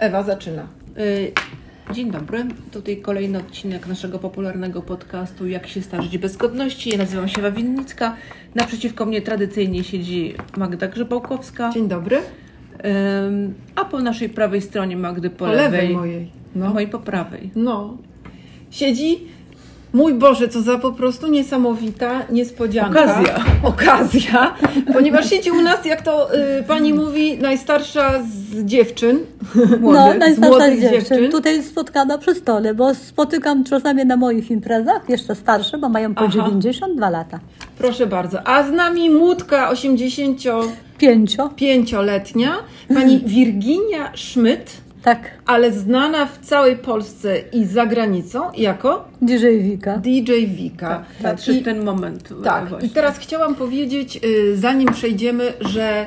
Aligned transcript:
Ewa 0.00 0.22
zaczyna. 0.22 0.66
Y, 0.98 1.32
dzień 1.94 2.10
dobry. 2.10 2.44
Tutaj 2.72 2.96
kolejny 2.96 3.38
odcinek 3.38 3.86
naszego 3.86 4.18
popularnego 4.18 4.82
podcastu 4.82 5.48
Jak 5.48 5.66
się 5.66 5.82
starzyć 5.82 6.18
bez 6.18 6.36
godności. 6.36 6.90
Ja 6.90 6.98
nazywam 6.98 7.28
się 7.28 7.38
Ewa 7.38 7.50
Winnicka. 7.50 8.16
Naprzeciwko 8.54 9.06
mnie 9.06 9.22
tradycyjnie 9.22 9.84
siedzi 9.84 10.34
Magda 10.56 10.88
Grzebałkowska. 10.88 11.70
Dzień 11.74 11.88
dobry. 11.88 12.16
Ym, 12.16 13.54
a 13.74 13.84
po 13.84 14.00
naszej 14.00 14.28
prawej 14.28 14.62
stronie 14.62 14.96
Magdy 14.96 15.30
po, 15.30 15.44
Po 15.44 15.52
lewej 15.52 15.88
mojej. 15.90 16.30
No. 16.54 16.66
No. 16.66 16.74
mojej 16.74 16.88
po 16.88 16.98
prawej. 16.98 17.50
no. 17.56 17.96
Siedzi. 18.70 19.18
Mój 19.92 20.14
Boże, 20.14 20.48
co 20.48 20.62
za 20.62 20.78
po 20.78 20.92
prostu 20.92 21.28
niesamowita 21.28 22.22
niespodzianka. 22.30 23.02
Okazja. 23.02 23.44
Okazja, 23.72 24.54
ponieważ 24.92 25.30
siedzi 25.30 25.50
u 25.50 25.62
nas, 25.62 25.84
jak 25.84 26.02
to 26.02 26.34
y, 26.34 26.62
pani 26.62 26.94
mówi, 26.94 27.38
najstarsza 27.38 28.22
z 28.22 28.39
dziewczyn. 28.64 29.18
No, 29.70 29.76
Młodych, 29.78 30.16
z 30.16 30.18
najstarsza 30.18 30.48
młodych 30.58 30.80
dziewczyn. 30.80 31.00
dziewczyn. 31.00 31.30
Tutaj 31.30 31.62
spotkana 31.62 32.18
przy 32.18 32.34
stole, 32.34 32.74
bo 32.74 32.94
spotykam 32.94 33.64
czasami 33.64 34.06
na 34.06 34.16
moich 34.16 34.50
imprezach, 34.50 35.08
jeszcze 35.08 35.34
starsze, 35.34 35.78
bo 35.78 35.88
mają 35.88 36.14
po 36.14 36.20
Aha. 36.20 36.30
92 36.34 37.10
lata. 37.10 37.40
Proszę 37.78 38.06
bardzo. 38.06 38.46
A 38.48 38.62
z 38.62 38.72
nami 38.72 39.10
młódka 39.10 39.72
85-letnia, 39.72 41.52
Pięcio. 41.58 42.58
pani 42.94 43.18
Wirginia 43.26 44.12
Schmidt, 44.16 44.70
Tak, 45.02 45.30
ale 45.46 45.72
znana 45.72 46.26
w 46.26 46.38
całej 46.38 46.76
Polsce 46.76 47.38
i 47.52 47.64
za 47.64 47.86
granicą 47.86 48.40
jako 48.56 49.04
DJ 49.22 49.46
Wika. 49.58 49.96
DJ 49.96 50.32
Wika. 50.46 50.88
Tak, 50.88 51.04
nadszedł 51.22 51.58
I- 51.58 51.62
ten 51.62 51.84
moment. 51.84 52.28
Tak, 52.44 52.68
właśnie. 52.68 52.88
i 52.88 52.90
teraz 52.90 53.18
chciałam 53.18 53.54
powiedzieć, 53.54 54.20
y, 54.24 54.56
zanim 54.56 54.92
przejdziemy, 54.92 55.52
że 55.60 56.06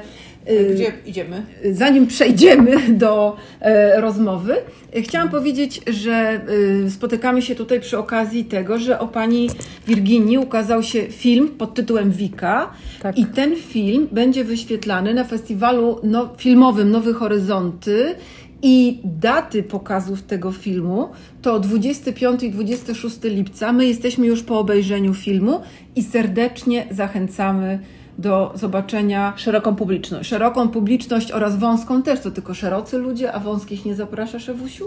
Gdzie 0.73 0.91
idziemy? 1.05 1.45
zanim 1.71 2.07
przejdziemy 2.07 2.89
do 3.03 3.35
e, 3.61 4.01
rozmowy, 4.01 4.55
y, 4.97 5.01
chciałam 5.01 5.29
powiedzieć, 5.29 5.81
że 5.87 6.41
y, 6.85 6.91
spotykamy 6.91 7.41
się 7.41 7.55
tutaj 7.55 7.79
przy 7.79 7.97
okazji 7.97 8.45
tego, 8.45 8.79
że 8.79 8.99
o 8.99 9.07
pani 9.07 9.49
Wirginii 9.87 10.37
ukazał 10.37 10.83
się 10.83 11.01
film 11.01 11.47
pod 11.47 11.73
tytułem 11.73 12.11
Wika 12.11 12.71
Tak. 13.01 13.17
i 13.17 13.25
ten 13.25 13.55
film 13.55 14.07
będzie 14.11 14.43
wyświetlany 14.43 15.13
na 15.13 15.23
festiwalu 15.23 15.99
no, 16.03 16.29
filmowym 16.37 16.91
Nowe 16.91 17.13
Horyzonty 17.13 18.15
i 18.61 18.99
daty 19.03 19.63
pokazów 19.63 20.21
tego 20.21 20.51
filmu 20.51 21.09
to 21.41 21.59
25 21.59 22.43
i 22.43 22.51
26 22.51 23.19
lipca. 23.23 23.73
My 23.73 23.85
jesteśmy 23.85 24.27
już 24.27 24.43
po 24.43 24.59
obejrzeniu 24.59 25.13
filmu 25.13 25.61
i 25.95 26.03
serdecznie 26.03 26.87
zachęcamy 26.91 27.79
do 28.17 28.51
zobaczenia 28.55 29.33
Szeroką 29.35 29.75
publiczność. 29.75 30.29
szeroką 30.29 30.69
publiczność 30.69 31.31
oraz 31.31 31.55
wąską 31.57 32.01
też. 32.03 32.19
To 32.19 32.31
tylko 32.31 32.53
szerocy 32.53 32.97
ludzie, 32.97 33.31
a 33.33 33.39
wąskich 33.39 33.85
nie 33.85 33.95
zapraszasz, 33.95 34.49
Ewusiu? 34.49 34.85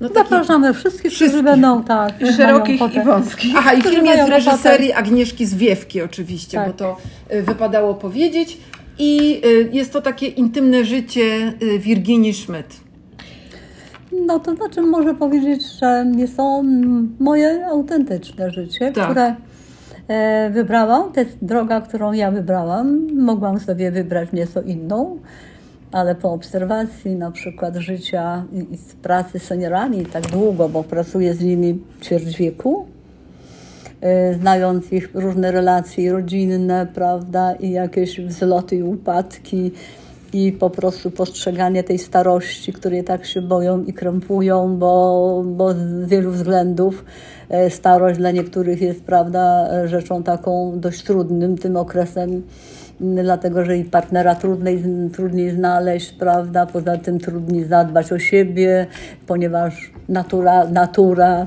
No. 0.00 0.08
Zapraszamy 0.14 0.74
wszystkich, 0.74 1.12
Wszystkich. 1.12 1.28
którzy 1.28 1.42
będą 1.42 1.84
tak. 1.84 2.14
Szerokich 2.36 2.80
i 2.94 3.04
wąskich. 3.04 3.54
Aha, 3.56 3.72
i 3.72 3.82
film 3.82 4.06
jest 4.06 4.26
w 4.26 4.28
reżyserii 4.28 4.92
Agnieszki 4.92 5.46
Zwiewki 5.46 6.02
oczywiście, 6.02 6.58
Tak. 6.58 6.66
bo 6.68 6.72
to 6.72 6.96
y, 7.34 7.42
wypadało 7.42 7.94
powiedzieć. 7.94 8.58
I 8.98 9.40
y, 9.44 9.68
jest 9.72 9.92
to 9.92 10.00
takie 10.00 10.26
intymne 10.26 10.84
życie 10.84 11.52
y, 11.62 11.78
Wirginii 11.78 12.34
Schmidt. 12.34 12.80
No 14.26 14.38
to 14.40 14.54
znaczy 14.54 14.82
może 14.82 15.14
powiedzieć, 15.14 15.62
że 15.80 16.06
jest 16.16 16.36
to 16.36 16.58
mm, 16.60 17.16
moje 17.20 17.66
autentyczne 17.66 18.50
życie, 18.50 18.92
Tak. 18.92 19.10
które 19.10 19.34
wybrałam. 20.50 21.12
To 21.12 21.20
jest 21.20 21.36
droga, 21.42 21.80
którą 21.80 22.12
ja 22.12 22.30
wybrałam. 22.30 23.06
Mogłam 23.16 23.60
sobie 23.60 23.90
wybrać 23.90 24.32
nieco 24.32 24.62
inną, 24.62 25.18
ale 25.92 26.14
po 26.14 26.32
obserwacji 26.32 27.14
na 27.14 27.30
przykład 27.30 27.76
życia 27.76 28.44
i, 28.52 28.74
i 28.74 28.76
z 28.76 28.94
pracy 28.94 29.38
z 29.38 29.42
seniorami 29.42 30.06
tak 30.06 30.26
długo, 30.26 30.68
bo 30.68 30.84
pracuję 30.84 31.34
z 31.34 31.40
nimi 31.40 31.78
ćwierć 32.02 32.36
wieku, 32.36 32.86
e, 34.00 34.34
znając 34.34 34.92
ich 34.92 35.10
różne 35.14 35.52
relacje 35.52 36.12
rodzinne, 36.12 36.86
prawda, 36.94 37.52
i 37.52 37.70
jakieś 37.70 38.20
wzloty 38.20 38.76
i 38.76 38.82
upadki, 38.82 39.72
i 40.32 40.52
po 40.52 40.70
prostu 40.70 41.10
postrzeganie 41.10 41.84
tej 41.84 41.98
starości, 41.98 42.72
której 42.72 43.04
tak 43.04 43.26
się 43.26 43.42
boją 43.42 43.84
i 43.84 43.92
krępują, 43.92 44.76
bo, 44.78 45.44
bo 45.46 45.72
z 45.74 46.08
wielu 46.08 46.30
względów 46.30 47.04
e, 47.48 47.70
starość 47.70 48.18
dla 48.18 48.30
niektórych 48.30 48.80
jest, 48.80 49.04
prawda, 49.04 49.68
rzeczą 49.86 50.22
taką 50.22 50.80
dość 50.80 51.02
trudnym, 51.02 51.58
tym 51.58 51.76
okresem, 51.76 52.42
dlatego 53.00 53.64
że 53.64 53.78
i 53.78 53.84
partnera 53.84 54.34
trudniej, 54.34 54.84
trudniej 55.12 55.50
znaleźć, 55.50 56.12
prawda, 56.12 56.66
poza 56.66 56.96
tym 56.96 57.18
trudniej 57.18 57.64
zadbać 57.64 58.12
o 58.12 58.18
siebie, 58.18 58.86
ponieważ 59.26 59.92
natura, 60.08 60.64
natura 60.64 61.46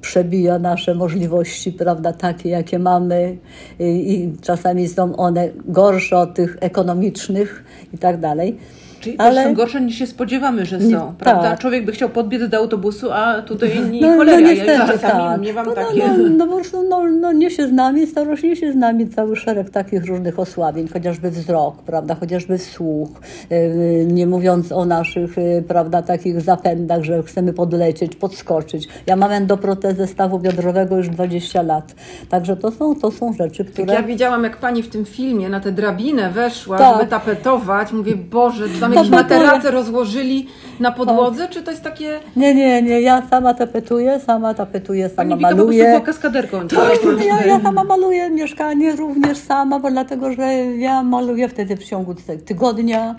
przebija 0.00 0.58
nasze 0.58 0.94
możliwości, 0.94 1.72
prawda, 1.72 2.12
takie, 2.12 2.48
jakie 2.48 2.78
mamy 2.78 3.38
i, 3.78 3.84
i 3.84 4.32
czasami 4.42 4.88
są 4.88 5.16
one 5.16 5.48
gorsze 5.64 6.18
od 6.18 6.34
tych 6.34 6.56
ekonomicznych 6.60 7.64
i 7.94 7.98
tak 7.98 8.20
dalej. 8.20 8.58
Czyli 9.06 9.18
Ale- 9.18 9.34
też 9.34 9.44
są 9.44 9.54
gorsze 9.54 9.80
niż 9.80 9.98
się 9.98 10.06
spodziewamy, 10.06 10.66
że 10.66 10.80
są, 10.80 10.86
Nie, 10.86 11.00
prawda? 11.18 11.50
tak. 11.50 11.58
Człowiek 11.58 11.84
by 11.84 11.92
chciał 11.92 12.08
podbiec 12.08 12.48
do 12.48 12.56
autobusu, 12.56 13.12
a 13.12 13.42
tutaj 13.42 13.70
nie 13.90 14.00
No, 14.00 14.10
no 14.10 14.16
cholera. 14.16 14.40
ja 14.40 14.48
niestety, 14.54 14.78
czasami 14.92 15.22
tak. 15.22 15.40
miewam 15.40 15.66
no, 15.66 15.72
takie... 15.72 15.98
No, 15.98 16.46
no, 16.46 16.46
no 16.72 16.82
no, 16.88 17.06
no, 17.20 17.32
niesie 17.32 17.68
z 17.68 17.72
nami, 17.72 18.06
starość 18.06 18.42
niesie 18.42 18.72
z 18.72 18.76
nami 18.76 19.08
cały 19.08 19.36
szereg 19.36 19.70
takich 19.70 20.06
różnych 20.06 20.38
osłabień, 20.38 20.88
chociażby 20.88 21.30
wzrok, 21.30 21.82
prawda, 21.82 22.14
chociażby 22.14 22.58
słuch, 22.58 23.08
yy, 23.50 24.06
nie 24.06 24.26
mówiąc 24.26 24.72
o 24.72 24.84
naszych, 24.84 25.36
yy, 25.36 25.64
prawda, 25.68 26.02
takich 26.02 26.40
zapędach, 26.40 27.02
że 27.02 27.22
chcemy 27.22 27.52
podlecieć, 27.52 28.16
podskoczyć. 28.16 28.88
Ja 29.06 29.16
mam 29.16 29.30
endoprotezę 29.30 30.06
stawu 30.06 30.38
biodrowego 30.38 30.96
już 30.96 31.08
20 31.08 31.62
lat, 31.62 31.94
także 32.28 32.56
to 32.56 32.70
są, 32.70 32.94
to 32.94 33.10
są 33.10 33.32
rzeczy, 33.32 33.62
Jak 33.62 33.72
które... 33.72 33.94
ja 33.94 34.02
widziałam, 34.02 34.44
jak 34.44 34.56
pani 34.56 34.82
w 34.82 34.88
tym 34.88 35.04
filmie 35.04 35.48
na 35.48 35.60
tę 35.60 35.72
drabinę 35.72 36.30
weszła, 36.30 36.78
Tak. 36.78 36.96
żeby 36.98 37.10
tapetować, 37.10 37.92
mówię, 37.92 38.16
Boże, 38.16 38.64
tam 38.80 38.92
jakieś 38.96 39.10
było- 39.10 39.22
materace 39.22 39.70
rozłożyli 39.70 40.46
na 40.80 40.92
podłodze, 40.92 41.48
czy 41.48 41.62
to 41.62 41.70
jest 41.70 41.82
takie... 41.82 42.18
Nie, 42.36 42.54
nie, 42.54 42.82
nie, 42.82 43.00
ja 43.00 43.22
sama 43.30 43.54
tapetuję, 43.54 44.20
sama 44.20 44.54
tapetuję, 44.54 45.08
sama 45.08 45.30
Pani 45.30 45.42
maluję. 45.42 45.84
była 45.84 46.00
kaskaderką. 46.00 46.68
Tak, 46.68 46.90
ja, 47.26 47.46
ja 47.46 47.60
sama 47.60 47.84
maluję 47.84 48.30
mieszkanie 48.30 48.96
również 48.96 49.38
sama, 49.38 49.80
bo 49.80 49.90
dlatego, 49.90 50.32
że 50.32 50.42
ja 50.78 51.02
maluję 51.02 51.48
wtedy 51.48 51.76
w 51.76 51.84
ciągu 51.84 52.14
ty- 52.14 52.38
tygodnia. 52.38 53.14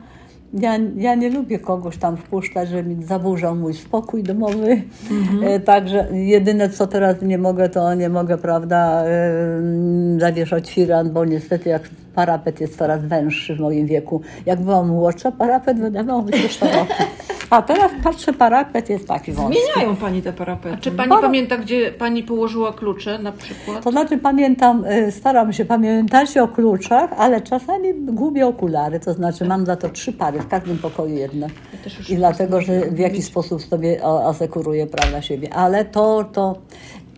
Ja, 0.54 0.74
ja 0.96 1.16
nie 1.16 1.30
lubię 1.30 1.60
kogoś 1.60 1.98
tam 1.98 2.18
wpuszczać, 2.18 2.70
żeby 2.70 2.84
mi 2.96 3.04
zaburzał 3.04 3.56
mój 3.56 3.74
spokój 3.74 4.24
domowy. 4.24 4.82
E, 5.44 5.60
Także 5.60 6.08
jedyne, 6.12 6.70
co 6.70 6.88
teraz 6.88 7.22
nie 7.22 7.38
mogę, 7.38 7.70
to 7.70 7.94
nie 7.94 8.10
mogę, 8.10 8.38
prawda, 8.38 9.04
e, 9.06 9.32
zawieszać 10.20 10.72
firan, 10.72 11.12
bo 11.12 11.26
niestety 11.26 11.70
jak 11.70 11.82
parapet 12.22 12.62
jest 12.62 12.78
coraz 12.78 13.02
węższy 13.06 13.56
w 13.56 13.60
moim 13.60 13.86
wieku. 13.88 14.22
Jak 14.46 14.62
byłam 14.62 14.88
młodsza, 14.88 15.32
parapet 15.32 15.80
wydawał 15.80 16.24
mi 16.26 16.34
się 16.34 16.50
szeroki. 16.50 16.94
A 17.50 17.62
teraz 17.62 17.92
patrzę, 18.04 18.34
parapet 18.34 18.90
jest 18.90 19.08
taki 19.08 19.32
wąski. 19.32 19.62
Zmieniają 19.74 19.96
pani 19.96 20.22
te 20.22 20.34
parapety. 20.34 20.78
Czy 20.78 20.92
pani 20.92 21.10
Para- 21.10 21.22
pamięta, 21.22 21.58
gdzie 21.58 21.92
pani 21.92 22.24
położyła 22.24 22.74
klucze 22.74 23.20
na 23.20 23.32
przykład? 23.32 23.84
To 23.84 23.92
znaczy 23.92 24.18
pamiętam, 24.18 24.86
y, 24.86 25.12
staram 25.12 25.54
się 25.54 25.66
pamiętać 25.66 26.38
o 26.38 26.48
kluczach, 26.48 27.10
ale 27.18 27.42
czasami 27.42 27.94
gubię 27.94 28.48
okulary, 28.48 29.00
to 29.00 29.14
znaczy 29.14 29.46
mam 29.46 29.66
za 29.66 29.76
to 29.76 29.90
trzy 29.90 30.14
pary, 30.14 30.40
w 30.40 30.48
każdym 30.48 30.78
pokoju 30.78 31.16
jedne. 31.16 31.48
już 31.86 32.10
I 32.10 32.16
dlatego, 32.16 32.62
że 32.62 32.82
w 32.82 33.00
jakiś 33.00 33.26
sposób 33.26 33.62
sobie 33.62 34.00
a- 34.04 34.30
asekuruję 34.30 34.88
prawda 34.88 35.22
siebie. 35.22 35.54
Ale 35.54 35.86
to, 35.86 36.24
to 36.34 36.56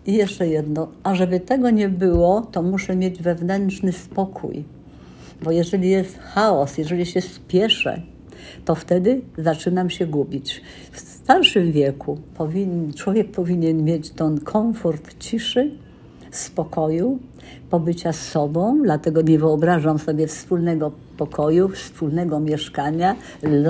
i 0.08 0.14
jeszcze 0.14 0.48
jedno, 0.48 0.88
a 1.04 1.16
żeby 1.16 1.40
tego 1.40 1.70
nie 1.70 1.90
było, 1.90 2.42
to 2.42 2.62
muszę 2.62 2.96
mieć 2.96 3.22
wewnętrzny 3.22 3.92
spokój. 3.92 4.64
Bo 5.44 5.52
jeżeli 5.52 5.90
jest 5.90 6.20
chaos, 6.20 6.78
jeżeli 6.78 7.06
się 7.06 7.22
spieszę, 7.22 8.02
to 8.66 8.76
wtedy 8.76 9.22
zaczynam 9.38 9.90
się 9.90 10.06
gubić. 10.08 10.62
W 10.92 11.00
starszym 11.00 11.72
wieku 11.72 12.18
powin, 12.38 12.94
człowiek 12.94 13.32
powinien 13.32 13.84
mieć 13.84 14.10
ten 14.10 14.40
komfort 14.40 15.16
ciszy, 15.20 15.72
spokoju, 16.32 17.20
pobycia 17.70 18.14
z 18.14 18.22
sobą, 18.28 18.82
dlatego 18.84 19.22
nie 19.22 19.40
wyobrażam 19.40 20.00
sobie 20.00 20.28
wspólnego 20.28 20.92
pokoju, 21.18 21.70
wspólnego 21.70 22.40
mieszkania 22.40 23.16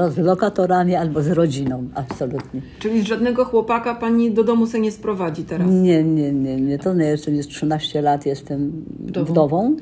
z 0.10 0.18
lokatorami 0.18 0.96
albo 0.96 1.22
z 1.22 1.28
rodziną, 1.28 1.88
absolutnie. 1.96 2.62
Czyli 2.80 3.04
żadnego 3.04 3.46
chłopaka 3.46 3.96
pani 3.96 4.32
do 4.32 4.44
domu 4.44 4.68
se 4.68 4.80
nie 4.80 4.92
sprowadzi 4.92 5.44
teraz. 5.44 5.68
Nie, 5.72 6.04
nie, 6.04 6.32
nie, 6.32 6.56
nie. 6.62 6.78
To 6.80 6.94
nie 6.94 7.06
jeszcze 7.06 7.32
jest 7.32 7.50
13 7.50 8.02
lat, 8.02 8.26
jestem 8.26 8.72
Wdową. 9.00 9.32
wdową, 9.32 9.76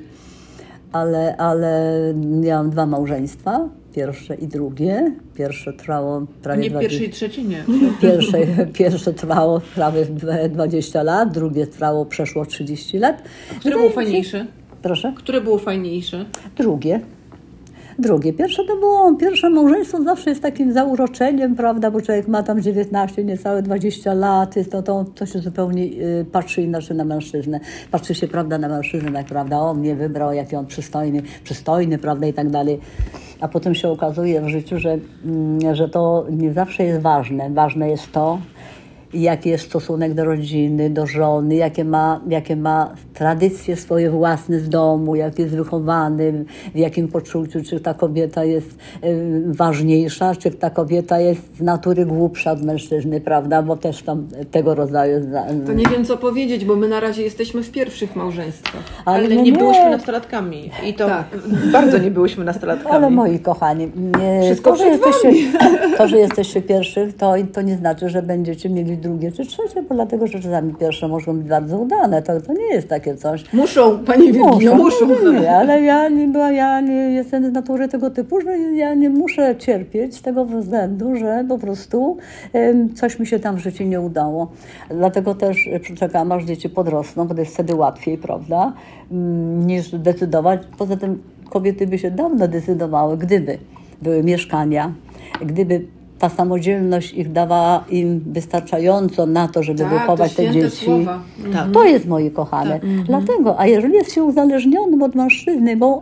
ale, 0.91 1.37
ale 1.37 1.93
miałam 2.15 2.69
dwa 2.69 2.85
małżeństwa, 2.85 3.69
pierwsze 3.95 4.35
i 4.35 4.47
drugie. 4.47 5.11
Pierwsze 5.35 5.73
trwało 5.73 6.25
prawie 6.41 6.61
Nie 6.63 6.69
20 6.69 6.89
pierwszy 6.89 7.05
i 7.05 7.13
trzeci, 7.13 7.43
nie. 7.47 7.63
Pierwsze, 8.01 8.37
pierwsze 8.73 9.13
trwało 9.13 9.61
prawie 9.75 10.05
dwa- 10.05 10.49
20 10.49 11.03
lat, 11.03 11.33
drugie 11.33 11.67
trwało 11.67 12.05
przeszło 12.05 12.45
30 12.45 12.97
lat. 12.99 13.21
Które 13.59 13.75
było 13.75 13.89
fajniejsze? 13.89 14.45
Proszę? 14.81 15.13
Które 15.15 15.41
było 15.41 15.57
fajniejsze? 15.57 16.25
Drugie. 16.57 16.99
Drugie. 17.99 18.33
Pierwsze 18.33 18.63
to 18.65 18.75
było, 18.75 19.15
pierwsze 19.15 19.49
małżeństwo 19.49 20.03
zawsze 20.03 20.29
jest 20.29 20.41
takim 20.41 20.73
zauroczeniem, 20.73 21.55
prawda, 21.55 21.91
bo 21.91 22.01
człowiek 22.01 22.27
ma 22.27 22.43
tam 22.43 22.61
19, 22.61 23.23
niecałe 23.23 23.61
20 23.61 24.13
lat, 24.13 24.55
jest 24.55 24.71
to, 24.71 24.83
to, 24.83 25.05
to 25.15 25.25
się 25.25 25.39
zupełnie 25.39 25.83
y, 25.83 26.25
patrzy 26.31 26.61
inaczej 26.61 26.97
na 26.97 27.05
mężczyznę. 27.05 27.59
Patrzy 27.91 28.15
się, 28.15 28.27
prawda, 28.27 28.57
na 28.57 28.69
mężczyznę, 28.69 29.11
tak, 29.11 29.25
prawda, 29.25 29.59
on 29.59 29.79
mnie 29.79 29.95
wybrał, 29.95 30.33
jaki 30.33 30.55
on 30.55 30.65
przystojny, 30.65 31.21
przystojny, 31.43 31.97
prawda, 31.97 32.27
i 32.27 32.33
tak 32.33 32.49
dalej. 32.49 32.79
A 33.39 33.47
potem 33.47 33.75
się 33.75 33.89
okazuje 33.89 34.41
w 34.41 34.47
życiu, 34.47 34.79
że, 34.79 34.97
mm, 35.25 35.75
że 35.75 35.89
to 35.89 36.25
nie 36.29 36.53
zawsze 36.53 36.83
jest 36.83 37.01
ważne. 37.01 37.49
Ważne 37.49 37.89
jest 37.89 38.11
to, 38.11 38.39
jaki 39.13 39.49
jest 39.49 39.65
stosunek 39.65 40.13
do 40.13 40.25
rodziny, 40.25 40.89
do 40.89 41.07
żony, 41.07 41.55
jakie 41.55 41.85
ma, 41.85 42.21
jakie 42.27 42.55
ma 42.55 42.93
tradycje 43.13 43.75
swoje 43.75 44.09
własne 44.09 44.59
z 44.59 44.69
domu, 44.69 45.15
jak 45.15 45.39
jest 45.39 45.55
wychowany, 45.55 46.45
w 46.75 46.77
jakim 46.77 47.07
poczuciu, 47.07 47.63
czy 47.63 47.79
ta 47.79 47.93
kobieta 47.93 48.43
jest 48.43 48.77
ważniejsza, 49.47 50.35
czy 50.35 50.51
ta 50.51 50.69
kobieta 50.69 51.19
jest 51.19 51.57
z 51.57 51.61
natury 51.61 52.05
głupsza 52.05 52.51
od 52.51 52.63
mężczyzny, 52.63 53.21
prawda, 53.21 53.63
bo 53.63 53.77
też 53.77 54.03
tam 54.03 54.27
tego 54.51 54.75
rodzaju... 54.75 55.21
To 55.65 55.73
nie 55.73 55.85
wiem, 55.85 56.05
co 56.05 56.17
powiedzieć, 56.17 56.65
bo 56.65 56.75
my 56.75 56.87
na 56.87 56.99
razie 56.99 57.23
jesteśmy 57.23 57.63
w 57.63 57.71
pierwszych 57.71 58.15
małżeństwach. 58.15 58.83
Ale, 59.05 59.17
Ale 59.17 59.35
nie, 59.35 59.41
nie. 59.43 59.51
byłyśmy 59.53 59.89
nastolatkami. 59.89 60.71
I 60.85 60.93
to 60.93 61.07
Tak. 61.07 61.25
bardzo 61.71 61.97
nie 61.97 62.11
byłyśmy 62.11 62.45
nastolatkami. 62.45 62.95
Ale 62.95 63.09
moi 63.09 63.39
kochani, 63.39 63.91
nie, 64.19 64.41
Wszystko 64.43 64.71
to, 64.71 64.77
że 64.77 64.85
jesteście, 64.85 65.31
to, 65.97 66.07
że 66.07 66.17
jesteście 66.17 66.61
pierwszych, 66.61 67.15
to, 67.15 67.33
to 67.53 67.61
nie 67.61 67.75
znaczy, 67.75 68.09
że 68.09 68.21
będziecie 68.21 68.69
mieli 68.69 68.96
drugie 68.97 69.31
czy 69.31 69.45
trzecie, 69.45 69.83
bo 69.83 69.95
dlatego, 69.95 70.27
że 70.27 70.39
czasami 70.39 70.73
pierwsze 70.75 71.07
mogą 71.07 71.37
być 71.37 71.47
bardzo 71.47 71.77
udane. 71.77 72.21
To, 72.21 72.41
to 72.41 72.53
nie 72.53 72.73
jest 72.73 72.87
takie 72.87 73.15
coś. 73.15 73.53
Muszą, 73.53 73.99
Pani 73.99 74.33
Wirgino, 74.33 74.75
muszą. 74.75 75.07
Nie, 75.07 75.39
nie, 75.39 75.51
ale 75.51 75.81
ja 75.81 76.09
nie, 76.09 76.27
była, 76.27 76.51
ja 76.51 76.81
nie 76.81 76.93
jestem 76.93 77.45
z 77.45 77.51
natury 77.51 77.87
tego 77.87 78.09
typu, 78.09 78.41
że 78.41 78.57
ja 78.57 78.93
nie 78.93 79.09
muszę 79.09 79.55
cierpieć 79.55 80.15
z 80.15 80.21
tego 80.21 80.45
względu, 80.45 81.15
że 81.15 81.45
po 81.49 81.57
prostu 81.57 82.17
em, 82.53 82.93
coś 82.93 83.19
mi 83.19 83.27
się 83.27 83.39
tam 83.39 83.55
w 83.55 83.59
życiu 83.59 83.83
nie 83.83 84.01
udało. 84.01 84.51
Dlatego 84.89 85.35
też 85.35 85.57
e, 85.91 85.95
czekam, 85.95 86.31
aż 86.31 86.43
dzieci 86.43 86.69
podrosną, 86.69 87.27
bo 87.27 87.33
to 87.33 87.39
jest 87.39 87.53
wtedy 87.53 87.75
łatwiej, 87.75 88.17
prawda, 88.17 88.73
niż 89.65 89.89
decydować. 89.89 90.61
Poza 90.77 90.97
tym 90.97 91.23
kobiety 91.49 91.87
by 91.87 91.99
się 91.99 92.11
dawno 92.11 92.47
decydowały, 92.47 93.17
gdyby 93.17 93.57
były 94.01 94.23
mieszkania, 94.23 94.93
gdyby 95.41 95.85
ta 96.19 96.29
samodzielność 96.29 97.13
ich 97.13 97.31
dawała 97.31 97.83
im 97.89 98.19
wystarczająco 98.27 99.25
na 99.25 99.47
to, 99.47 99.63
żeby 99.63 99.79
Tak, 99.79 99.89
wychować 99.89 100.35
to 100.35 100.41
te 100.43 100.51
dzieci. 100.51 100.85
słowa. 100.85 101.19
Tak. 101.53 101.71
To 101.71 101.83
jest 101.83 102.07
moje 102.07 102.31
kochane. 102.31 102.79
Dlatego, 103.05 103.59
a 103.59 103.67
jeżeli 103.67 103.93
jest 103.93 104.13
się 104.13 104.23
uzależnionym 104.23 105.01
od 105.03 105.15
mężczyzny, 105.15 105.77
bo 105.77 106.01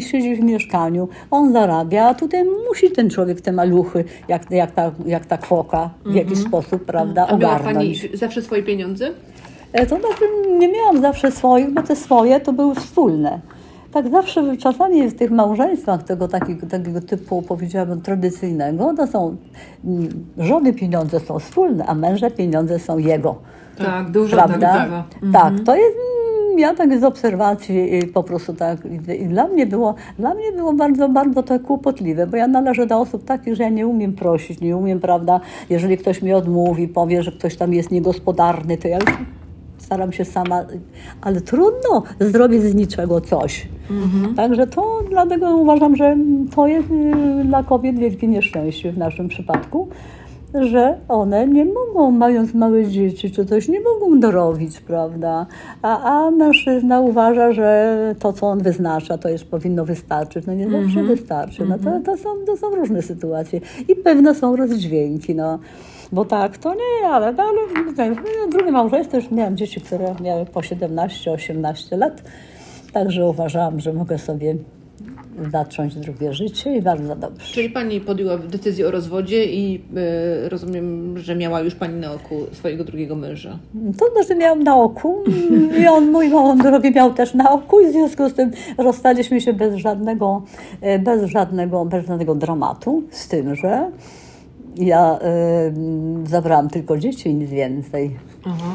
siedzi 0.00 0.36
w 0.36 0.40
mieszkaniu, 0.40 1.08
on 1.30 1.52
zarabia, 1.52 2.04
a 2.08 2.14
tutaj 2.14 2.44
musi 2.68 2.90
ten 2.90 3.10
człowiek 3.10 3.40
te 3.40 3.52
maluchy, 3.52 4.04
jak, 4.28 4.50
jak, 4.50 4.70
ta, 4.70 4.90
jak 5.06 5.26
ta 5.26 5.38
kwoka, 5.38 5.90
w 6.06 6.14
jakiś 6.14 6.38
sposób, 6.38 6.84
prawda, 6.84 7.26
A 7.26 7.36
miała 7.36 7.56
Pani 7.58 7.68
ogarnąć. 7.70 8.08
zawsze 8.14 8.42
swoje 8.42 8.62
pieniądze? 8.62 9.10
E, 9.72 9.86
To 9.86 9.96
znaczy 10.00 10.24
nie 10.58 10.68
miałam 10.68 11.00
zawsze 11.00 11.32
swoich, 11.32 11.70
bo 11.70 11.82
te 11.82 11.96
swoje 11.96 12.40
to 12.40 12.52
były 12.52 12.74
wspólne. 12.74 13.40
Tak 13.96 14.08
zawsze 14.08 14.56
czasami 14.56 15.08
w 15.08 15.14
tych 15.14 15.30
małżeństwach 15.30 16.02
tego 16.02 16.28
takiego, 16.28 16.66
takiego 16.66 17.00
typu, 17.00 17.42
powiedziałabym, 17.42 18.00
tradycyjnego, 18.00 18.94
to 18.96 19.06
są 19.06 19.36
mm, 19.84 20.08
żony 20.38 20.72
pieniądze 20.72 21.20
są 21.20 21.38
wspólne, 21.38 21.86
a 21.86 21.94
męża 21.94 22.30
pieniądze 22.30 22.78
są 22.78 22.98
jego. 22.98 23.36
Tak, 23.78 24.10
dużo 24.10 24.36
Prawda? 24.36 24.72
tak 24.72 24.84
bywa. 24.84 25.04
Tak, 25.32 25.54
to 25.64 25.76
jest. 25.76 25.96
mm, 26.46 26.58
Ja 26.58 26.74
tak 26.74 27.00
z 27.00 27.04
obserwacji 27.04 28.04
y, 28.04 28.06
po 28.06 28.22
prostu 28.22 28.54
tak. 28.54 28.78
I 28.84 29.22
i 29.22 29.26
dla 29.26 29.48
mnie 29.48 29.66
było, 29.66 29.94
dla 30.18 30.34
mnie 30.34 30.52
było 30.52 30.72
bardzo, 30.72 31.08
bardzo 31.08 31.42
to 31.42 31.60
kłopotliwe, 31.60 32.26
bo 32.26 32.36
ja 32.36 32.46
należę 32.46 32.86
do 32.86 32.98
osób 32.98 33.24
takich, 33.24 33.54
że 33.54 33.62
ja 33.62 33.68
nie 33.68 33.86
umiem 33.86 34.12
prosić, 34.12 34.60
nie 34.60 34.76
umiem, 34.76 35.00
prawda, 35.00 35.40
jeżeli 35.70 35.98
ktoś 35.98 36.22
mi 36.22 36.32
odmówi, 36.32 36.88
powie, 36.88 37.22
że 37.22 37.32
ktoś 37.32 37.56
tam 37.56 37.74
jest 37.74 37.90
niegospodarny, 37.90 38.76
to 38.78 38.88
ja 38.88 38.96
już 38.96 39.18
staram 39.78 40.12
się 40.12 40.24
sama, 40.24 40.64
ale 41.20 41.40
trudno 41.40 42.02
zrobić 42.20 42.62
z 42.62 42.74
niczego 42.74 43.20
coś. 43.20 43.68
Także 44.36 44.66
to 44.66 45.02
dlatego 45.10 45.56
uważam, 45.56 45.96
że 45.96 46.16
to 46.54 46.66
jest 46.66 46.88
y, 46.90 47.44
dla 47.44 47.62
kobiet 47.62 47.98
wielkie 47.98 48.28
nieszczęście 48.28 48.92
w 48.92 48.98
naszym 48.98 49.28
przypadku, 49.28 49.88
że 50.54 50.98
one 51.08 51.46
nie 51.46 51.64
mogą, 51.64 52.10
mając 52.10 52.54
małe 52.54 52.86
dzieci 52.86 53.30
czy 53.30 53.46
coś, 53.46 53.68
nie 53.68 53.80
mogą 53.80 54.20
dorobić, 54.20 54.80
prawda? 54.80 55.46
A, 55.82 56.26
a 56.26 56.30
mężczyzna 56.30 57.00
uważa, 57.00 57.52
że 57.52 57.96
to, 58.18 58.32
co 58.32 58.46
on 58.46 58.62
wyznacza, 58.62 59.18
to 59.18 59.28
już 59.28 59.44
powinno 59.44 59.84
wystarczyć. 59.84 60.46
No 60.46 60.54
nie 60.54 60.70
zawsze 60.70 61.02
wystarczy. 61.02 61.66
No 61.66 61.78
to, 61.78 62.00
to, 62.00 62.16
są, 62.16 62.28
to 62.46 62.56
są 62.56 62.74
różne 62.74 63.02
sytuacje 63.02 63.60
i 63.88 63.96
pewne 63.96 64.34
są 64.34 64.56
rozdźwięki, 64.56 65.34
no. 65.34 65.58
Bo 66.12 66.24
tak, 66.24 66.58
to 66.58 66.74
nie, 66.74 67.08
ale, 67.08 67.32
no, 67.32 67.42
ale 67.42 68.10
no, 68.10 68.48
drugie 68.50 68.72
małżeństwo 68.72 69.16
już 69.16 69.30
miałam 69.30 69.56
dzieci, 69.56 69.80
które 69.80 70.14
miały 70.20 70.46
po 70.46 70.60
17-18 70.60 71.98
lat, 71.98 72.22
także 72.92 73.26
uważałam, 73.26 73.80
że 73.80 73.92
mogę 73.92 74.18
sobie 74.18 74.56
zacząć 75.52 75.94
drugie 75.94 76.32
życie 76.32 76.76
i 76.76 76.82
bardzo 76.82 77.16
dobrze. 77.16 77.46
Czyli 77.52 77.70
Pani 77.70 78.00
podjęła 78.00 78.38
decyzję 78.38 78.88
o 78.88 78.90
rozwodzie 78.90 79.44
i 79.44 79.84
e, 79.96 80.48
rozumiem, 80.48 81.18
że 81.18 81.36
miała 81.36 81.60
już 81.60 81.74
Pani 81.74 82.00
na 82.00 82.12
oku 82.12 82.34
swojego 82.52 82.84
drugiego 82.84 83.16
męża. 83.16 83.58
To 83.98 84.12
znaczy 84.12 84.34
miałam 84.34 84.62
na 84.62 84.76
oku 84.76 85.24
i 85.80 85.86
on 85.86 86.10
mój 86.10 86.28
małą 86.28 86.58
drogę 86.58 86.90
miał 86.90 87.14
też 87.14 87.34
na 87.34 87.50
oku 87.50 87.80
i 87.80 87.86
w 87.86 87.92
związku 87.92 88.28
z 88.28 88.34
tym 88.34 88.50
rozstaliśmy 88.78 89.40
się 89.40 89.52
bez 89.52 89.74
żadnego, 89.74 90.42
e, 90.80 90.98
bez 90.98 91.30
żadnego, 91.30 91.84
bez 91.84 92.06
żadnego 92.06 92.34
dramatu, 92.34 93.02
z 93.10 93.28
tym, 93.28 93.54
że 93.54 93.90
ja 94.78 95.18
e, 95.22 95.72
zabrałam 96.26 96.68
tylko 96.70 96.98
dzieci 96.98 97.34
nic 97.34 97.50
więcej. 97.50 98.10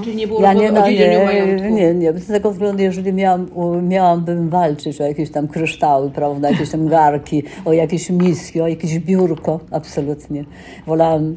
Czyli 0.04 0.16
nie 0.16 0.28
było 0.28 0.42
Ja 0.42 0.54
nie, 0.54 0.70
o 0.70 0.72
no, 0.72 0.88
nie, 0.90 1.72
nie, 1.72 1.94
nie, 1.94 2.14
z 2.20 2.28
tego 2.28 2.52
względu, 2.52 2.84
jeżeli 2.84 3.14
miałam, 3.14 3.48
u- 3.54 3.82
miałabym 3.82 4.50
walczyć 4.50 5.02
o 5.02 5.04
jakieś 5.04 5.32
tam 5.32 5.48
kryształy, 5.48 6.10
prawda, 6.10 6.50
jakieś 6.52 6.70
tam 6.70 6.88
garki, 6.98 7.44
o 7.66 7.74
jakieś 7.74 8.10
miski, 8.10 8.62
o 8.62 8.68
jakieś 8.68 9.00
biurko, 9.00 9.60
absolutnie. 9.72 10.46
Wolałam 10.88 11.36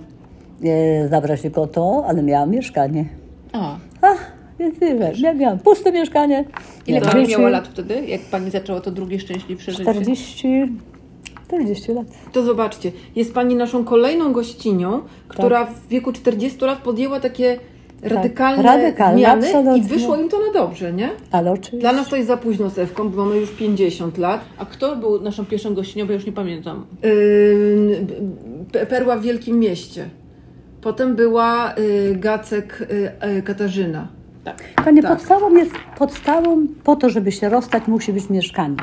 e, 0.64 1.08
zabrać 1.08 1.40
tylko 1.42 1.66
to, 1.66 2.04
ale 2.06 2.22
miałam 2.22 2.50
mieszkanie. 2.50 3.04
A, 3.52 3.76
Ach, 4.02 4.32
więc 4.58 4.78
tyle. 4.78 5.12
Ja 5.18 5.34
miałam 5.34 5.58
puste 5.58 5.92
mieszkanie. 5.92 6.44
ile 6.86 7.00
Pani 7.00 7.28
miała 7.28 7.48
lat 7.48 7.68
wtedy, 7.68 8.06
jak 8.06 8.20
Pani 8.20 8.50
zaczęła 8.50 8.80
to 8.80 8.90
drugie 8.90 9.20
szczęśliwsze 9.20 9.72
życie? 9.72 9.84
40, 9.84 10.48
40 11.54 11.92
lat. 11.92 12.06
To 12.32 12.42
zobaczcie, 12.42 12.92
jest 13.16 13.34
Pani 13.34 13.54
naszą 13.54 13.84
kolejną 13.84 14.32
gościnią, 14.32 15.00
która 15.28 15.64
w 15.64 15.88
wieku 15.88 16.12
40 16.12 16.64
lat 16.64 16.78
podjęła 16.78 17.20
takie 17.20 17.58
radykalne, 18.02 18.62
radykalne, 18.62 19.18
zmiany 19.18 19.46
i 19.46 19.54
absolutnie. 19.54 19.88
wyszło 19.88 20.16
im 20.16 20.28
to 20.28 20.38
na 20.46 20.52
dobrze, 20.52 20.92
nie? 20.92 21.10
Ale 21.30 21.52
oczywiście. 21.52 21.78
Dla 21.78 21.92
nas 21.92 22.08
to 22.08 22.16
jest 22.16 22.28
za 22.28 22.36
późno 22.36 22.70
z 22.70 22.78
Ewką, 22.78 23.08
bo 23.10 23.24
mamy 23.24 23.36
już 23.36 23.50
50 23.50 24.18
lat. 24.18 24.40
A 24.58 24.66
kto 24.66 24.96
był 24.96 25.20
naszą 25.20 25.44
pierwszą 25.46 25.74
gościnią, 25.74 26.06
bo 26.06 26.12
ja 26.12 26.16
już 26.16 26.26
nie 26.26 26.32
pamiętam. 26.32 26.86
Yy, 27.02 28.06
Pe- 28.72 28.86
Perła 28.86 29.16
w 29.16 29.22
Wielkim 29.22 29.58
Mieście. 29.58 30.08
Potem 30.80 31.16
była 31.16 31.74
yy, 32.08 32.16
Gacek 32.16 32.86
yy, 33.22 33.28
yy, 33.34 33.42
Katarzyna. 33.42 34.08
Tak. 34.44 34.74
Kochanie, 34.76 35.02
Tak. 35.02 35.12
podstawą 35.16 35.54
jest, 35.56 35.72
podstawą 35.98 36.66
po 36.84 36.96
to, 36.96 37.10
żeby 37.10 37.32
się 37.32 37.48
rozstać, 37.48 37.82
musi 37.86 38.12
być 38.12 38.30
mieszkanie. 38.30 38.76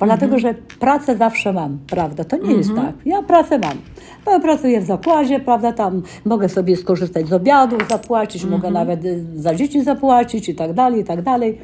Bo 0.00 0.06
dlatego, 0.06 0.38
że 0.38 0.54
pracę 0.80 1.16
zawsze 1.16 1.52
mam, 1.52 1.78
prawda? 1.86 2.24
To 2.24 2.36
nie 2.36 2.54
jest 2.54 2.74
tak. 2.74 2.94
Ja 3.06 3.22
pracę 3.22 3.58
mam. 3.58 3.78
Bo 4.24 4.30
ja 4.30 4.40
pracuję 4.40 4.80
w 4.80 4.84
zakładzie, 4.84 5.40
prawda? 5.40 5.72
Tam 5.72 6.02
mogę 6.24 6.48
sobie 6.48 6.76
skorzystać 6.76 7.26
z 7.28 7.32
obiadu, 7.32 7.76
zapłacić, 7.90 8.44
mogę 8.44 8.70
nawet 8.70 9.04
y, 9.04 9.24
za 9.36 9.54
dzieci 9.54 9.82
zapłacić 9.82 10.48
i 10.48 10.54
tak 10.54 10.72
dalej, 10.72 11.00
i 11.00 11.04
tak 11.04 11.22
dalej. 11.22 11.58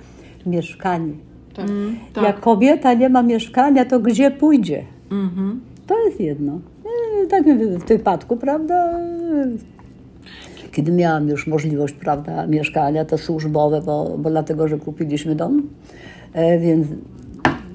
Mieszkanie. 0.46 1.12
Tak. 1.54 1.66
Tak. 2.12 2.24
Jak 2.24 2.40
kobieta 2.40 2.94
nie 2.94 3.08
ma 3.08 3.22
mieszkania, 3.22 3.84
to 3.84 4.00
gdzie 4.00 4.30
pójdzie? 4.30 4.84
Mhm. 5.10 5.60
To 5.86 6.04
jest 6.04 6.20
jedno. 6.20 6.58
E, 7.24 7.26
Tak 7.26 7.44
w 7.44 7.84
wypadku, 7.88 8.36
prawda? 8.36 8.98
Kiedy 10.72 10.92
miałam 10.92 11.28
już 11.28 11.46
możliwość, 11.46 11.94
prawda, 11.94 12.46
mieszkania, 12.46 13.04
to 13.04 13.18
służbowe, 13.18 13.82
bo, 13.82 14.18
bo 14.18 14.30
dlatego, 14.30 14.68
że 14.68 14.78
kupiliśmy 14.78 15.34
dom, 15.34 15.62
e, 16.32 16.58
więc 16.58 16.86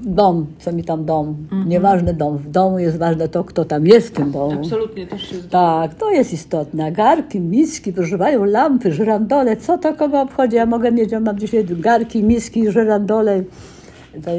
dom, 0.06 0.46
co 0.60 0.72
mi 0.72 0.84
tam 0.84 1.06
dom, 1.06 1.36
nieważny 1.66 2.14
dom, 2.14 2.38
w 2.38 2.50
domu 2.50 2.80
jest 2.80 2.98
ważne 2.98 3.30
to, 3.30 3.44
kto 3.44 3.66
tam 3.66 3.88
jest 3.88 4.08
w 4.08 4.12
tym 4.12 4.32
domu. 4.32 4.60
Absolutnie 4.60 5.08
też 5.08 5.30
się. 5.30 5.36
Tak, 5.50 5.96
to 5.96 6.12
jest 6.12 6.34
istotne. 6.34 6.92
Garki, 6.92 7.40
miski, 7.40 7.94
mają 8.20 8.46
lampy, 8.46 8.94
żyrandole, 8.94 9.58
co 9.58 9.78
to 9.78 9.94
kogo 9.94 10.22
obchodzi? 10.22 10.56
Ja 10.56 10.66
mogę 10.66 10.92
mieć, 10.92 11.12
ja 11.12 11.20
mam 11.20 11.40
dzisiaj 11.40 11.66
garki, 11.66 12.24
miski, 12.24 12.72
żyrandole, 12.72 13.44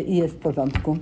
i 0.06 0.16
jest 0.16 0.34
w 0.34 0.38
porządku. 0.38 0.96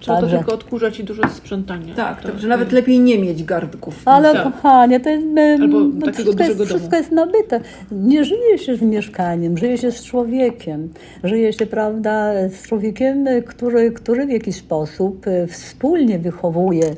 Trzeba 0.00 0.16
to 0.16 0.22
Także- 0.22 0.38
tylko 0.38 0.54
odkurzać 0.54 1.00
i 1.00 1.04
dużo 1.04 1.28
sprzątania. 1.28 1.94
Tak, 1.94 2.22
To- 2.22 2.28
także 2.28 2.48
nawet 2.48 2.72
lepiej 2.72 3.00
nie 3.00 3.18
mieć 3.18 3.44
gardków. 3.44 4.02
Ale 4.04 4.32
Tak. 4.32 4.42
kochanie, 4.42 5.00
to 5.00 5.10
jest, 5.10 5.26
Albo 5.60 5.80
no, 5.80 6.06
takiego 6.06 6.32
wszystko, 6.32 6.44
jest, 6.44 6.56
wszystko 6.64 6.88
domu. 6.90 6.96
jest 6.96 7.12
nabyte. 7.12 7.60
Nie 7.92 8.24
żyje 8.24 8.58
się 8.58 8.76
z 8.76 8.82
mieszkaniem, 8.82 9.58
żyje 9.58 9.78
się 9.78 9.92
z 9.92 10.04
człowiekiem. 10.04 10.88
Żyje 11.24 11.52
się, 11.52 11.66
prawda, 11.66 12.32
z 12.48 12.62
człowiekiem, 12.68 13.24
który, 13.46 13.92
który 13.92 14.26
w 14.26 14.30
jakiś 14.30 14.56
sposób 14.56 15.26
e, 15.26 15.46
wspólnie 15.46 16.18
wychowuje 16.18 16.94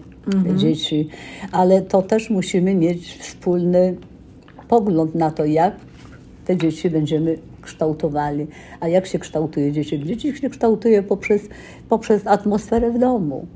dzieci. 0.56 1.08
Ale 1.52 1.82
to 1.82 2.02
też 2.02 2.30
musimy 2.30 2.74
mieć 2.74 3.18
wspólny 3.18 3.96
pogląd 4.68 5.14
na 5.14 5.30
to, 5.30 5.44
jak 5.44 5.74
te 6.48 6.56
dzieci 6.56 6.90
będziemy 6.90 7.38
kształtowali. 7.62 8.46
A 8.80 8.88
jak 8.88 9.06
się 9.06 9.18
kształtuje 9.18 9.72
dzieci? 9.72 10.04
Dzieci 10.04 10.36
się 10.36 10.50
kształtuje 10.50 11.02
poprzez, 11.02 11.48
poprzez 11.88 12.26
atmosferę 12.26 12.90
w 12.90 12.98
domu. 12.98 13.46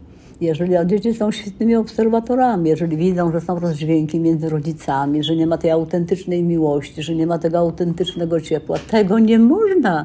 Jeżeli 0.41 0.77
a 0.77 0.85
dzieci 0.85 1.15
są 1.15 1.31
świetnymi 1.31 1.77
obserwatorami, 1.77 2.71
jeżeli 2.71 2.97
widzą, 2.97 3.33
że 3.33 3.41
są 3.41 3.59
rozdźwięki 3.59 4.21
między 4.21 4.49
rodzicami, 4.49 5.23
że 5.23 5.37
nie 5.37 5.47
ma 5.47 5.59
tej 5.59 5.71
autentycznej 5.71 6.43
miłości, 6.43 7.03
że 7.03 7.15
nie 7.15 7.27
ma 7.27 7.39
tego 7.39 7.59
autentycznego 7.59 8.41
ciepła, 8.41 8.79
tego 8.79 9.19
nie 9.19 9.39
można 9.39 10.05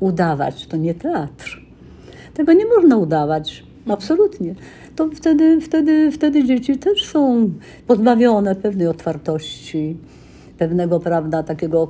udawać. 0.00 0.66
To 0.66 0.76
nie 0.76 0.94
teatr. 0.94 1.60
Tego 2.34 2.52
nie 2.52 2.66
można 2.66 2.96
udawać. 2.96 3.64
Absolutnie. 3.88 4.54
To 4.96 5.08
wtedy, 5.14 5.60
wtedy, 5.60 6.12
wtedy 6.12 6.44
dzieci 6.44 6.78
też 6.78 7.04
są 7.04 7.50
pozbawione 7.86 8.54
pewnej 8.54 8.86
otwartości, 8.86 9.96
pewnego, 10.58 11.00
prawda, 11.00 11.42
takiego 11.42 11.88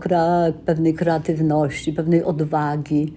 pewnej 0.66 0.94
kreatywności, 0.94 1.92
pewnej 1.92 2.24
odwagi, 2.24 3.12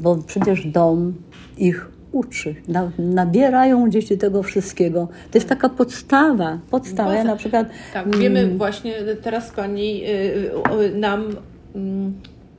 bo 0.00 0.16
przecież 0.16 0.66
dom 0.66 1.14
ich 1.58 1.88
uczy. 2.12 2.54
Na, 2.68 2.90
nabierają 2.98 3.90
dzieci 3.90 4.18
tego 4.18 4.42
wszystkiego. 4.42 5.08
To 5.30 5.38
jest 5.38 5.48
taka 5.48 5.68
podstawa. 5.68 6.58
Podstawa. 6.70 7.14
Ja 7.14 7.24
na 7.24 7.36
przykład 7.36 7.68
Tak, 7.92 8.16
wiemy 8.16 8.48
właśnie, 8.56 8.94
teraz 9.22 9.50
pani 9.50 10.02
y, 10.08 10.50
o, 10.54 10.98
nam 10.98 11.36
mm, 11.74 12.14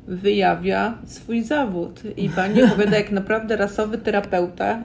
wyjawia 0.07 0.97
swój 1.05 1.43
zawód 1.43 2.01
i 2.17 2.29
pani 2.29 2.63
opowiada 2.63 2.97
jak 2.97 3.12
naprawdę 3.12 3.55
rasowy 3.55 3.97
terapeuta. 3.97 4.83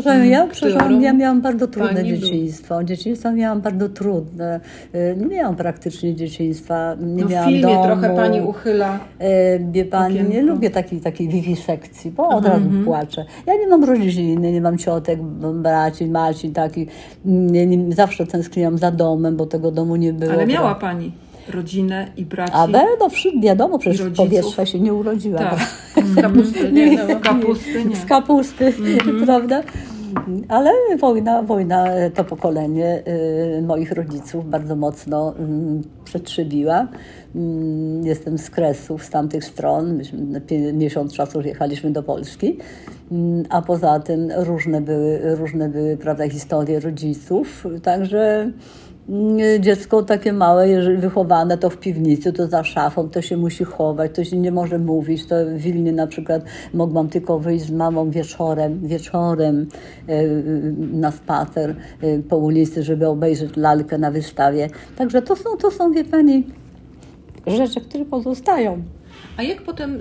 Y, 0.00 0.02
Proszę, 0.02 0.26
ja, 0.26 0.38
którą 0.40 0.52
przepraszam, 0.70 1.02
ja 1.02 1.12
miałam 1.12 1.40
bardzo 1.40 1.68
trudne 1.68 1.94
pani 1.94 2.08
był. 2.12 2.20
dzieciństwo. 2.20 2.84
Dzieciństwo 2.84 3.32
miałam 3.32 3.60
bardzo 3.60 3.88
trudne. 3.88 4.60
Y, 4.94 5.16
Nie 5.20 5.26
miałam 5.26 5.56
praktycznie 5.56 6.14
dzieciństwa. 6.14 6.96
Nie 7.00 7.22
No 7.22 7.28
w 7.28 7.30
miałam 7.30 7.48
filmie 7.48 7.62
domu. 7.74 7.84
trochę 7.84 8.16
pani 8.16 8.40
uchyla. 8.40 8.98
E, 9.18 9.58
Wie 9.58 9.84
pani, 9.84 10.14
nie 10.14 10.22
Okienko. 10.28 10.52
lubię 10.52 10.70
takiej, 10.70 11.00
takiej 11.00 11.28
wiwisekcji, 11.28 12.10
bo 12.10 12.28
od 12.28 12.46
razu 12.46 12.64
płaczę. 12.84 13.24
Ja 13.46 13.54
nie 13.54 13.66
mam 13.68 13.84
rodziny, 13.84 14.52
nie 14.52 14.60
mam 14.60 14.78
ciotek, 14.78 15.22
braci, 15.62 16.06
maci, 16.06 16.50
taki. 16.50 16.86
Nie, 17.24 17.66
nie, 17.66 17.94
zawsze 17.96 18.26
tęskniłam 18.26 18.78
za 18.78 18.90
domem, 18.90 19.36
bo 19.36 19.46
tego 19.46 19.70
domu 19.70 19.96
nie 19.96 20.12
było. 20.12 20.32
Ale 20.32 20.46
miała 20.46 20.74
pani 20.74 21.12
rodzinę 21.48 22.12
i 22.16 22.24
braci. 22.24 22.52
A 22.54 22.66
no 22.66 23.08
wiadomo, 23.42 23.78
przecież 23.78 24.00
rodziców. 24.00 24.26
powietrza 24.26 24.66
się 24.66 24.80
nie 24.80 24.94
urodziłam. 24.94 25.44
Tak. 25.44 25.58
z 26.14 26.20
kapusty, 26.22 26.72
nie? 26.72 27.04
No. 27.08 27.20
Kapusty 27.20 27.84
nie. 27.84 27.96
Z 27.96 28.04
kapusty, 28.04 28.72
prawda? 29.24 29.62
Ale 30.48 30.70
wojna, 31.00 31.42
wojna, 31.42 31.88
e, 31.88 32.10
to 32.10 32.24
pokolenie 32.24 33.02
y, 33.58 33.62
moich 33.62 33.92
rodziców 33.92 34.50
bardzo 34.50 34.76
mocno 34.76 35.34
mm, 35.38 35.82
przetrzebiła. 36.04 36.88
Mm, 37.34 38.06
Jestem 38.06 38.38
z 38.38 38.50
Kresów, 38.50 39.04
z 39.04 39.10
tamtych 39.10 39.44
stron. 39.44 39.96
Myśmy 39.96 40.40
miesiąc 40.72 41.12
czasu 41.14 41.40
jechaliśmy 41.40 41.90
do 41.90 42.02
Polski. 42.02 42.58
Mm, 43.12 43.44
A 43.50 43.62
poza 43.62 44.00
tym 44.00 44.28
różne 44.36 44.80
były, 44.80 45.36
różne 45.36 45.68
były 45.68 45.96
prawda, 45.96 46.28
historie 46.28 46.80
rodziców. 46.80 47.66
Także 47.82 48.50
dziecko 49.60 50.02
takie 50.02 50.32
małe, 50.32 50.68
jeżeli 50.68 50.96
wychowane 50.96 51.58
to 51.58 51.70
w 51.70 51.76
piwnicy, 51.76 52.32
to 52.32 52.46
za 52.46 52.64
szafą, 52.64 53.08
to 53.08 53.22
się 53.22 53.36
musi 53.36 53.64
chować, 53.64 54.12
to 54.14 54.24
się 54.24 54.36
nie 54.36 54.52
może 54.52 54.78
mówić. 54.78 55.26
To 55.26 55.34
w 55.46 55.58
Wilnie 55.58 55.92
na 55.92 56.06
przykład 56.06 56.42
mogłam 56.74 57.08
tylko 57.08 57.38
wyjść 57.38 57.64
z 57.64 57.70
mamą 57.70 58.10
wieczorem, 58.10 58.80
wieczorem 58.88 59.66
e, 60.08 60.26
na 60.76 61.10
spacer 61.10 61.76
po 62.28 62.36
ulicy, 62.36 62.82
żeby 62.82 63.08
obejrzeć 63.08 63.56
lalkę 63.56 63.98
na 63.98 64.10
wystawie. 64.10 64.68
Także 64.96 65.22
to 65.22 65.36
są, 65.36 65.56
to 65.56 65.70
są, 65.70 65.92
wie 65.92 66.04
pani, 66.04 66.44
rzeczy, 67.46 67.80
które 67.80 68.04
pozostają. 68.04 68.82
A 69.36 69.42
jak 69.42 69.62
potem 69.62 70.00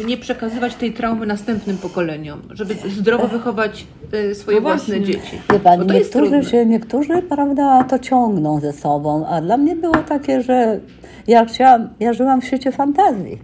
y, 0.00 0.04
nie 0.04 0.16
przekazywać 0.16 0.74
tej 0.74 0.92
traumy 0.92 1.26
następnym 1.26 1.78
pokoleniom, 1.78 2.42
żeby 2.50 2.74
zdrowo 2.74 3.28
wychować 3.28 3.86
y, 4.14 4.34
swoje 4.34 4.56
No 4.56 4.62
własne 4.62 5.00
dzieci? 5.00 5.40
Wie 5.52 5.60
pani, 5.60 5.86
to 5.86 5.94
jest 5.94 6.14
niektórzy, 6.14 6.50
się, 6.50 6.66
niektórzy, 6.66 7.22
prawda, 7.22 7.84
to 7.84 7.98
ciągną 7.98 8.60
ze 8.60 8.72
sobą, 8.72 9.26
a 9.26 9.40
dla 9.40 9.56
mnie 9.56 9.76
było 9.76 9.96
takie, 9.96 10.42
że 10.42 10.80
ja 11.26 11.44
chciałam, 11.44 11.88
ja 12.00 12.12
żyłam 12.12 12.40
w 12.40 12.44
świecie 12.44 12.72
fantazji. 12.72 13.38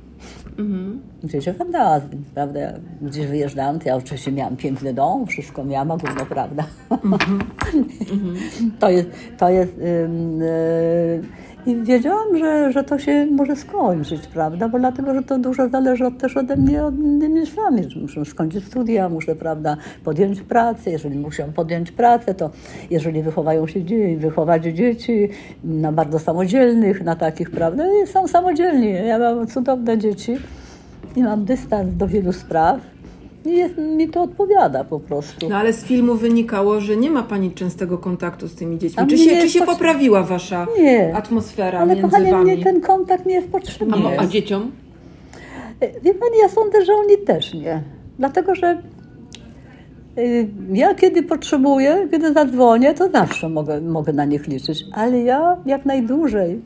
Mhm. 0.58 1.00
W 1.22 1.28
świecie 1.28 1.54
fantazji, 1.54 2.18
prawda? 2.34 2.60
Gdzieś 3.02 3.26
wyjeżdżałam, 3.26 3.78
to 3.78 3.88
ja 3.88 3.96
oczywiście 3.96 4.32
miałam 4.32 4.56
piękny 4.56 4.94
dom, 4.94 5.26
wszystko 5.26 5.64
miałam, 5.64 5.90
a 5.90 5.96
gówno, 5.96 6.26
prawda? 6.26 6.64
to 8.80 8.90
jest, 8.90 9.08
to 9.38 9.48
jest 9.48 9.78
y, 9.78 10.08
i 11.66 11.76
wiedziałam, 11.76 12.38
że, 12.38 12.72
że 12.72 12.84
to 12.84 12.98
się 12.98 13.26
może 13.26 13.56
skończyć, 13.56 14.26
prawda? 14.26 14.68
Bo 14.68 14.78
dlatego, 14.78 15.14
że 15.14 15.22
to 15.22 15.38
dużo 15.38 15.68
zależy 15.68 16.06
od, 16.06 16.18
też 16.18 16.36
ode 16.36 16.56
mnie, 16.56 16.84
od 16.84 16.94
sami, 17.54 17.90
że 17.90 18.00
muszę 18.00 18.24
skończyć 18.24 18.64
studia, 18.64 19.08
muszę, 19.08 19.36
prawda, 19.36 19.76
podjąć 20.04 20.40
pracę. 20.40 20.90
Jeżeli 20.90 21.18
muszę 21.18 21.44
podjąć 21.54 21.92
pracę, 21.92 22.34
to 22.34 22.50
jeżeli 22.90 23.22
wychowają 23.22 23.66
się 23.66 23.84
dzieci, 23.84 24.16
wychować 24.16 24.64
dzieci 24.64 25.28
na 25.64 25.92
bardzo 25.92 26.18
samodzielnych, 26.18 27.02
na 27.02 27.16
takich, 27.16 27.50
prawda, 27.50 27.84
i 28.02 28.06
są 28.06 28.28
samodzielni. 28.28 28.92
Ja 28.92 29.18
mam 29.18 29.46
cudowne 29.46 29.98
dzieci 29.98 30.36
i 31.16 31.22
mam 31.22 31.44
dystans 31.44 31.94
do 31.94 32.06
wielu 32.06 32.32
spraw 32.32 32.93
jest, 33.50 33.78
mi 33.78 34.08
to 34.08 34.22
odpowiada 34.22 34.84
po 34.84 35.00
prostu. 35.00 35.48
No 35.48 35.56
ale 35.56 35.72
z 35.72 35.84
filmu 35.84 36.14
wynikało, 36.14 36.80
że 36.80 36.96
nie 36.96 37.10
ma 37.10 37.22
pani 37.22 37.50
częstego 37.52 37.98
kontaktu 37.98 38.48
z 38.48 38.54
tymi 38.54 38.78
dziećmi. 38.78 39.06
Czy 39.06 39.18
się, 39.18 39.30
czy 39.40 39.48
się 39.48 39.60
potrze- 39.60 39.66
poprawiła 39.66 40.22
wasza 40.22 40.66
Nie. 40.78 41.16
atmosfera 41.16 41.78
Ale 41.78 41.94
między 41.96 42.02
kochanie, 42.10 42.30
wami? 42.32 42.44
mnie 42.44 42.64
ten 42.64 42.80
kontakt 42.80 43.26
nie 43.26 43.34
jest 43.34 43.48
potrzebny. 43.48 43.96
A, 44.18 44.22
a 44.22 44.26
dzieciom? 44.26 44.70
Wie 45.80 46.14
pani, 46.14 46.38
ja 46.42 46.48
sądzę, 46.48 46.84
że 46.84 46.92
oni 46.92 47.18
też 47.26 47.54
nie. 47.54 47.82
Dlatego, 48.18 48.54
że 48.54 48.78
y, 50.18 50.48
ja 50.72 50.94
kiedy 50.94 51.22
potrzebuję, 51.22 52.08
kiedy 52.10 52.32
zadzwonię, 52.32 52.94
to 52.94 53.10
zawsze 53.10 53.48
mogę, 53.48 53.80
mogę 53.80 54.12
na 54.12 54.24
nich 54.24 54.46
liczyć. 54.48 54.84
Ale 54.92 55.18
ja 55.22 55.56
jak 55.66 55.84
najdłużej. 55.84 56.60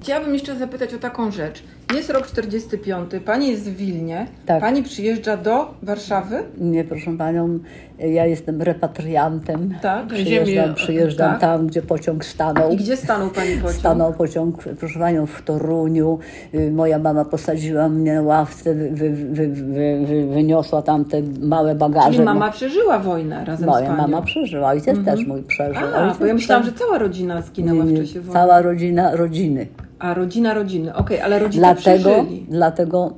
Chciałabym 0.00 0.34
jeszcze 0.34 0.56
zapytać 0.56 0.94
o 0.94 0.98
taką 0.98 1.30
rzecz. 1.30 1.62
Jest 1.94 2.10
rok 2.10 2.26
45, 2.26 3.10
pani 3.24 3.48
jest 3.50 3.70
w 3.70 3.76
Wilnie, 3.76 4.26
Tak. 4.46 4.60
pani 4.60 4.82
przyjeżdża 4.82 5.36
do 5.36 5.74
Warszawy? 5.82 6.42
Nie, 6.58 6.84
proszę 6.84 7.16
panią, 7.18 7.58
ja 7.98 8.26
jestem 8.26 8.62
repatriantem. 8.62 9.74
Tak, 9.82 10.06
Przyjeżdżam, 10.06 10.46
ziemię, 10.46 10.74
przyjeżdżam 10.74 11.30
tak. 11.30 11.40
tam, 11.40 11.66
gdzie 11.66 11.82
pociąg 11.82 12.24
stanął. 12.24 12.70
I 12.72 12.76
gdzie 12.76 12.96
stanął 12.96 13.30
pani 13.30 13.56
pociąg? 13.56 13.72
Stanął 13.78 14.12
pociąg, 14.12 14.64
proszę 14.78 14.98
panią, 14.98 15.26
w 15.26 15.42
Toruniu. 15.42 16.18
Y, 16.54 16.70
Moja 16.72 16.98
mama 16.98 17.24
posadziła 17.24 17.88
mnie 17.88 18.14
na 18.14 18.22
ławce, 18.22 18.74
wy, 18.74 18.90
wy, 18.90 19.10
wy, 19.10 19.48
wy, 19.48 20.06
wy, 20.06 20.26
wyniosła 20.26 20.82
tam 20.82 21.04
te 21.04 21.22
małe 21.40 21.74
bagaże. 21.74 22.10
Czyli 22.12 22.24
mama 22.24 22.50
przeżyła 22.50 22.98
wojnę 22.98 23.44
razem 23.44 23.64
z 23.64 23.70
Moja 23.70 23.86
panią. 23.86 24.02
mama 24.02 24.22
przeżyła, 24.22 24.68
ojciec 24.68 25.04
też 25.04 25.26
mój 25.26 25.42
przeżył. 25.42 25.82
A, 25.96 26.02
Ojciec 26.04 26.18
bo 26.18 26.26
ja 26.26 26.34
myślałam, 26.34 26.64
że 26.64 26.72
cała 26.72 26.98
rodzina 26.98 27.42
zginęła 27.42 27.84
w 27.84 27.86
Nie, 27.86 27.92
nie, 27.92 28.00
czasie 28.06 28.20
wojny. 28.20 28.32
Cała 28.40 28.62
rodzina, 28.62 29.16
rodziny. 29.16 29.66
A 29.98 30.14
rodzina 30.14 30.54
rodziny, 30.54 30.94
okej, 30.94 31.20
ale 31.20 31.38
rodzice 31.38 31.60
Dlatego, 31.60 32.10
przeżyli. 32.10 32.46
dlatego 32.48 33.14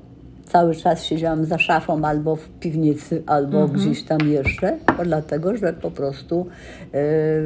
cały 0.52 0.74
czas 0.74 1.04
siedziałam 1.04 1.44
za 1.44 1.58
szafą 1.58 2.04
albo 2.04 2.36
w 2.36 2.48
piwnicy, 2.48 3.22
albo 3.26 3.62
Mhm. 3.62 3.80
gdzieś 3.80 4.02
tam 4.02 4.18
jeszcze, 4.28 4.76
dlatego, 5.04 5.56
że 5.56 5.72
po 5.72 5.90
prostu 5.90 6.46
e, 6.94 6.98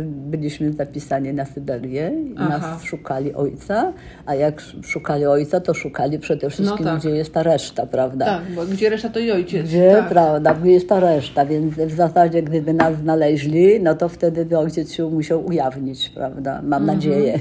byliśmy 0.06 0.72
zapisani 0.72 1.32
na 1.34 1.44
Syberię 1.44 2.10
i 2.26 2.34
Aha. 2.38 2.48
nas 2.58 2.82
szukali 2.82 3.34
ojca, 3.34 3.92
a 4.26 4.34
jak 4.34 4.60
szukali 4.82 5.26
ojca, 5.26 5.60
to 5.60 5.74
szukali 5.74 6.18
przede 6.18 6.50
wszystkim, 6.50 6.84
tak. 6.86 6.98
gdzie 6.98 7.10
jest 7.10 7.34
ta 7.34 7.42
reszta, 7.42 7.86
prawda? 7.86 8.24
Tak, 8.26 8.42
bo 8.56 8.66
gdzie 8.66 8.90
reszta 8.90 9.08
to 9.08 9.18
i 9.18 9.30
ojciec. 9.30 9.66
Gdzie, 9.66 9.92
tak. 10.00 10.08
prawda, 10.08 10.54
gdzie 10.54 10.70
jest 10.70 10.88
ta 10.88 11.00
reszta, 11.00 11.46
więc 11.46 11.74
w 11.74 11.90
zasadzie 11.94 12.42
gdyby 12.42 12.72
nas 12.74 12.96
znaleźli, 12.96 13.80
no 13.80 13.94
to 13.94 14.08
wtedy 14.08 14.44
by 14.44 14.58
ojciec 14.58 14.92
się 14.92 15.10
musiał 15.10 15.46
ujawnić, 15.46 16.08
prawda? 16.08 16.62
Mam 16.62 16.82
Mhm. 16.82 16.86
nadzieję. 16.86 17.40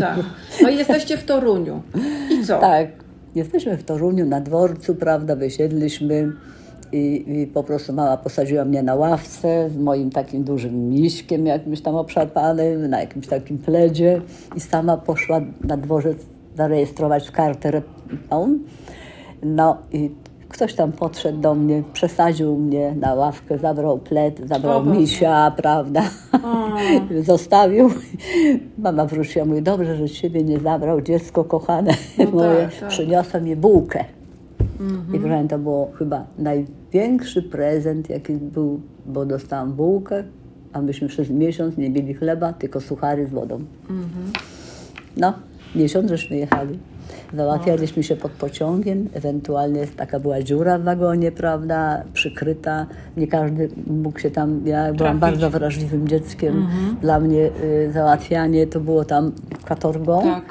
Tak. 0.00 0.16
No 0.62 0.68
i 0.68 0.76
jesteście 0.76 1.16
w 1.16 1.24
Toruniu. 1.24 1.82
I 2.30 2.44
co? 2.44 2.58
Tak, 2.58 2.86
jesteśmy 3.36 3.76
w 3.76 3.84
Toruniu 3.84 4.26
na 4.26 4.40
dworcu, 4.40 4.94
prawda, 4.94 5.36
wysiedliśmy 5.36 6.32
i, 6.92 7.24
i 7.28 7.46
po 7.46 7.62
prostu 7.62 7.92
mama 7.92 8.16
posadziła 8.16 8.64
mnie 8.64 8.82
na 8.82 8.94
ławce 8.94 9.70
z 9.70 9.76
moim 9.76 10.10
takim 10.10 10.44
dużym 10.44 10.88
miśkiem 10.88 11.46
jakimś 11.46 11.80
tam 11.80 11.94
obszarpanym, 11.94 12.90
na 12.90 13.00
jakimś 13.00 13.26
takim 13.26 13.58
pledzie 13.58 14.20
i 14.56 14.60
sama 14.60 14.96
poszła 14.96 15.40
na 15.64 15.76
dworzec 15.76 16.16
zarejestrować 16.56 17.30
kartę. 17.30 17.82
No 19.42 19.78
i 19.92 20.10
ktoś 20.56 20.74
tam 20.74 20.92
podszedł 20.92 21.40
do 21.40 21.54
mnie, 21.54 21.82
przesadził 21.92 22.56
mnie 22.56 22.94
na 23.00 23.14
ławkę, 23.14 23.58
zabrał 23.58 23.98
pled, 23.98 24.48
zabrał 24.48 24.84
misia, 24.84 25.50
prawda? 25.56 26.02
Zostawił. 27.20 27.90
Mama 28.78 29.06
wróciła, 29.06 29.44
mówi, 29.44 29.62
dobrze, 29.62 29.96
że 29.96 30.08
ciebie 30.10 30.44
nie 30.44 30.58
zabrał, 30.58 31.00
dziecko 31.00 31.44
kochane 31.44 31.92
No 32.18 32.30
moje. 32.32 32.62
tak, 32.62 32.80
tak. 32.80 32.88
Przyniosła 32.88 33.40
mi 33.40 33.56
bułkę. 33.56 34.04
Mhm. 34.80 35.16
I 35.16 35.18
proszę, 35.18 35.48
to 35.48 35.58
było 35.58 35.90
chyba 35.98 36.24
największy 36.38 37.42
prezent, 37.42 38.10
jaki 38.10 38.32
był, 38.32 38.80
bo 39.06 39.26
dostałam 39.26 39.72
bułkę, 39.72 40.24
a 40.72 40.82
myśmy 40.82 41.08
przez 41.08 41.30
miesiąc 41.30 41.76
nie 41.76 41.90
mieli 41.90 42.14
chleba, 42.14 42.52
tylko 42.52 42.80
suchary 42.80 43.26
z 43.26 43.30
wodą. 43.30 43.54
Mhm. 43.90 44.32
No, 45.16 45.32
miesiąc 45.74 46.10
żeśmy 46.10 46.36
jechali. 46.36 46.78
Załatwialiśmy 47.36 48.02
się 48.02 48.16
pod 48.16 48.32
pociągiem, 48.32 49.08
ewentualnie 49.14 49.86
taka 49.86 50.20
była 50.20 50.42
dziura 50.42 50.78
w 50.78 50.82
wagonie, 50.82 51.32
prawda, 51.32 52.02
przykryta. 52.12 52.86
Nie 53.16 53.26
każdy 53.26 53.68
mógł 53.86 54.18
się 54.18 54.30
tam, 54.30 54.60
ja 54.64 54.82
byłam 54.82 54.96
Trafić. 54.96 55.20
bardzo 55.20 55.50
wrażliwym 55.50 56.08
dzieckiem. 56.08 56.66
Dla 57.00 57.20
mnie 57.20 57.50
y, 57.64 57.92
załatwianie 57.92 58.66
to 58.66 58.80
było 58.80 59.04
tam 59.04 59.32
katorgą. 59.64 60.22
Tak. 60.22 60.44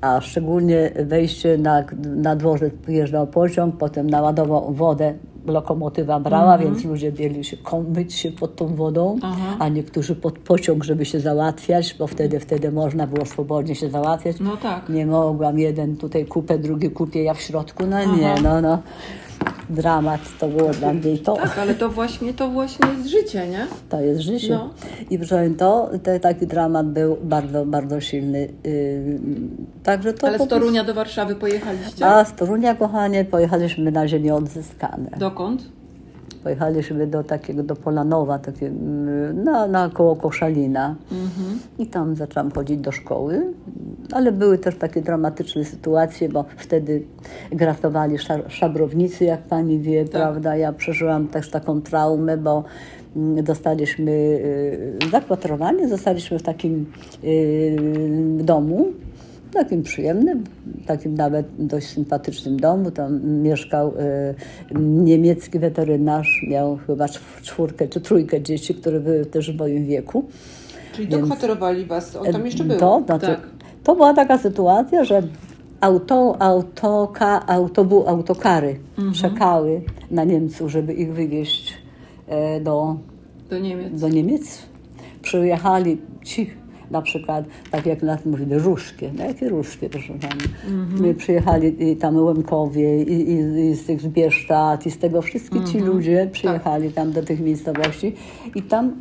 A 0.00 0.20
szczególnie 0.20 0.90
wejście 1.04 1.58
na, 1.58 1.84
na 2.16 2.36
dworzec 2.36 2.72
wyjeżdżał 2.86 3.26
pociąg, 3.26 3.76
potem 3.76 4.10
naładował 4.10 4.72
wodę, 4.74 5.14
lokomotywa 5.48 6.20
brała, 6.20 6.58
więc 6.58 6.84
ludzie 6.84 7.12
mieli 7.18 7.44
się 7.44 7.56
kąpać 7.56 8.14
się 8.14 8.32
pod 8.32 8.56
tą 8.56 8.74
wodą, 8.74 9.18
Aha. 9.22 9.56
a 9.58 9.68
niektórzy 9.68 10.16
pod 10.16 10.38
pociąg, 10.38 10.84
żeby 10.84 11.04
się 11.04 11.20
załatwiać, 11.20 11.94
bo 11.98 12.06
wtedy, 12.06 12.40
wtedy 12.40 12.72
można 12.72 13.06
było 13.06 13.26
swobodnie 13.26 13.74
się 13.74 13.90
załatwiać. 13.90 14.36
No 14.40 14.56
tak. 14.56 14.88
Nie 14.88 15.06
mogłam, 15.06 15.58
jeden 15.58 15.96
tutaj 15.96 16.26
kupę, 16.26 16.58
drugi 16.58 16.90
kupię, 16.90 17.22
ja 17.22 17.34
w 17.34 17.40
środku, 17.40 17.86
no 17.86 18.16
nie, 18.16 18.32
Aha. 18.32 18.40
no, 18.42 18.60
no. 18.60 18.78
Dramat 19.70 20.20
to 20.38 20.48
było 20.48 20.70
dla 20.70 20.92
mnie 20.92 21.18
to. 21.18 21.36
Tak, 21.36 21.58
ale 21.58 21.74
to 21.74 21.88
właśnie, 21.88 22.34
to 22.34 22.48
właśnie 22.48 22.88
jest 22.88 23.08
życie, 23.08 23.48
nie? 23.48 23.66
To 23.88 24.00
jest 24.00 24.20
życie. 24.20 24.54
No. 24.54 24.70
I 25.10 25.18
proszę 25.18 25.50
to, 25.58 25.90
to 26.02 26.20
taki 26.20 26.46
dramat 26.46 26.86
był 26.86 27.16
bardzo, 27.22 27.66
bardzo 27.66 28.00
silny. 28.00 28.48
Yy, 28.64 29.18
także 29.82 30.12
to 30.12 30.26
Ale 30.26 30.38
z 30.38 30.48
Torunia 30.48 30.84
do 30.84 30.94
Warszawy 30.94 31.34
pojechaliście? 31.34 32.06
A 32.06 32.24
z 32.24 32.34
Torunia, 32.34 32.74
kochanie, 32.74 33.24
pojechaliśmy 33.24 33.92
na 33.92 34.08
ziemię 34.08 34.34
odzyskane. 34.34 35.10
Dokąd? 35.18 35.77
Pojechaliśmy 36.42 37.06
do 37.06 37.24
takiego, 37.24 37.62
do 37.62 37.76
Polanowa, 37.76 38.38
takie, 38.38 38.66
mm, 38.66 39.44
na, 39.44 39.66
na 39.66 39.90
koło 39.90 40.16
Koszalina. 40.16 40.94
I 41.78 41.86
tam 41.86 42.16
zaczęłam 42.16 42.50
chodzić 42.50 42.80
do 42.80 42.92
szkoły. 42.92 43.52
Ale 44.12 44.32
były 44.32 44.58
też 44.58 44.76
takie 44.76 45.02
dramatyczne 45.02 45.64
sytuacje, 45.64 46.28
bo 46.28 46.44
wtedy 46.56 47.02
gratowali 47.50 48.16
szabrownicy, 48.48 49.24
jak 49.24 49.42
pani 49.42 49.78
wie, 49.78 50.04
prawda? 50.04 50.56
Ja 50.56 50.72
przeżyłam 50.72 51.28
też 51.28 51.50
taką 51.50 51.80
traumę, 51.82 52.36
bo 52.36 52.64
mm, 53.16 53.44
dostaliśmy 53.44 54.12
y, 54.12 54.98
zakwaterowanie, 55.10 55.88
zostaliśmy 55.88 56.38
w 56.38 56.42
takim 56.42 56.86
y, 57.24 57.76
domu, 58.40 58.86
takim 59.58 59.82
przyjemnym, 59.82 60.44
takim 60.86 61.14
nawet 61.14 61.46
dość 61.58 61.86
sympatycznym 61.86 62.60
domu. 62.60 62.90
Tam 62.90 63.24
mieszkał 63.42 63.92
y, 63.94 64.74
niemiecki 64.80 65.58
weterynarz, 65.58 66.28
miał 66.50 66.76
chyba 66.86 67.06
czw- 67.06 67.42
czwórkę 67.42 67.88
czy 67.88 68.00
trójkę 68.00 68.42
dzieci, 68.42 68.74
które 68.74 69.00
były 69.00 69.26
też 69.26 69.52
w 69.52 69.58
moim 69.58 69.86
wieku. 69.86 70.24
Czyli 70.92 71.08
Więc- 71.08 71.20
dokwaterowali 71.20 71.84
was, 71.84 72.16
on 72.16 72.32
tam 72.32 72.44
jeszcze 72.46 72.64
był. 72.64 72.78
To, 72.78 73.02
znaczy, 73.06 73.26
Tak. 73.26 73.40
to 73.84 73.94
była 73.94 74.14
taka 74.14 74.38
sytuacja, 74.38 75.04
że 75.04 75.22
auto, 75.80 76.42
autoka, 76.42 77.46
autobu, 77.46 78.08
autokary 78.08 78.76
Mhm. 78.98 79.14
czekały 79.14 79.80
na 80.10 80.24
Niemców, 80.24 80.70
żeby 80.70 80.92
ich 80.94 81.12
wywieźć 81.14 81.74
e, 82.28 82.60
do, 82.60 82.96
Do 83.50 83.58
Niemiec. 83.58 84.00
do 84.00 84.08
Niemiec. 84.08 84.62
Przyjechali 85.22 85.98
ci, 86.24 86.50
na 86.90 87.02
przykład, 87.02 87.44
tak 87.70 87.86
jak 87.86 88.02
nas 88.02 88.26
mówili, 88.26 88.58
różkie. 88.58 89.10
No 89.18 89.24
jakie 89.24 89.48
różkie, 89.48 89.90
proszę 89.90 90.14
pani. 90.20 90.42
Mhm. 90.78 91.02
My 91.02 91.14
przyjechali 91.14 91.90
i 91.90 91.96
tam 91.96 92.16
Łemkowie, 92.16 93.02
i, 93.02 93.30
i, 93.30 93.60
i 93.60 93.74
z 93.74 93.86
tych 93.86 94.00
Zbieszczat, 94.00 94.86
i 94.86 94.90
z 94.90 94.98
tego 94.98 95.22
wszystkie 95.22 95.64
ci 95.64 95.78
Mhm. 95.78 95.86
ludzie 95.86 96.28
przyjechali 96.32 96.92
tam 96.92 97.12
do 97.12 97.22
tych 97.22 97.40
miejscowości 97.40 98.12
i 98.54 98.62
tam 98.62 98.92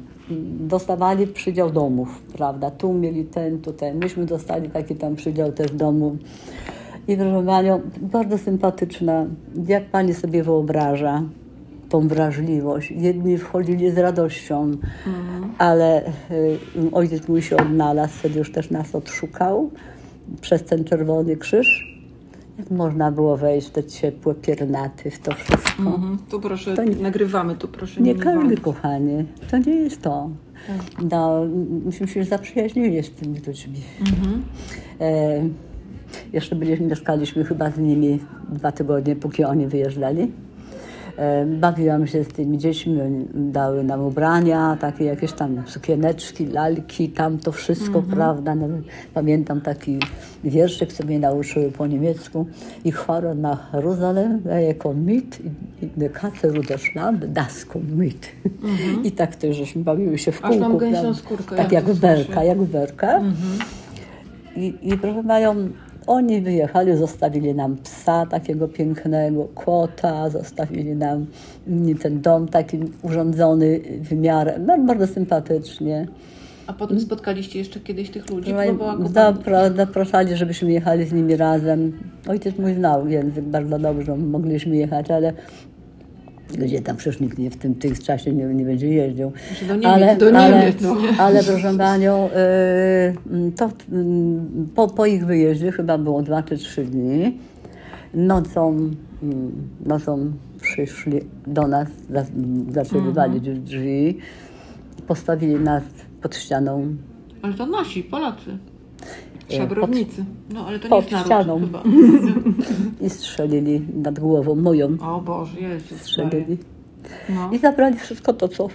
dostawali 0.60 1.28
przydział 1.28 1.70
domów, 1.70 2.22
prawda? 2.34 2.72
Tu 2.72 2.94
mieli 2.94 3.26
ten, 3.26 3.62
tu 3.62 3.74
ten. 3.74 3.98
Myśmy 3.98 4.26
dostali 4.26 4.70
taki 4.70 4.96
tam 4.96 5.16
przydział 5.16 5.52
też 5.52 5.72
domu. 5.72 6.18
I 7.08 7.18
proszę 7.18 7.46
Panią, 7.46 7.82
bardzo 8.02 8.38
sympatyczna, 8.38 9.26
jak 9.68 9.86
Pani 9.86 10.14
sobie 10.14 10.44
wyobraża 10.44 11.24
tą 11.90 12.08
wrażliwość. 12.08 12.92
Jedni 12.92 13.38
wchodzili 13.38 13.92
z 13.92 13.98
radością, 13.98 14.72
ale 15.58 16.08
y, 16.08 16.58
ojciec 16.92 17.28
mój 17.28 17.42
się 17.42 17.58
odnalazł, 17.58 18.14
wtedy 18.14 18.40
już 18.40 18.52
też 18.52 18.70
nas 18.70 18.96
odszukał 18.96 19.72
przez 20.42 20.64
ten 20.64 20.84
czerwony 20.84 21.38
krzyż. 21.38 21.98
Jak 22.58 22.72
można 22.72 23.12
było 23.12 23.38
wejść 23.38 23.68
w 23.68 23.72
te 23.72 23.84
ciepłe 23.84 24.36
piernaty, 24.36 25.12
w 25.12 25.20
to 25.20 25.32
wszystko. 25.36 25.84
Mhm. 25.84 26.18
Tu 26.30 26.40
proszę, 26.42 26.76
To 26.76 26.84
nie- 26.84 26.96
nagrywamy, 26.96 27.56
tu 27.56 27.68
proszę 27.68 28.02
Nie 28.02 28.14
nie 28.14 28.20
każdy, 28.20 28.58
kochanie. 28.58 29.26
To 29.52 29.58
nie 29.58 29.76
jest 29.76 30.02
to. 30.02 30.30
No, 31.12 31.46
myśmy 31.86 32.08
się 32.08 32.24
zaprzyjaźnili 32.24 33.04
z 33.04 33.12
tymi 33.12 33.40
ludźmi. 33.48 33.76
E, 35.02 35.42
jeszcze 36.34 36.56
byliśmy, 36.56 36.86
mieszkaliśmy 36.88 37.44
chyba 37.46 37.72
z 37.72 37.78
nimi 37.78 38.20
dwa 38.50 38.72
tygodnie, 38.72 39.16
póki 39.16 39.44
oni 39.44 39.68
wyjeżdżali. 39.68 40.32
Bawiłam 41.60 42.08
się 42.08 42.24
z 42.24 42.28
tymi 42.28 42.58
dziećmi, 42.58 43.02
dały 43.34 43.84
nam 43.84 44.02
ubrania, 44.02 44.78
takie 44.82 45.06
jakieś 45.06 45.32
tam 45.34 45.64
sukieneczki, 45.66 46.46
lalki, 46.46 47.10
tam 47.10 47.38
to 47.38 47.52
wszystko, 47.52 48.02
prawda. 48.02 48.56
Nawet 48.56 48.82
pamiętam 49.14 49.62
taki 49.62 50.00
wierszyk, 50.44 50.94
co 50.94 51.06
mnie 51.06 51.20
nauczyły 51.20 51.72
po 51.72 51.88
niemiecku. 51.88 52.46
Ich 52.86 53.02
fahren 53.02 53.42
nach 53.42 53.70
Jerusalem, 53.74 54.42
kommt 54.78 55.06
mit, 55.06 55.40
der 55.98 56.12
Katze 56.12 56.48
Ruderschland, 56.48 57.26
das 57.26 57.66
kommt 57.66 57.98
mit. 57.98 58.28
I 59.04 59.12
tak 59.12 59.36
też 59.36 59.58
żeśmy 59.58 59.84
bawiły 59.84 60.18
się 60.18 60.32
w 60.32 60.46
Aż 60.46 60.58
mam 60.58 60.72
kółku. 60.72 60.78
gęsią 60.86 61.02
prawda. 61.02 61.20
skórkę, 61.20 61.56
Tak 61.56 61.72
jak 61.72 61.88
jak 61.88 61.96
berka, 61.98 62.44
jak 62.44 62.58
berka. 62.64 63.22
I, 64.56 64.74
I 64.82 64.98
proszę 64.98 65.24
mają, 65.24 65.56
oni 66.08 66.42
wyjechali, 66.42 66.98
zostawili 66.98 67.56
nam 67.56 67.78
psa 67.78 68.26
takiego 68.26 68.68
pięknego, 68.68 69.48
kota, 69.56 70.30
zostawili 70.30 70.96
nam 70.96 71.26
mm, 71.68 71.98
ten 71.98 72.22
dom 72.22 72.48
taki 72.48 72.80
urządzony 73.02 73.80
wymiarem, 74.02 74.66
no, 74.66 74.78
bardzo 74.78 75.08
sympatycznie. 75.08 76.08
A 76.68 76.74
potem 76.74 77.00
spotkaliście 77.00 77.60
jeszcze 77.60 77.80
kiedyś 77.80 78.10
tych 78.10 78.30
ludzi? 78.30 78.54
No 78.54 79.10
Zapra, 79.10 79.70
zapraszali, 79.70 80.36
żebyśmy 80.36 80.72
jechali 80.72 81.06
z 81.06 81.14
nimi 81.14 81.36
razem. 81.36 82.00
Ojciec 82.28 82.58
mój 82.58 82.74
znał 82.74 83.08
język 83.08 83.46
bardzo 83.46 83.80
dobrze, 83.80 84.16
mogliśmy 84.16 84.76
jechać, 84.76 85.12
ale 85.12 85.34
gdzie 86.54 86.82
tam 86.82 86.98
przecież 86.98 87.20
nikt 87.20 87.38
nie 87.38 87.50
w 87.52 87.58
tym, 87.58 87.76
tym 87.76 87.96
czasie 87.96 88.32
nie, 88.34 88.46
nie 88.46 88.66
będzie 88.66 88.88
jeździł. 88.88 89.32
Znaczy 89.48 89.66
do 89.66 89.74
Niemiec, 89.76 89.88
ale, 89.88 90.16
do 90.18 90.38
ale, 90.40 90.60
Niemiec, 90.60 90.82
no. 90.82 90.96
ale 91.20 91.44
proszę 91.44 91.78
Panią, 91.78 92.30
y, 93.48 93.52
to 93.52 93.66
y, 93.68 93.72
po, 94.76 94.88
po 94.88 95.06
ich 95.06 95.26
wyjeździe 95.26 95.72
chyba 95.72 95.98
było 95.98 96.22
dwa 96.22 96.44
czy 96.44 96.58
trzy 96.58 96.84
dni. 96.86 97.38
Nocą, 98.14 98.70
mm, 99.24 99.52
nocą 99.86 100.32
przyszli 100.62 101.20
do 101.48 101.68
nas, 101.68 101.88
za- 102.10 102.26
zaczęli 102.72 102.98
Mhm. 103.08 103.14
walić 103.14 103.50
w 103.50 103.58
drzwi, 103.64 104.18
postawili 105.08 105.56
nas 105.56 105.84
pod 106.22 106.36
ścianą 106.36 106.96
Ale 107.42 107.54
to 107.54 107.66
nasi, 107.66 108.04
Polacy. 108.04 108.58
Szabrownicy. 109.50 110.26
No, 110.54 110.68
ale 110.68 110.80
to 110.80 110.88
nie 110.90 110.96
jest 110.96 111.12
naród 111.12 111.26
ścianą. 111.28 111.60
chyba. 111.60 111.84
i 113.06 113.10
strzelili 113.10 113.82
nad 114.04 114.20
głową 114.20 114.56
moją. 114.56 114.98
O 115.02 115.22
Boże, 115.22 115.62
Jezus. 115.62 116.02
Strzelili. 116.02 116.58
No. 117.30 117.50
I 117.52 117.58
zabrali 117.58 117.98
wszystko 117.98 118.34
to, 118.34 118.48
co 118.48 118.68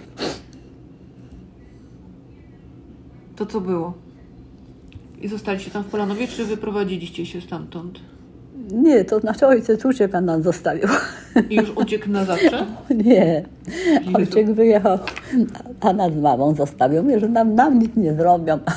To 3.37 3.47
co 3.47 3.61
było? 3.61 3.93
I 5.21 5.29
zostaliście 5.29 5.71
tam 5.71 5.83
w 5.83 5.87
Polanowie, 5.87 6.29
czy 6.29 6.45
wyprowadziliście 6.45 7.27
się 7.27 7.41
stamtąd? 7.41 8.01
Nie, 8.73 9.05
to 9.05 9.21
znaczy 9.21 9.47
ojciec 9.47 9.85
uciekł, 9.85 10.17
a 10.17 10.21
nas 10.21 10.43
zostawił. 10.43 10.89
I 11.51 11.55
już 11.55 11.71
uciekł 11.71 12.11
na 12.11 12.25
zawsze? 12.25 12.67
Nie, 13.05 13.45
ojciec 14.15 14.51
wyjechał, 14.51 14.99
a 15.81 15.93
nas 15.93 16.13
z 16.13 16.21
mamą 16.21 16.55
zostawił. 16.55 17.03
Mówię, 17.03 17.21
że 17.21 17.29
nam, 17.29 17.55
nam 17.55 17.79
nic 17.79 17.97
nie 17.97 18.15
zrobią. 18.15 18.59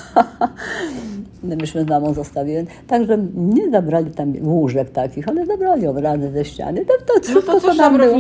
Myśmy 1.43 1.84
z 1.84 1.88
mamą 1.88 2.13
zostawili. 2.13 2.67
Także 2.88 3.17
nie 3.36 3.69
zabrali 3.71 4.12
tam 4.12 4.34
łóżek 4.41 4.89
takich, 4.89 5.28
ale 5.28 5.45
zabrali 5.45 5.88
obrazy 5.88 6.32
ze 6.32 6.45
ściany. 6.45 6.86
To, 6.86 6.93
to 7.06 7.13
No 7.15 7.21
wszystko, 7.21 7.54
to 7.54 7.62
co 7.62 7.71
co 7.71 7.76
tam 7.78 7.98
było. 7.98 8.17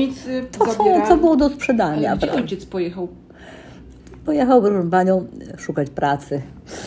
To, 0.59 0.65
co, 0.65 0.83
co 1.07 1.17
było 1.17 1.35
do 1.35 1.49
sprzedania. 1.49 2.09
Ale 2.09 2.17
gdzie 2.17 2.33
ojciec 2.33 2.65
pojechał? 2.65 3.07
Pojechał, 4.25 4.61
proszę 4.61 4.89
panią, 4.89 5.25
szukać 5.57 5.89
pracy. 5.89 6.41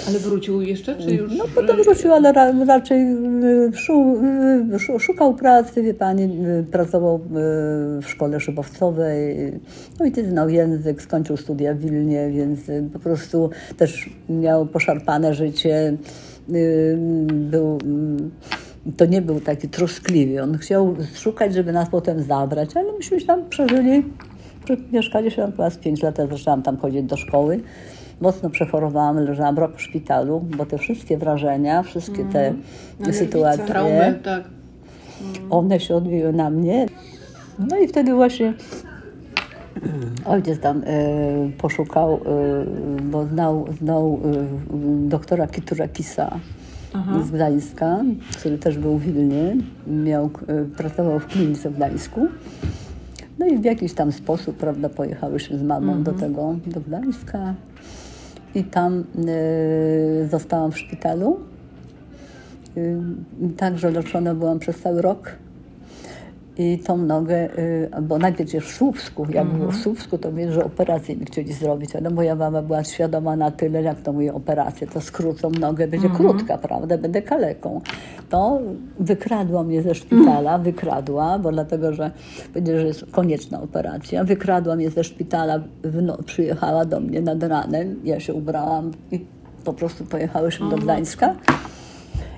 Ale 0.08 0.18
wrócił 0.18 0.62
jeszcze, 0.62 0.96
czy 0.96 1.14
już? 1.14 1.36
No 1.36 1.44
potem 1.54 1.76
wrócił, 1.82 2.12
ale 2.12 2.32
ra, 2.32 2.52
raczej 2.66 3.02
y, 3.02 3.70
y, 4.94 4.98
szukał 4.98 5.34
pracy, 5.34 5.82
wie 5.82 5.94
pani, 5.94 6.22
y, 6.22 6.64
pracował 6.72 7.20
w 8.02 8.04
szkole 8.06 8.40
szybowcowej, 8.40 9.52
no 10.00 10.06
i 10.06 10.12
ty 10.12 10.30
znał 10.30 10.48
język, 10.48 11.02
skończył 11.02 11.36
studia 11.36 11.74
w 11.74 11.78
Wilnie, 11.78 12.30
więc 12.30 12.60
po 12.92 12.98
prostu 12.98 13.50
też 13.76 14.10
miał 14.28 14.66
poszarpane 14.66 15.34
życie, 15.34 15.96
był 17.30 17.78
to 18.96 19.06
nie 19.06 19.22
był 19.22 19.40
taki 19.40 19.68
troskliwy. 19.68 20.42
On 20.42 20.58
chciał 20.58 20.96
szukać, 21.14 21.54
żeby 21.54 21.72
nas 21.72 21.88
potem 21.90 22.22
zabrać, 22.22 22.76
ale 22.76 22.92
myśmy 22.92 23.20
tam 23.20 23.48
przeżyli. 23.48 24.04
Mieszkaliśmy 24.92 25.42
tam 25.42 25.52
chyba 25.52 25.70
z 25.70 25.76
5 25.76 26.02
lat, 26.02 26.16
zaczęłam 26.30 26.62
tam 26.62 26.76
chodzić 26.76 27.02
do 27.02 27.16
szkoły. 27.16 27.60
Mocno 28.20 28.50
przechorowałam, 28.50 29.18
leżałam 29.18 29.58
rok 29.58 29.76
w 29.76 29.82
szpitalu, 29.82 30.40
bo 30.56 30.66
te 30.66 30.78
wszystkie 30.78 31.18
wrażenia, 31.18 31.82
wszystkie 31.82 32.24
te 32.24 32.48
mm. 33.00 33.14
sytuacje, 33.14 33.64
traumy, 33.64 34.20
tak. 34.24 34.44
Mm. 35.20 35.52
one 35.52 35.80
się 35.80 35.96
odbiły 35.96 36.32
na 36.32 36.50
mnie. 36.50 36.86
No 37.58 37.78
i 37.78 37.88
wtedy 37.88 38.14
właśnie 38.14 38.54
ojciec 40.24 40.60
tam 40.60 40.82
y, 40.82 41.52
poszukał, 41.58 42.14
y, 42.14 43.02
bo 43.02 43.26
znał, 43.26 43.66
znał 43.80 44.20
y, 45.04 45.08
doktora 45.08 45.46
Kiturakisa 45.46 46.38
Aha. 46.94 47.22
z 47.26 47.30
Gdańska, 47.30 48.00
który 48.38 48.58
też 48.58 48.78
był 48.78 48.98
w 48.98 49.02
Wilnie, 49.02 49.56
miał, 49.86 50.30
pracował 50.76 51.18
w 51.18 51.26
klinice 51.26 51.70
w 51.70 51.76
Gdańsku. 51.76 52.28
I 53.48 53.58
w 53.58 53.64
jakiś 53.64 53.92
tam 53.92 54.12
sposób, 54.12 54.56
prawda, 54.56 54.88
pojechałyśmy 54.88 55.58
z 55.58 55.62
mamą 55.62 55.92
mhm. 55.92 56.02
do 56.04 56.12
tego, 56.12 56.56
do 56.66 56.80
Gdańska 56.80 57.54
i 58.54 58.64
tam 58.64 59.04
y, 60.24 60.28
zostałam 60.28 60.72
w 60.72 60.78
szpitalu. 60.78 61.40
Y, 62.76 63.00
także 63.56 63.90
leczona 63.90 64.34
byłam 64.34 64.58
przez 64.58 64.80
cały 64.80 65.02
rok 65.02 65.32
i 66.58 66.78
tą 66.78 66.96
nogę, 66.96 67.58
y, 67.58 67.90
bo 68.02 68.18
najpierw 68.18 68.52
jest 68.54 68.66
w 68.66 68.74
Słupsku, 68.74 69.26
jak 69.30 69.46
-hmm. 69.46 69.58
było 69.58 69.70
w 69.70 69.76
Słupsku, 69.76 70.18
to 70.18 70.30
mówię, 70.30 70.52
że 70.52 70.64
operację 70.64 71.16
mi 71.16 71.24
chcieli 71.24 71.52
zrobić, 71.52 71.96
ale 71.96 72.10
moja 72.10 72.34
mama 72.34 72.62
była 72.62 72.84
świadoma 72.84 73.36
na 73.36 73.50
tyle, 73.50 73.82
jak 73.82 74.00
to 74.00 74.12
mówię, 74.12 74.34
operację, 74.34 74.86
to 74.86 75.00
skrócą 75.00 75.50
nogę, 75.50 75.88
będzie 75.88 76.08
-hmm. 76.08 76.16
krótka, 76.16 76.58
prawda, 76.58 76.98
będę 76.98 77.22
kaleką. 77.22 77.80
To 78.28 78.60
wykradła 79.00 79.64
mnie 79.64 79.82
ze 79.82 79.94
szpitala, 79.94 80.54
mm. 80.54 80.62
wykradła, 80.62 81.38
bo 81.38 81.52
dlatego, 81.52 81.92
że 81.92 82.10
powiedziała, 82.52 82.78
że 82.78 82.86
jest 82.86 83.06
konieczna 83.10 83.62
operacja, 83.62 84.24
wykradła 84.24 84.76
mnie 84.76 84.90
ze 84.90 85.04
szpitala, 85.04 85.60
no, 86.02 86.18
przyjechała 86.26 86.84
do 86.84 87.00
mnie 87.00 87.20
nad 87.20 87.42
ranem, 87.42 88.00
ja 88.04 88.20
się 88.20 88.34
ubrałam 88.34 88.90
i 89.10 89.26
po 89.64 89.72
prostu 89.72 90.04
pojechałyśmy 90.04 90.70
do 90.70 90.76
Gdańska. 90.76 91.34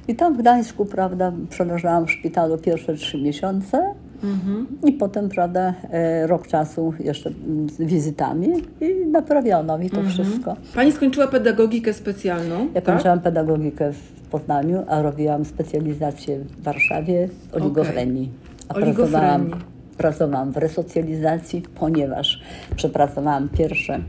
I 0.08 0.14
tam 0.14 0.34
w 0.34 0.38
Gdańsku, 0.38 0.86
prawda, 0.86 1.32
przeleżałam 1.50 2.06
w 2.06 2.10
szpitalu 2.10 2.58
pierwsze 2.58 2.94
trzy 2.94 3.18
miesiące. 3.18 3.94
Mhm. 4.24 4.66
I 4.86 4.92
potem, 4.92 5.28
prawda, 5.28 5.74
e, 5.90 6.26
rok 6.26 6.46
czasu 6.46 6.94
jeszcze 7.00 7.30
z 7.72 7.76
wizytami 7.78 8.48
i 8.80 9.06
naprawiono 9.06 9.78
mi 9.78 9.90
to 9.90 10.00
mhm. 10.00 10.14
wszystko. 10.14 10.56
Pani 10.74 10.92
skończyła 10.92 11.26
pedagogikę 11.26 11.92
specjalną? 11.92 12.68
Ja 12.74 12.80
tak? 12.80 12.84
kończyłam 12.84 13.20
pedagogikę 13.20 13.92
w 13.92 14.20
Poznaniu, 14.30 14.84
a 14.88 15.02
robiłam 15.02 15.44
specjalizację 15.44 16.38
w 16.38 16.62
Warszawie 16.62 17.28
oligofrenii. 17.52 18.30
Okay. 18.68 18.82
A 18.82 18.92
pracowałam, 18.94 19.50
pracowałam 19.98 20.52
w 20.52 20.56
resocjalizacji, 20.56 21.62
ponieważ 21.74 22.42
przepracowałam 22.76 23.48
pierwsze 23.48 24.00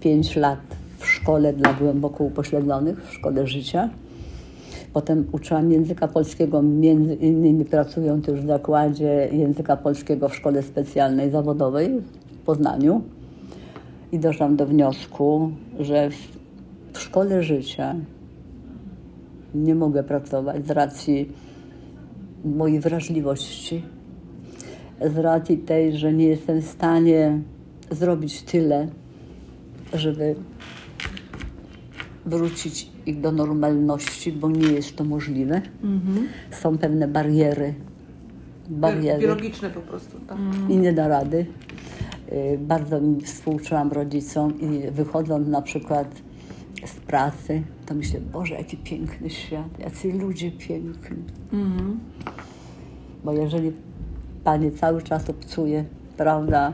pięć 0.00 0.36
lat 0.36 0.58
w 0.98 1.06
szkole 1.06 1.52
dla 1.52 1.72
głęboko 1.72 2.24
upośledzonych, 2.24 3.08
w 3.08 3.12
szkole 3.12 3.46
życia. 3.46 3.88
Potem 4.94 5.26
uczyłam 5.32 5.72
języka 5.72 6.08
polskiego, 6.08 6.62
między 6.62 7.14
innymi 7.14 7.64
pracując 7.64 8.26
już 8.26 8.40
w 8.40 8.46
zakładzie 8.46 9.28
języka 9.32 9.76
polskiego 9.76 10.28
w 10.28 10.34
szkole 10.34 10.62
specjalnej 10.62 11.30
zawodowej 11.30 12.00
w 12.26 12.38
Poznaniu. 12.38 13.02
I 14.12 14.18
doszłam 14.18 14.56
do 14.56 14.66
wniosku, 14.66 15.50
że 15.78 16.10
w, 16.92 16.98
szkole 16.98 17.42
życia 17.42 17.94
nie 19.54 19.74
mogę 19.74 20.04
pracować 20.04 20.66
z 20.66 20.70
racji 20.70 21.28
mojej 22.44 22.80
wrażliwości, 22.80 23.82
z 25.00 25.18
racji 25.18 25.58
tej, 25.58 25.96
że 25.96 26.12
nie 26.12 26.26
jestem 26.26 26.62
w 26.62 26.66
stanie 26.66 27.40
zrobić 27.90 28.42
tyle, 28.42 28.88
żeby 29.94 30.34
wrócić 32.26 32.88
ich 33.06 33.20
do 33.20 33.32
normalności, 33.32 34.32
bo 34.32 34.50
nie 34.50 34.72
jest 34.72 34.96
to 34.96 35.04
możliwe. 35.04 35.62
Mhm. 35.82 36.28
Są 36.50 36.78
pewne 36.78 37.08
bariery. 37.08 37.74
bariery. 38.68 39.20
Biologiczne 39.20 39.70
po 39.70 39.80
prostu. 39.80 40.20
Tak. 40.28 40.38
I 40.68 40.76
nie 40.76 40.92
da 40.92 41.08
rady. 41.08 41.46
Y, 42.32 42.58
bardzo 42.58 43.00
współczułam 43.24 43.92
rodzicom 43.92 44.60
i 44.60 44.90
wychodząc 44.90 45.48
na 45.48 45.62
przykład 45.62 46.22
z 46.86 46.94
pracy, 46.94 47.62
to 47.86 47.94
myślę, 47.94 48.20
Boże, 48.20 48.54
jaki 48.54 48.76
piękny 48.76 49.30
świat, 49.30 49.78
jacy 49.78 50.12
ludzie 50.12 50.50
piękni. 50.50 51.22
Mhm. 51.52 52.00
Bo 53.24 53.32
jeżeli 53.32 53.72
Panie 54.44 54.70
cały 54.70 55.02
czas 55.02 55.30
obcuje, 55.30 55.84
prawda, 56.16 56.72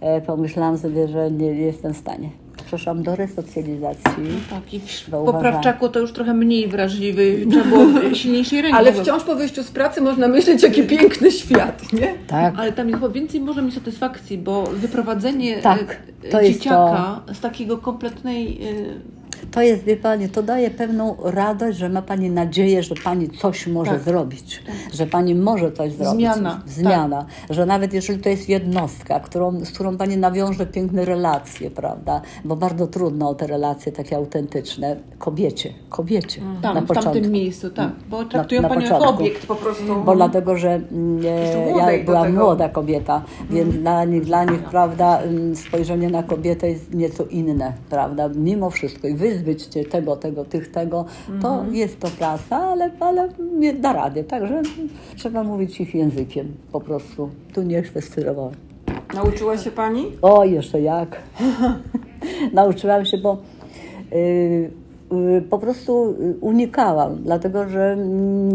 e, 0.00 0.20
pomyślałam 0.20 0.78
sobie, 0.78 1.08
że 1.08 1.30
nie 1.30 1.46
jestem 1.46 1.94
w 1.94 1.96
stanie 1.96 2.41
przeszłam 2.76 3.02
do 3.02 3.16
resocjalizacji. 3.16 4.12
No 4.18 4.38
tak, 4.50 4.74
i 4.74 4.80
w 4.80 5.10
poprawczaku 5.10 5.88
to 5.88 6.00
już 6.00 6.12
trochę 6.12 6.34
mniej 6.34 6.68
wrażliwy, 6.68 7.46
trzeba 7.50 7.64
było 7.64 7.86
silniejszej 8.14 8.62
ręki. 8.62 8.76
Ale 8.76 8.92
wciąż 8.92 9.22
po 9.22 9.36
wyjściu 9.36 9.62
z 9.62 9.70
pracy 9.70 10.00
można 10.00 10.28
myśleć, 10.28 10.62
jaki 10.62 10.82
piękny 10.82 11.30
świat, 11.30 11.92
nie? 11.92 12.14
Tak. 12.26 12.54
Ale 12.56 12.72
tam 12.72 12.88
jest 12.88 13.00
chyba 13.00 13.12
więcej 13.12 13.40
może 13.40 13.62
mieć 13.62 13.74
satysfakcji, 13.74 14.38
bo 14.38 14.62
wyprowadzenie 14.62 15.56
tak, 15.56 15.96
e, 16.34 16.52
dzieciaka 16.52 17.20
z 17.32 17.40
takiego 17.40 17.78
kompletnej 17.78 18.58
e, 18.62 19.21
to 19.50 19.62
jest, 19.62 19.84
wie 19.84 19.96
Pani, 19.96 20.28
to 20.28 20.42
daje 20.42 20.70
pewną 20.70 21.16
radość, 21.24 21.78
że 21.78 21.88
ma 21.88 22.02
Pani 22.02 22.30
nadzieję, 22.30 22.82
że 22.82 22.94
Pani 23.04 23.30
coś 23.30 23.66
może 23.66 23.90
tak. 23.90 24.02
zrobić, 24.02 24.62
tak. 24.66 24.94
że 24.94 25.06
Pani 25.06 25.34
może 25.34 25.72
coś 25.72 25.92
zrobić. 25.92 26.14
Zmiana. 26.14 26.62
Zmiana. 26.66 27.26
Tak. 27.48 27.56
Że 27.56 27.66
nawet 27.66 27.92
jeżeli 27.92 28.22
to 28.22 28.28
jest 28.28 28.48
jednostka, 28.48 29.20
którą, 29.20 29.64
z 29.64 29.70
którą 29.70 29.96
Pani 29.96 30.16
nawiąże 30.16 30.66
piękne 30.66 31.04
relacje, 31.04 31.70
prawda? 31.70 32.20
Bo 32.44 32.56
bardzo 32.56 32.86
trudno 32.86 33.28
o 33.28 33.34
te 33.34 33.46
relacje 33.46 33.92
takie 33.92 34.16
autentyczne 34.16 34.96
kobiecie, 35.18 35.72
kobiecie 35.88 36.40
mhm. 36.40 36.62
Tam, 36.62 36.74
na 36.74 36.82
początku. 36.82 37.10
w 37.10 37.14
tamtym 37.14 37.32
miejscu, 37.32 37.70
tak. 37.70 37.90
Bo 38.10 38.24
traktują 38.24 38.62
na, 38.62 38.68
na 38.68 38.74
Panią 38.74 38.86
jako 38.86 39.08
obiekt 39.08 39.46
po 39.46 39.54
prostu. 39.54 40.02
Bo 40.04 40.14
dlatego, 40.14 40.56
że 40.56 40.70
mm, 40.74 41.26
e, 41.26 41.70
ja 41.70 42.04
byłam 42.04 42.34
młoda 42.34 42.68
kobieta, 42.68 43.22
więc 43.50 43.66
mhm. 43.66 43.82
dla 43.82 44.04
nich, 44.04 44.24
dla 44.24 44.44
nich, 44.44 44.62
prawda, 44.62 45.18
mm, 45.18 45.56
spojrzenie 45.56 46.10
na 46.10 46.22
kobietę 46.22 46.70
jest 46.70 46.94
nieco 46.94 47.24
inne, 47.24 47.72
prawda? 47.90 48.28
Mimo 48.34 48.70
wszystko. 48.70 49.08
I 49.08 49.14
wy 49.14 49.31
wyzbyć 49.32 49.66
tego, 49.90 50.16
tego, 50.16 50.44
tych, 50.44 50.70
tego, 50.70 51.04
to 51.42 51.54
mhm. 51.54 51.74
jest 51.74 52.00
to 52.00 52.08
praca, 52.08 52.56
ale, 52.56 52.90
ale 53.00 53.28
nie 53.58 53.72
da 53.72 53.92
rady. 53.92 54.24
Także 54.24 54.62
trzeba 55.16 55.42
mówić 55.44 55.80
ich 55.80 55.94
językiem 55.94 56.54
po 56.72 56.80
prostu. 56.80 57.30
Tu 57.54 57.62
nie 57.62 57.82
kwestionowałem. 57.82 58.54
Nauczyła 59.14 59.58
się 59.58 59.70
Pani? 59.70 60.06
O, 60.22 60.44
jeszcze 60.44 60.80
jak. 60.80 61.22
Nauczyłam 62.52 63.04
się, 63.04 63.18
bo 63.18 63.36
yy, 64.12 64.81
po 65.50 65.58
prostu 65.58 66.16
y, 66.20 66.34
unikałam, 66.40 67.16
dlatego 67.22 67.68
że 67.68 67.96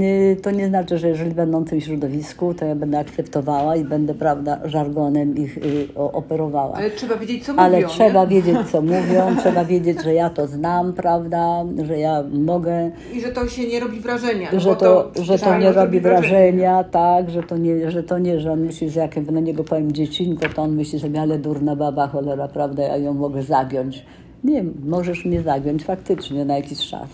y, 0.01 0.37
to 0.41 0.51
nie 0.51 0.67
znaczy, 0.67 0.97
że 0.97 1.07
jeżeli 1.07 1.31
będą 1.31 1.63
w 1.63 1.69
tym 1.69 1.81
środowisku, 1.81 2.53
to 2.53 2.65
ja 2.65 2.75
będę 2.75 2.99
akceptowała 2.99 3.75
i 3.75 3.83
będę, 3.83 4.13
prawda, 4.13 4.59
żargonem 4.65 5.37
ich 5.37 5.59
operowała. 5.95 6.75
Ale 6.75 6.91
trzeba 6.91 7.15
wiedzieć, 7.15 7.45
co 7.45 7.53
Ale 7.57 7.77
mówią. 7.77 7.87
Ale 7.87 7.95
trzeba 7.95 8.23
nie? 8.23 8.29
wiedzieć, 8.29 8.57
co 8.71 8.81
mówią, 8.95 9.35
trzeba 9.39 9.65
wiedzieć, 9.65 10.03
że 10.03 10.13
ja 10.13 10.29
to 10.29 10.47
znam, 10.47 10.93
prawda, 10.93 11.65
że 11.83 11.99
ja 11.99 12.23
mogę. 12.31 12.91
I 13.13 13.21
że 13.21 13.29
to 13.29 13.47
się 13.47 13.67
nie 13.67 13.79
robi 13.79 13.99
wrażenia. 13.99 14.49
No 14.53 14.59
że 14.59 14.75
to, 14.75 15.11
to, 15.13 15.23
że 15.23 15.39
to 15.39 15.57
nie 15.57 15.71
robi 15.71 15.99
wrażenia, 15.99 16.83
tak, 16.83 17.29
że 17.29 17.43
to 17.43 17.57
nie, 17.57 17.91
że 17.91 18.03
to 18.03 18.19
nie, 18.19 18.39
że 18.39 18.51
on 18.51 18.59
myśli, 18.59 18.89
że 18.89 18.99
jak 18.99 19.15
ja 19.15 19.21
na 19.21 19.39
niego 19.39 19.63
powiem 19.63 19.91
dziecinko, 19.91 20.49
to 20.55 20.61
on 20.61 20.75
myśli 20.75 20.99
sobie, 20.99 21.21
ale 21.21 21.37
durna 21.37 21.75
baba, 21.75 22.07
cholera, 22.07 22.47
prawda, 22.47 22.83
ja 22.83 22.97
ją 22.97 23.13
mogę 23.13 23.43
zagiąć. 23.43 24.05
Nie, 24.43 24.63
możesz 24.85 25.25
mnie 25.25 25.41
zagiąć 25.41 25.83
faktycznie 25.83 26.45
na 26.45 26.55
jakiś 26.55 26.87
czas, 26.87 27.09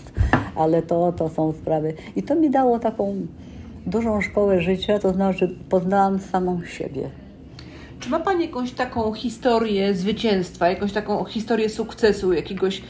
ale 0.56 0.82
to, 0.82 1.12
to 1.12 1.28
są 1.28 1.52
sprawy. 1.52 1.94
I 2.16 2.22
to 2.22 2.34
mi 2.34 2.50
dało 2.50 2.78
taką 2.78 3.26
dużą 3.86 4.20
szkołę 4.20 4.60
życia, 4.60 4.98
to 4.98 5.12
znaczy 5.12 5.56
poznałam 5.68 6.18
samą 6.18 6.64
siebie. 6.64 7.10
Czy 8.00 8.10
ma 8.10 8.20
Pani 8.20 8.44
jakąś 8.46 8.72
taką 8.72 9.12
historię 9.12 9.94
zwycięstwa, 9.94 10.68
jakąś 10.68 10.92
taką 10.92 11.24
historię 11.24 11.68
sukcesu 11.68 12.32
jakiegoś 12.32 12.82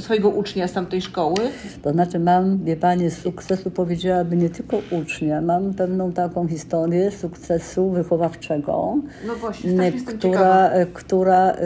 swojego 0.00 0.28
ucznia 0.28 0.68
z 0.68 0.72
tamtej 0.72 1.02
szkoły? 1.02 1.36
To 1.82 1.92
znaczy 1.92 2.18
mam, 2.18 2.64
wie 2.64 2.76
Pani, 2.76 3.10
sukcesu 3.10 3.70
powiedziałaby 3.70 4.36
nie 4.36 4.50
tylko 4.50 4.76
ucznia, 4.90 5.40
mam 5.40 5.74
pewną 5.74 6.12
taką 6.12 6.48
historię 6.48 7.10
sukcesu 7.10 7.90
wychowawczego, 7.90 8.96
No 9.26 9.34
właśnie, 9.34 9.92
która, 10.06 10.68
e, 10.68 10.86
która 10.86 11.50
e, 11.50 11.56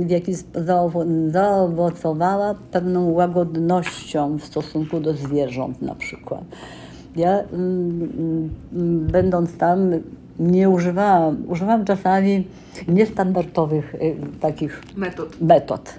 w 0.00 0.10
jakiś 0.10 0.36
zaowocowała 1.30 2.54
pewną 2.70 3.10
łagodnością 3.10 4.38
w 4.38 4.44
stosunku 4.44 5.00
do 5.00 5.14
zwierząt 5.14 5.82
na 5.82 5.94
przykład. 5.94 6.44
Ja 7.16 7.40
mm, 7.40 8.50
mm, 8.72 9.06
będąc 9.06 9.56
tam 9.56 9.90
nie 10.38 10.68
używałam, 10.68 11.36
używałam 11.48 11.84
czasami 11.84 12.46
niestandardowych 12.88 13.94
e, 13.94 13.98
takich 14.40 14.82
Metod. 14.96 15.40
metod. 15.40 15.94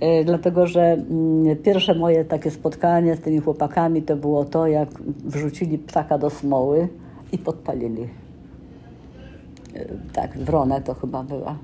E, 0.00 0.24
Dlatego, 0.24 0.66
że 0.66 0.82
mm, 0.82 1.56
pierwsze 1.56 1.94
moje 1.94 2.24
takie 2.24 2.50
spotkanie 2.50 3.16
z 3.16 3.20
tymi 3.20 3.38
chłopakami 3.40 4.02
to 4.02 4.16
było 4.16 4.44
to, 4.44 4.66
jak 4.66 4.88
wrzucili 5.24 5.78
ptaka 5.78 6.18
do 6.18 6.30
smoły 6.30 6.88
i 7.32 7.38
podpalili. 7.38 8.02
E, 9.74 9.86
Tak, 10.12 10.38
wronę 10.38 10.80
to 10.80 10.94
chyba 10.94 11.22
była. 11.22 11.58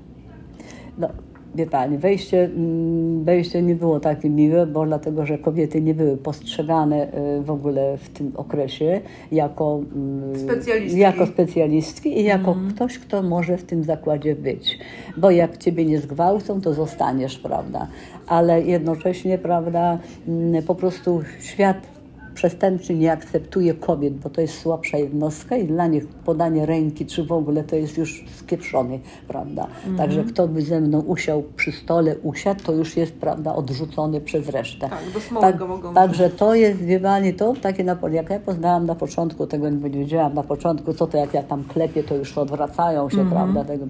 No, 0.97 1.07
wie 1.55 1.65
Pani, 1.65 1.97
wejście, 1.97 2.43
mm, 2.43 3.23
wejście 3.23 3.61
nie 3.61 3.75
było 3.75 3.99
takie 3.99 4.29
miłe, 4.29 4.67
bo 4.67 4.85
dlatego, 4.85 5.25
że 5.25 5.37
kobiety 5.37 5.81
nie 5.81 5.93
były 5.93 6.17
postrzegane 6.17 7.11
e, 7.11 7.41
w 7.41 7.51
ogóle 7.51 7.97
w 7.97 8.09
tym 8.09 8.31
okresie 8.35 9.01
jako 9.31 9.81
mm, 9.95 10.39
Specjalistki. 10.39 10.99
jako 10.99 11.25
specjalistki 11.25 12.19
i 12.19 12.23
jako 12.23 12.55
ktoś, 12.75 12.99
kto 12.99 13.23
może 13.23 13.57
w 13.57 13.63
tym 13.63 13.83
zakładzie 13.83 14.35
być. 14.35 14.79
Bo 15.17 15.31
jak 15.31 15.57
ciebie 15.57 15.85
nie 15.85 15.99
zgwałcą, 15.99 16.61
to 16.61 16.73
zostaniesz, 16.73 17.39
prawda? 17.39 17.87
Ale 18.27 18.61
jednocześnie, 18.61 19.37
prawda, 19.37 19.99
mm, 20.27 20.63
po 20.63 20.75
prostu 20.75 21.21
świat 21.39 21.90
przestępczy 22.33 22.95
nie 22.95 23.11
akceptuje 23.11 23.73
kobiet, 23.73 24.13
bo 24.13 24.29
to 24.29 24.41
jest 24.41 24.59
słabsza 24.59 24.97
jednostka 24.97 25.57
i 25.57 25.67
dla 25.67 25.87
nich 25.87 26.07
podanie 26.07 26.65
ręki 26.65 27.05
czy 27.05 27.23
w 27.23 27.31
ogóle 27.31 27.63
to 27.63 27.75
jest 27.75 27.97
już 27.97 28.25
skieprzony, 28.35 28.99
prawda? 29.27 29.67
Także 29.97 30.23
kto 30.23 30.47
by 30.47 30.61
ze 30.61 30.81
mną 30.81 30.99
usiał 30.99 31.43
przy 31.55 31.71
stole, 31.71 32.17
usiadł, 32.17 32.63
to 32.63 32.73
już 32.73 32.97
jest, 32.97 33.13
prawda, 33.13 33.55
odrzucony 33.55 34.21
przez 34.21 34.49
resztę. 34.49 34.89
Tak, 34.89 35.53
do 35.53 35.57
go 35.57 35.67
mogą 35.67 35.93
Także 35.93 36.29
to 36.29 36.55
jest, 36.55 36.79
wie 36.79 36.99
pani, 36.99 37.33
to 37.33 37.53
takie, 37.61 37.83
na, 37.83 37.97
jak 38.11 38.29
ja 38.29 38.39
poznałam 38.39 38.85
na 38.85 38.95
początku, 38.95 39.47
tego 39.47 39.69
nie 39.69 39.89
wiedziałam 39.89 40.33
na 40.33 40.43
początku, 40.43 40.93
co 40.93 41.07
to 41.07 41.17
jak 41.17 41.33
ja 41.33 41.43
tam 41.43 41.63
klepię, 41.63 42.03
to 42.03 42.15
już 42.15 42.37
odwracają 42.37 43.09
się, 43.09 43.29
prawda, 43.29 43.63
tego. 43.63 43.85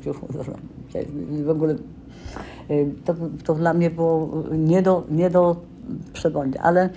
W 1.43 1.49
ogóle 1.49 1.75
y, 2.71 2.91
to, 3.05 3.15
to 3.43 3.55
dla 3.55 3.73
mnie 3.73 3.89
było 3.89 4.29
nie 4.51 4.81
do, 4.81 5.03
nie 5.11 5.29
do 5.29 5.55
przegonienia, 6.13 6.61
ale 6.61 6.89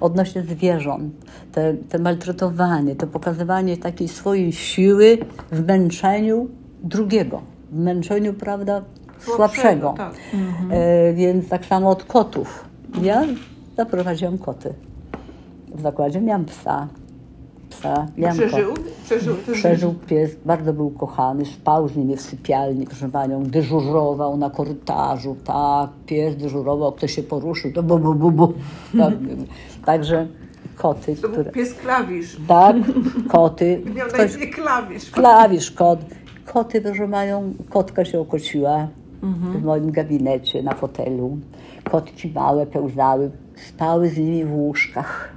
odnośnie 0.00 0.42
zwierząt, 0.42 1.14
te, 1.52 1.74
te 1.74 1.98
maltretowanie, 1.98 2.96
to 2.96 3.06
pokazywanie 3.06 3.76
takiej 3.76 4.08
swojej 4.08 4.52
siły 4.52 5.18
w 5.52 5.66
męczeniu 5.66 6.48
drugiego, 6.82 7.40
w 7.72 7.78
męczeniu, 7.78 8.34
prawda, 8.34 8.82
Słabszego, 9.18 9.36
słabszego. 9.36 9.94
tak. 9.96 10.14
E, 10.70 11.12
więc 11.12 11.48
tak 11.48 11.66
samo 11.66 11.90
od 11.90 12.04
kotów. 12.04 12.64
Ja 13.02 13.24
zaprowadziłam 13.76 14.38
koty. 14.38 14.74
W 15.74 15.80
zakładzie 15.80 16.20
miałam 16.20 16.44
psa. 16.44 16.88
Psa, 17.70 18.06
miałam 18.16 18.36
Przeżył? 18.36 18.74
kot. 18.74 18.80
Przeżył. 19.04 19.34
Przeżył 19.52 19.94
pies, 19.94 20.30
bardzo 20.44 20.72
był 20.72 20.90
kochany, 20.90 21.44
spał 21.46 21.88
z 21.88 21.96
nimi 21.96 22.16
w 22.16 22.20
sypialni, 22.20 22.86
proszę 22.86 23.08
panią, 23.08 23.42
dyżurował 23.42 24.36
na 24.36 24.50
korytarzu, 24.50 25.36
tak, 25.44 25.90
pies 26.06 26.36
dyżurował, 26.36 26.92
kto 26.92 27.08
się 27.08 27.22
poruszył, 27.22 27.72
to 27.72 27.82
bu, 27.82 27.98
bu, 27.98 28.14
bu, 28.14 28.30
bu. 28.30 28.52
Tak, 28.98 29.14
Także 29.84 30.26
koty, 30.76 31.14
To 31.16 31.20
był 31.22 31.30
które... 31.30 31.50
pies 31.50 31.74
klawisz. 31.74 32.36
Tak, 32.48 32.76
koty. 33.28 33.82
Miał 33.96 34.08
Ktoś, 34.08 34.36
klawisz. 34.54 35.10
klawisz, 35.10 35.70
kot. 35.70 36.00
Koty, 36.52 36.80
proszę 36.80 37.06
mają, 37.08 37.54
kotka 37.70 38.04
się 38.04 38.20
okociła 38.20 38.88
w 39.22 39.62
moim 39.64 39.90
gabinecie 39.92 40.62
na 40.62 40.74
fotelu. 40.74 41.36
Kotki 41.90 42.32
małe 42.34 42.66
pełzały, 42.66 43.30
spały 43.68 44.08
z 44.08 44.18
nimi 44.18 44.44
w 44.44 44.52
łóżkach. 44.54 45.32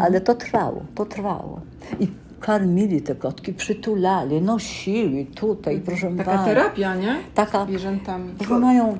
Ale 0.00 0.20
to 0.20 0.34
trwało, 0.34 0.82
to 0.94 1.06
trwało. 1.06 1.60
I 2.00 2.08
karmili 2.40 3.02
te 3.02 3.14
kotki, 3.14 3.52
przytulali, 3.52 4.42
nosili 4.42 5.26
tutaj, 5.26 5.80
proszę 5.80 6.10
Taka 6.16 6.30
pana. 6.30 6.44
terapia, 6.44 6.96
nie? 6.96 7.16
Taka, 7.34 7.64
Z 7.64 7.68
zwierzętami. 7.68 8.32
Proszę 8.38 8.58
mają, 8.58 8.98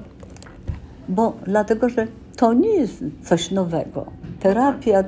bo 1.08 1.32
dlatego, 1.46 1.88
że 1.88 2.06
to 2.36 2.52
nie 2.52 2.68
jest 2.68 3.04
coś 3.24 3.50
nowego. 3.50 4.06
Terapia, 4.44 5.04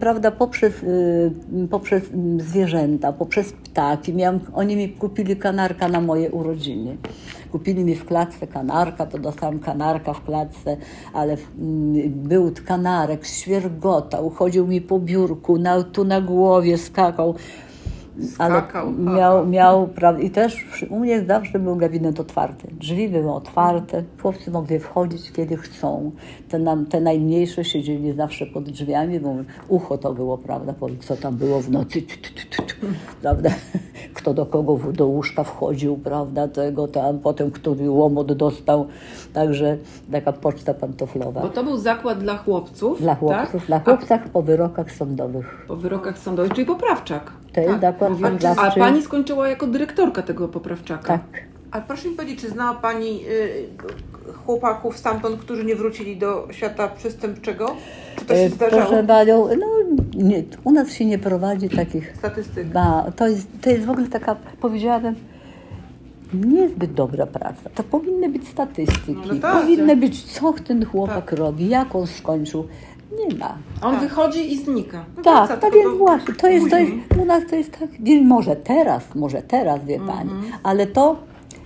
prawda, 0.00 0.30
poprzez, 0.30 0.82
y, 0.82 1.68
poprzez 1.70 2.02
zwierzęta, 2.38 3.12
poprzez 3.12 3.52
ptaki. 3.52 4.14
Miałam, 4.14 4.40
oni 4.54 4.76
mi 4.76 4.88
kupili 4.88 5.36
kanarka 5.36 5.88
na 5.88 6.00
moje 6.00 6.30
urodziny. 6.30 6.96
Kupili 7.52 7.84
mi 7.84 7.94
w 7.94 8.04
klatce 8.04 8.46
kanarka, 8.46 9.06
to 9.06 9.18
dostałam 9.18 9.58
kanarka 9.58 10.12
w 10.12 10.24
klatce, 10.24 10.76
ale 11.12 11.36
mm, 11.58 12.10
był 12.10 12.52
kanarek, 12.66 13.26
świergotał, 13.26 14.30
chodził 14.30 14.66
mi 14.66 14.80
po 14.80 14.98
biurku, 14.98 15.58
na, 15.58 15.82
tu 15.82 16.04
na 16.04 16.20
głowie 16.20 16.78
skakał. 16.78 17.34
Ale 18.38 18.62
miał, 18.98 19.46
miał 19.46 19.88
prawo. 19.88 20.18
I 20.18 20.30
też 20.30 20.66
u 20.90 21.00
mnie 21.00 21.24
zawsze 21.24 21.58
był 21.58 21.76
gabinet 21.76 22.20
otwarty. 22.20 22.68
Drzwi 22.80 23.08
były 23.08 23.32
otwarte, 23.32 24.02
chłopcy 24.22 24.50
mogli 24.50 24.78
wchodzić 24.78 25.32
kiedy 25.32 25.56
chcą. 25.56 26.10
Te, 26.48 26.58
nam, 26.58 26.86
te 26.86 27.00
najmniejsze 27.00 27.64
siedzieli 27.64 28.12
zawsze 28.12 28.46
pod 28.46 28.64
drzwiami, 28.70 29.20
bo 29.20 29.34
ucho 29.68 29.98
to 29.98 30.14
było, 30.14 30.38
prawda, 30.38 30.74
bo 30.80 30.88
co 31.00 31.16
tam 31.16 31.36
było 31.36 31.60
w 31.60 31.70
nocy, 31.70 32.02
tu, 32.02 32.16
tu, 32.16 32.62
tu, 32.62 32.86
prawda, 33.22 33.50
kto 34.14 34.34
do 34.34 34.46
kogo 34.46 34.78
do 34.92 35.06
łóżka 35.06 35.44
wchodził, 35.44 35.96
prawda, 35.96 36.48
tego 36.48 36.88
tam, 36.88 37.18
potem 37.18 37.50
który 37.50 37.90
łomot 37.90 38.32
dostał. 38.32 38.86
Także 39.34 39.76
taka 40.12 40.32
poczta 40.32 40.74
pantoflowa. 40.74 41.40
Bo 41.40 41.48
to 41.48 41.64
był 41.64 41.76
zakład 41.78 42.18
dla 42.18 42.36
chłopców. 42.36 43.00
Dla 43.00 43.14
chłopców, 43.14 43.52
tak? 43.52 43.66
dla 43.66 43.80
chłopców 43.80 44.30
po 44.32 44.42
wyrokach 44.42 44.92
sądowych. 44.92 45.60
A 45.64 45.68
po 45.68 45.76
wyrokach 45.76 46.18
sądowych, 46.18 46.52
czyli 46.52 46.66
poprawczak. 46.66 47.32
To 47.52 47.60
jest 47.60 47.80
zakład 47.80 48.10
Mówię, 48.10 48.26
a 48.26 48.30
poprawczy. 48.30 48.80
pani 48.80 49.02
skończyła 49.02 49.48
jako 49.48 49.66
dyrektorka 49.66 50.22
tego 50.22 50.48
poprawczaka. 50.48 51.08
Tak. 51.08 51.22
A 51.70 51.80
proszę 51.80 52.08
mi 52.08 52.16
powiedzieć, 52.16 52.40
czy 52.40 52.48
znała 52.50 52.74
Pani 52.74 53.20
y, 53.28 53.68
chłopaków 54.44 54.98
stamtąd, 54.98 55.40
którzy 55.40 55.64
nie 55.64 55.76
wrócili 55.76 56.16
do 56.16 56.48
świata 56.50 56.88
przestępczego? 56.88 57.66
Czy 58.16 58.24
to 58.24 58.34
się 58.34 58.40
E, 58.40 58.48
zdarzało? 58.50 58.82
Proszę 58.82 59.04
panią, 59.04 59.48
no 59.58 59.66
nie, 60.14 60.42
u 60.64 60.72
nas 60.72 60.92
się 60.92 61.04
nie 61.04 61.18
prowadzi 61.18 61.68
takich. 61.68 62.16
Statystyk. 62.16 62.66
Ba, 62.66 63.06
to, 63.16 63.26
jest, 63.28 63.46
to 63.62 63.70
jest 63.70 63.84
w 63.84 63.90
ogóle 63.90 64.06
taka, 64.06 64.36
powiedziałabym, 64.60 65.14
niezbyt 66.40 66.92
dobra 66.92 67.26
praca. 67.26 67.70
To 67.74 67.82
powinny 67.82 68.28
być 68.28 68.48
statystyki. 68.48 69.12
No, 69.28 69.34
no 69.34 69.40
tak, 69.40 69.60
powinny 69.60 69.88
tak. 69.88 69.98
być, 70.00 70.22
co 70.24 70.52
ten 70.52 70.84
chłopak 70.86 71.32
robi, 71.32 71.68
jak 71.68 71.94
on 71.94 72.06
skończył. 72.06 72.66
Nie 73.28 73.36
ma. 73.38 73.58
On 73.82 73.92
Tak. 73.94 74.00
wychodzi 74.00 74.52
i 74.52 74.58
znika. 74.58 75.04
No 75.16 75.22
Tak, 75.22 75.60
tak 75.60 75.74
jest 75.74 75.88
do- 75.90 75.96
właśnie. 75.96 76.34
To 76.34 76.48
jest, 76.48 76.70
to 76.70 76.78
jest, 76.78 76.92
u 77.22 77.24
nas 77.24 77.42
to 77.50 77.56
jest 77.56 77.78
tak, 77.78 78.00
nie, 78.00 78.22
może 78.22 78.56
teraz, 78.56 79.14
może 79.14 79.42
teraz, 79.42 79.84
wie 79.84 79.98
pani, 80.00 80.30
Mhm. 80.30 80.52
ale 80.62 80.86
to 80.86 81.16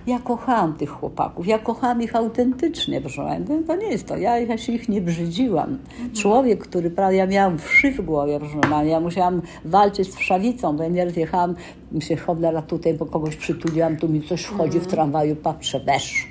ja 0.09 0.19
kochałam 0.19 0.73
tych 0.73 0.89
chłopaków, 0.89 1.47
ja 1.47 1.59
kochałam 1.59 2.01
ich 2.01 2.15
autentycznie, 2.15 3.01
proszę. 3.01 3.39
To- 3.67 3.75
nie 3.75 3.87
jest 3.87 4.07
to, 4.07 4.17
ja, 4.17 4.39
ja 4.39 4.57
się 4.57 4.71
ich 4.71 4.89
nie 4.89 5.01
brzydziłam. 5.01 5.77
Człowiek, 6.13 6.59
który, 6.59 6.89
prawda, 6.91 7.11
ja 7.11 7.27
miałam 7.27 7.57
wszy 7.57 7.91
w 7.91 8.01
głowie, 8.01 8.39
proszę 8.39 8.85
ja 8.85 8.99
musiałam 8.99 9.41
walczyć 9.65 10.13
z 10.13 10.15
wszawicą, 10.15 10.77
bo 10.77 10.83
ja 10.83 10.89
nieraz 10.89 11.15
jechałam, 11.15 11.55
się 11.99 12.15
chodlera 12.15 12.61
tutaj, 12.61 12.93
bo 12.93 13.05
kogoś 13.05 13.35
przytuliłam, 13.35 13.97
tu 13.97 14.09
mi 14.09 14.21
coś 14.21 14.43
wchodzi 14.43 14.79
w 14.79 14.87
tramwaju, 14.87 15.35
patrzę, 15.35 15.79
wesz. 15.79 16.27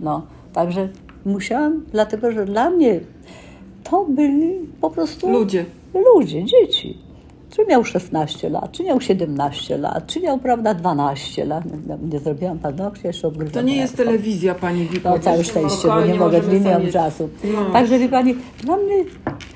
No, 0.00 0.22
także 0.52 0.88
musiałam, 1.24 1.84
dlatego, 1.92 2.32
że 2.32 2.44
dla 2.44 2.70
mnie 2.70 3.00
to 3.84 4.04
byli 4.04 4.52
po 4.80 4.90
prostu 4.90 5.30
Ludzie. 5.30 5.64
ludzie, 6.14 6.44
dzieci. 6.44 6.98
Czy 7.56 7.66
miał 7.66 7.84
16 7.84 8.50
lat, 8.50 8.72
czy 8.72 8.84
miał 8.84 9.00
17 9.00 9.78
lat, 9.78 10.06
czy 10.06 10.20
miał, 10.20 10.38
prawda, 10.38 10.74
12 10.74 11.44
lat. 11.44 11.64
Nie, 11.64 12.08
nie 12.10 12.18
zrobiłam 12.18 12.58
paznokcia, 12.58 13.08
jeszcze 13.08 13.28
obgryzłam. 13.28 13.54
To 13.54 13.62
nie 13.62 13.76
jest 13.76 13.98
jabłko. 13.98 14.10
telewizja, 14.12 14.54
pani 14.54 14.86
Wiko. 14.86 15.10
No 15.10 15.18
całe 15.18 15.44
szczęście, 15.44 15.88
bo 15.88 16.06
nie 16.06 16.14
mogę, 16.14 16.40
nie 16.40 16.60
miałam 16.60 16.90
czasu. 16.90 17.28
No. 17.44 17.72
Także 17.72 17.98
wie 17.98 18.08
Pani, 18.08 18.34
dla 18.60 18.76
mnie, 18.76 19.04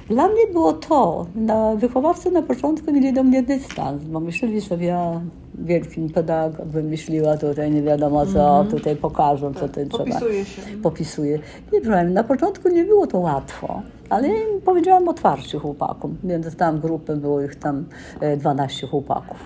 dla 0.08 0.28
mnie 0.28 0.46
było 0.52 0.72
to, 0.72 1.26
na, 1.34 1.76
wychowawcy 1.76 2.30
na 2.30 2.42
początku 2.42 2.92
mieli 2.92 3.12
do 3.12 3.22
mnie 3.24 3.42
dystans, 3.42 4.04
bo 4.04 4.20
myśleli 4.20 4.60
sobie, 4.60 4.96
a 4.96 5.20
wielkim 5.64 6.10
pedagog 6.10 6.66
wymyśliła 6.66 7.36
tutaj 7.36 7.70
nie 7.70 7.82
wiadomo 7.82 8.26
co, 8.26 8.64
tutaj 8.70 8.96
pokażą, 8.96 9.54
co 9.54 9.68
tutaj 9.68 9.86
trzeba. 9.88 10.04
Popisuje 10.04 10.44
się. 10.44 10.62
Popisuje. 10.82 11.38
Nie 11.72 11.80
wiem, 11.80 12.12
na 12.12 12.24
początku 12.24 12.68
nie 12.68 12.84
było 12.84 13.06
to 13.06 13.18
łatwo, 13.18 13.82
ale 14.08 14.28
ja 14.28 14.34
im 14.34 14.60
powiedziałam 14.60 15.08
otwarcie 15.08 15.58
chłopakom. 15.58 16.16
Wiem, 16.24 16.42
dostałam 16.42 16.80
grupę, 16.80 17.16
było 17.16 17.42
ich 17.42 17.56
tam 17.56 17.84
e, 18.20 18.36
12 18.36 18.86
chłopaków. 18.86 19.36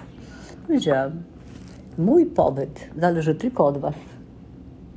Powiedziałam, 0.67 1.13
mój 1.99 2.27
pobyt 2.27 2.89
zależy 3.01 3.35
tylko 3.35 3.67
od 3.67 3.79
Was. 3.79 3.95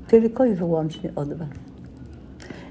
Tylko 0.08 0.46
i 0.46 0.54
wyłącznie 0.54 1.12
od 1.16 1.34
Was. 1.34 1.48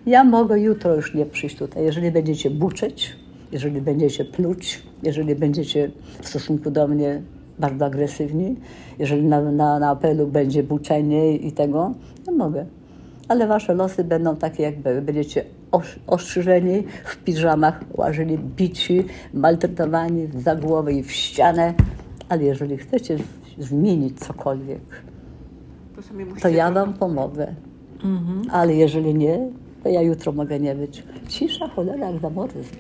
Ja 0.07 0.25
mogę 0.25 0.61
jutro 0.61 0.95
już 0.95 1.15
nie 1.15 1.27
przyjść 1.27 1.57
tutaj. 1.57 1.85
Jeżeli 1.85 2.11
będziecie 2.11 2.51
buczeć, 2.51 3.17
jeżeli 3.53 3.81
będziecie 3.81 4.25
pluć, 4.25 4.83
jeżeli 5.03 5.35
będziecie 5.35 5.91
w 6.23 6.29
stosunku 6.29 6.71
do 6.71 6.89
mnie 6.89 7.23
bardzo 7.59 7.87
agresywni, 7.87 8.57
jeżeli 8.99 9.23
na, 9.23 9.41
na, 9.41 9.79
na 9.79 9.91
apelu 9.91 10.27
będzie 10.27 10.63
buczenie 10.63 11.37
i 11.37 11.53
tego, 11.53 11.95
to 12.25 12.33
mogę. 12.33 12.67
Ale 13.29 13.47
wasze 13.47 13.75
losy 13.75 14.05
będą 14.05 14.37
takie, 14.37 14.63
jak 14.63 14.79
były. 14.79 15.03
Będziecie 15.03 15.45
ostrzyżeni, 16.07 16.85
w 17.05 17.17
piżamach 17.17 17.81
łażyli, 17.95 18.39
bici, 18.39 19.05
maltretowani 19.35 20.29
za 20.45 20.57
głowę 20.57 20.93
i 20.93 21.03
w 21.03 21.13
ścianę. 21.13 21.75
Ale 22.29 22.45
jeżeli 22.45 22.77
chcecie 22.77 23.17
zmienić 23.59 24.19
cokolwiek, 24.19 24.81
To, 25.97 26.41
to 26.43 26.49
ja 26.49 26.71
wam 26.71 26.93
pomogę. 26.95 27.55
Ale 28.51 28.75
jeżeli 28.75 29.15
nie, 29.15 29.51
to 29.83 29.89
ja 29.89 30.03
jutro 30.03 30.33
mogę 30.33 30.61
nie 30.61 30.75
być. 30.75 31.03
Cisza, 31.29 31.69
cholera, 31.69 32.11
jak 32.11 32.21
zamoryzm. 32.21 32.77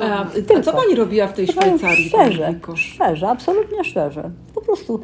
A, 0.00 0.26
co 0.62 0.72
pani 0.72 0.94
robiła 0.94 1.26
w 1.26 1.32
tej 1.32 1.46
Szwajcarii? 1.46 2.08
Szczerze, 2.08 2.54
szczerze, 2.74 3.28
absolutnie 3.28 3.84
szczerze. 3.84 4.30
Po 4.54 4.60
prostu, 4.60 5.00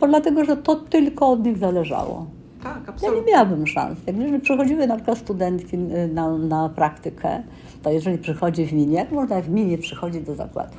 bo 0.00 0.06
dlatego, 0.08 0.44
że 0.44 0.56
to 0.56 0.76
tylko 0.76 1.28
od 1.28 1.44
nich 1.44 1.58
zależało. 1.58 2.26
Tak, 2.62 2.74
Ja 2.76 2.80
nie 2.82 2.88
absolutnie. 2.88 3.32
miałabym 3.32 3.66
szans. 3.66 3.98
Jak 4.06 4.16
jeżeli 4.16 4.40
przychodziły 4.40 4.86
na 4.86 4.96
przykład 4.96 5.18
studentki 5.18 5.78
na, 6.14 6.38
na 6.38 6.68
praktykę, 6.68 7.42
to 7.82 7.90
jeżeli 7.90 8.18
przychodzi 8.18 8.66
w 8.66 8.72
minie, 8.72 8.94
jak 8.96 9.12
można 9.12 9.40
w 9.42 9.48
minie 9.48 9.78
przychodzić 9.78 10.22
do 10.22 10.34
zakładu? 10.34 10.76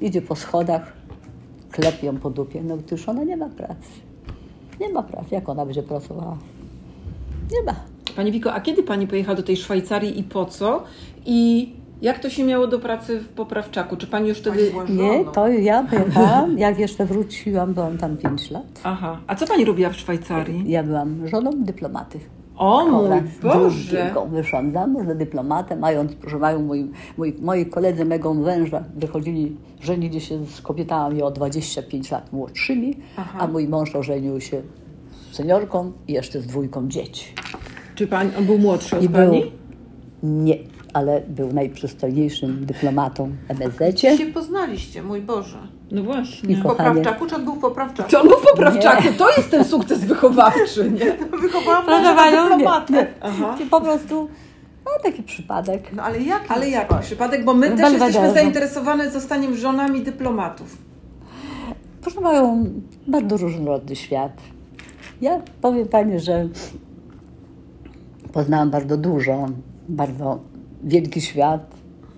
Idzie 0.00 0.22
po 0.22 0.36
schodach, 0.36 0.92
klepią 1.70 2.16
po 2.18 2.30
dupie, 2.30 2.62
no 2.62 2.76
to 2.76 2.94
już 2.94 3.08
ona 3.08 3.24
nie 3.24 3.36
ma 3.36 3.48
pracy. 3.48 3.90
Nie 4.80 4.88
ma 4.88 5.02
pracy. 5.02 5.26
Jak 5.30 5.48
ona 5.48 5.66
będzie 5.66 5.82
pracowała? 5.82 6.38
Nie 7.52 7.62
ma. 7.62 7.74
Pani 8.16 8.32
Wiko, 8.32 8.52
a 8.54 8.60
kiedy 8.60 8.82
pani 8.82 9.06
pojechała 9.06 9.36
do 9.36 9.42
tej 9.42 9.56
Szwajcarii 9.56 10.20
i 10.20 10.22
po 10.24 10.44
co? 10.44 10.82
I 11.26 11.72
jak 12.02 12.18
to 12.18 12.30
się 12.30 12.44
miało 12.44 12.66
do 12.66 12.78
pracy 12.78 13.20
w 13.20 13.28
Poprawczaku? 13.28 13.96
Czy 13.96 14.06
pani 14.06 14.28
już 14.28 14.38
wtedy... 14.38 14.72
Nie, 14.88 15.12
żoną. 15.18 15.32
to 15.32 15.48
ja 15.48 15.82
pojechałam, 15.90 16.58
jak 16.66 16.78
jeszcze 16.78 17.06
wróciłam, 17.06 17.74
byłam 17.74 17.98
tam 17.98 18.16
5 18.16 18.50
lat. 18.50 18.80
Aha. 18.84 19.18
A 19.26 19.34
co 19.34 19.46
pani 19.46 19.64
robiła 19.64 19.90
w 19.90 19.96
Szwajcarii? 19.96 20.70
Ja 20.70 20.82
byłam 20.82 21.28
żoną 21.28 21.50
dyplomaty. 21.56 22.18
O 22.56 22.86
mój 22.86 23.06
Oraz 23.06 23.22
Boże! 23.42 24.14
wyszłam 24.30 24.72
za 24.72 24.86
mąż 24.86 25.06
za 25.06 25.14
dyplomatę, 25.14 25.76
mając, 25.76 26.14
proszę 26.14 26.38
mają, 26.38 26.62
moi, 26.62 26.90
moi, 27.18 27.34
moi 27.40 27.66
koledzy 27.66 28.04
mego 28.04 28.34
męża 28.34 28.84
wychodzili, 28.96 29.56
żenili 29.80 30.20
się 30.20 30.46
z 30.46 30.60
kobietami 30.60 31.22
o 31.22 31.30
25 31.30 32.10
lat 32.10 32.32
młodszymi, 32.32 32.96
Aha. 33.16 33.38
a 33.42 33.46
mój 33.46 33.68
mąż 33.68 33.96
ożenił 33.96 34.40
się 34.40 34.62
z 35.30 35.36
seniorką 35.36 35.92
i 36.08 36.12
jeszcze 36.12 36.40
z 36.40 36.46
dwójką 36.46 36.88
dzieci. 36.88 37.34
Czy 37.94 38.06
pani, 38.06 38.30
on 38.38 38.44
był 38.44 38.58
młodszy 38.58 38.96
od 38.96 39.02
I 39.02 39.08
był, 39.08 39.26
pani? 39.26 39.52
nie, 40.22 40.56
ale 40.92 41.20
był 41.28 41.52
najprzystojniejszym 41.52 42.66
dyplomatą 42.66 43.32
w 43.48 43.50
MSZ-cie. 43.50 44.18
się 44.18 44.26
poznaliście, 44.26 45.02
mój 45.02 45.20
Boże? 45.20 45.58
No 45.90 46.02
właśnie. 46.02 46.54
I 46.54 46.56
W 46.56 46.62
Kochanie. 46.62 46.88
Poprawczaku, 46.94 47.26
czy 47.26 47.34
on 47.34 47.44
był 47.44 47.54
w 47.54 47.58
Poprawczaku? 47.58 48.10
Czy 48.10 48.18
on 48.18 48.28
był 48.28 48.38
w 48.38 48.42
Poprawczaku? 48.42 49.02
To 49.18 49.30
jest 49.36 49.50
ten 49.50 49.64
sukces 49.64 50.04
wychowawczy, 50.04 50.90
nie? 50.90 51.12
Wychowałam 51.42 52.04
dyplomatę. 52.50 53.06
po 53.70 53.80
prostu, 53.80 54.28
no 54.84 54.90
taki 55.02 55.22
przypadek. 55.22 55.92
No 55.92 56.02
ale 56.02 56.20
jaki? 56.20 56.46
Ale 56.48 56.68
jaki 56.68 56.94
przypadek? 57.00 57.44
Bo 57.44 57.54
my 57.54 57.68
też 57.70 57.78
Belwederze. 57.80 58.04
jesteśmy 58.06 58.34
zainteresowane 58.34 59.10
zostaniem 59.10 59.56
żonami 59.56 60.00
dyplomatów. 60.00 60.78
Proszę 62.00 62.20
mają 62.20 62.64
bardzo 63.06 63.36
różnorodny 63.36 63.96
świat. 63.96 64.32
Ja 65.20 65.40
powiem 65.60 65.88
Pani, 65.88 66.20
że 66.20 66.48
poznałam 68.32 68.70
bardzo 68.70 68.96
dużo, 68.96 69.46
bardzo 69.88 70.40
wielki 70.82 71.20
świat, 71.20 71.66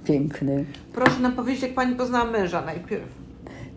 piękny. 0.04 0.64
Proszę 0.92 1.20
nam 1.20 1.32
powiedzieć, 1.32 1.62
jak 1.62 1.74
pani 1.74 1.96
poznała 1.96 2.30
męża 2.30 2.62
najpierw. 2.64 3.04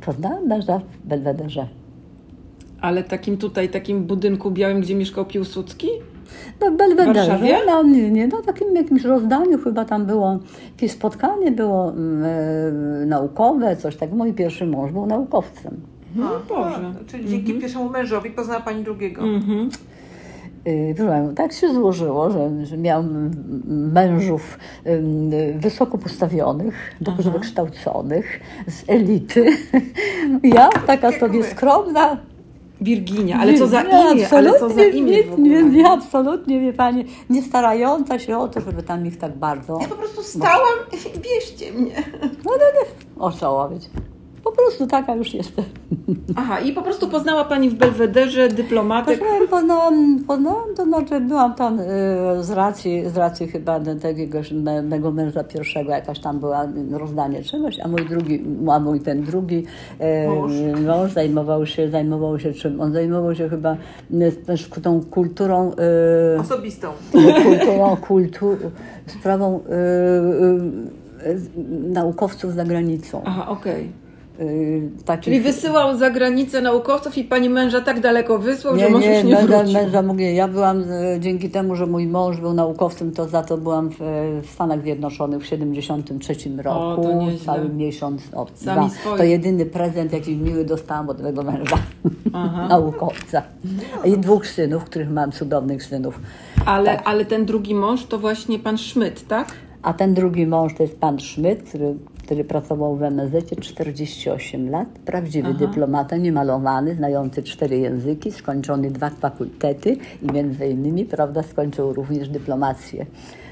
Poznałam 0.06 0.48
męża 0.48 0.80
w 0.80 1.08
Belwederze. 1.08 1.68
Ale 2.82 3.04
takim 3.04 3.38
tutaj, 3.38 3.70
takim 3.70 4.04
budynku 4.04 4.52
białym, 4.52 4.82
gdzie 4.82 4.96
mieszkał 4.96 5.26
Piłsudski? 5.26 5.88
No, 6.62 6.72
w 6.72 6.78
Belwederze, 6.78 7.14
Warszawie? 7.14 7.58
no, 7.68 7.84
nie, 7.84 8.12
nie, 8.12 8.28
no 8.28 8.42
takim 8.42 8.76
jakimś 8.76 9.04
rozdaniu 9.04 9.58
chyba 9.58 9.86
tam 9.86 10.06
było, 10.06 10.40
jakieś 10.72 10.92
spotkanie 10.92 11.52
było 11.52 11.94
e, 11.94 13.06
naukowe, 13.06 13.76
coś 13.76 13.96
tak. 13.96 14.12
Mój 14.12 14.34
pierwszy 14.34 14.66
mąż 14.66 14.92
był 14.92 15.06
naukowcem. 15.06 15.82
No 16.16 16.30
Boże. 16.50 16.94
a, 17.02 17.12
Czyli 17.12 17.30
dzięki 17.30 17.54
pierwszemu 17.54 17.90
mężowi 17.90 18.30
poznała 18.30 18.60
pani 18.60 18.84
drugiego. 18.84 19.22
Mhm. 19.22 19.70
Y, 20.68 20.96
tak 21.36 21.54
się 21.54 21.74
złożyło, 21.74 22.32
że, 22.32 22.66
że 22.66 22.78
miałam 22.78 23.32
mężów 23.94 24.60
ym, 24.88 25.32
wysoko 25.60 25.98
postawionych, 25.98 26.96
dobrze 27.02 27.32
wykształconych, 27.32 28.40
z 28.68 28.84
elity. 28.90 29.46
Ja, 30.44 30.70
taka 30.88 31.12
sobie 31.12 31.44
skromna. 31.44 32.18
Wirginia, 32.82 33.38
ale 33.40 33.54
co 33.54 33.68
za 33.68 33.84
nie, 33.84 34.12
imię, 34.12 34.28
ale 34.32 34.60
co 34.60 34.70
za 34.70 34.84
imię 34.84 35.24
nie, 35.38 35.50
nie, 35.50 35.64
nie, 35.64 35.90
absolutnie, 35.90 36.60
wie 36.60 36.74
pani, 36.74 37.06
nie 37.30 37.44
starająca 37.44 38.20
się 38.20 38.38
o 38.38 38.48
to, 38.48 38.62
żeby 38.62 38.84
tam 38.84 39.06
ich 39.06 39.18
tak 39.18 39.38
bardzo 39.38 39.78
Ja 39.82 39.88
po 39.88 39.96
prostu 39.96 40.24
stałam 40.24 40.78
i 40.94 41.20
bierzcie 41.20 41.74
mnie. 41.74 42.04
oszałowić. 43.20 43.90
Po 44.44 44.52
prostu 44.52 44.88
taka 44.88 45.16
już 45.16 45.34
jestem. 45.34 45.66
Aha, 46.36 46.60
i 46.60 46.74
po 46.74 46.82
prostu 46.82 47.08
poznała 47.10 47.46
pani 47.46 47.70
w 47.70 47.74
Belwederze 47.74 48.48
dyplomatek. 48.50 49.20
Poznałam, 49.20 49.48
poznałam, 49.50 50.20
poznałam, 50.28 50.76
to 50.76 50.84
znaczy 50.86 51.20
byłam 51.20 51.56
tam 51.56 51.80
y, 51.80 51.84
z 52.42 52.52
racji, 52.52 53.10
z 53.10 53.18
racji 53.18 53.48
chyba 53.48 53.80
takiego 54.02 54.40
me, 54.52 54.82
mego 54.82 55.12
męża 55.12 55.44
pierwszego, 55.44 55.92
jakaś 55.92 56.20
tam 56.20 56.40
była 56.40 56.68
rozdanie 56.92 57.44
czegoś, 57.44 57.80
a 57.80 57.88
mój 57.88 58.06
drugi, 58.10 58.44
a 58.72 58.80
mój 58.80 59.00
ten 59.00 59.24
drugi 59.24 59.66
e, 60.00 60.28
Mąż. 60.30 60.52
mąż 60.88 61.12
zajmował 61.14 61.66
się, 61.66 61.90
zajmował 61.90 62.40
się 62.40 62.54
czym? 62.54 62.82
On 62.82 62.94
zajmował 62.94 63.36
się 63.36 63.50
chyba 63.50 63.78
y, 64.14 64.32
też 64.32 64.70
tą 64.84 65.04
kulturą, 65.04 65.72
y, 66.38 66.40
Osobistą. 66.40 66.88
kulturą, 67.44 67.98
kultu, 68.08 68.46
sprawą 69.08 69.60
y, 69.60 69.62
y, 71.26 71.30
y, 71.30 71.40
naukowców 71.94 72.54
za 72.54 72.64
granicą. 72.66 73.22
Aha, 73.26 73.48
okej. 73.50 73.84
Y, 73.86 74.07
takich- 75.06 75.24
Czyli 75.24 75.42
wysyłał 75.42 75.98
za 75.98 76.10
granicę 76.10 76.62
naukowców 76.62 77.18
i 77.18 77.24
pani 77.24 77.50
męża 77.50 77.82
tak 77.82 78.00
daleko 78.00 78.40
wysłał, 78.40 78.78
że 78.80 78.86
Nie, 78.86 78.90
mąż 78.92 79.02
nie, 79.04 79.16
już 79.16 79.24
nie 79.24 79.34
męża, 79.36 79.48
wrócił. 79.58 79.74
męża 79.74 80.02
mówię, 80.02 80.34
ja 80.34 80.48
byłam 80.48 80.84
e, 80.84 81.20
dzięki 81.20 81.50
temu, 81.50 81.76
że 81.76 81.86
mój 81.86 82.08
mąż 82.08 82.38
był 82.38 82.54
naukowcem, 82.54 83.12
to 83.12 83.28
za 83.28 83.42
to 83.44 83.58
byłam 83.58 83.90
w, 83.90 84.02
e, 84.02 84.06
w 84.42 84.50
Stanach 84.50 84.82
Zjednoczonych 84.82 85.42
w 85.44 85.46
73 85.46 86.62
roku. 86.64 87.14
nieźle. 87.20 87.46
Cały 87.46 87.70
miesiąc. 87.70 88.22
O, 88.34 88.48
swoi. 88.90 89.18
To 89.18 89.24
jedyny 89.24 89.66
prezent, 89.66 90.14
jaki 90.14 90.36
miły 90.36 90.66
dostałam 90.66 91.10
od 91.10 91.22
mojego 91.22 91.44
męża, 91.44 91.78
naukowca. 92.70 93.42
I 94.06 94.18
dwóch 94.18 94.48
synów, 94.48 94.84
których 94.84 95.10
mam 95.12 95.32
cudownych 95.32 95.84
synów. 95.84 96.20
Ale, 96.66 96.86
Tak. 96.96 97.02
ale 97.08 97.26
ten 97.26 97.46
drugi 97.46 97.76
mąż 97.76 98.06
to 98.06 98.20
właśnie 98.20 98.60
pan 98.60 98.78
Szmyt, 98.78 99.28
tak? 99.28 99.48
A 99.84 99.94
ten 99.94 100.14
drugi 100.14 100.48
mąż 100.48 100.74
to 100.76 100.84
jest 100.84 101.00
pan 101.00 101.20
Szmyt, 101.20 101.64
który, 101.70 101.96
który 102.28 102.44
pracował 102.44 102.96
w 102.96 103.04
MSZ 103.04 103.60
48 103.62 104.70
lat. 104.70 104.88
Prawdziwy 105.06 105.54
dyplomata, 105.54 106.18
niemalowany, 106.18 106.96
znający 106.96 107.44
cztery 107.44 107.78
języki, 107.78 108.32
skończony 108.32 108.92
dwa 108.92 109.10
fakultety 109.10 109.98
i 110.22 110.32
między 110.34 110.68
innymi, 110.68 111.06
prawda, 111.06 111.44
skończył 111.44 111.94
również 111.94 112.30
dyplomację. 112.30 113.06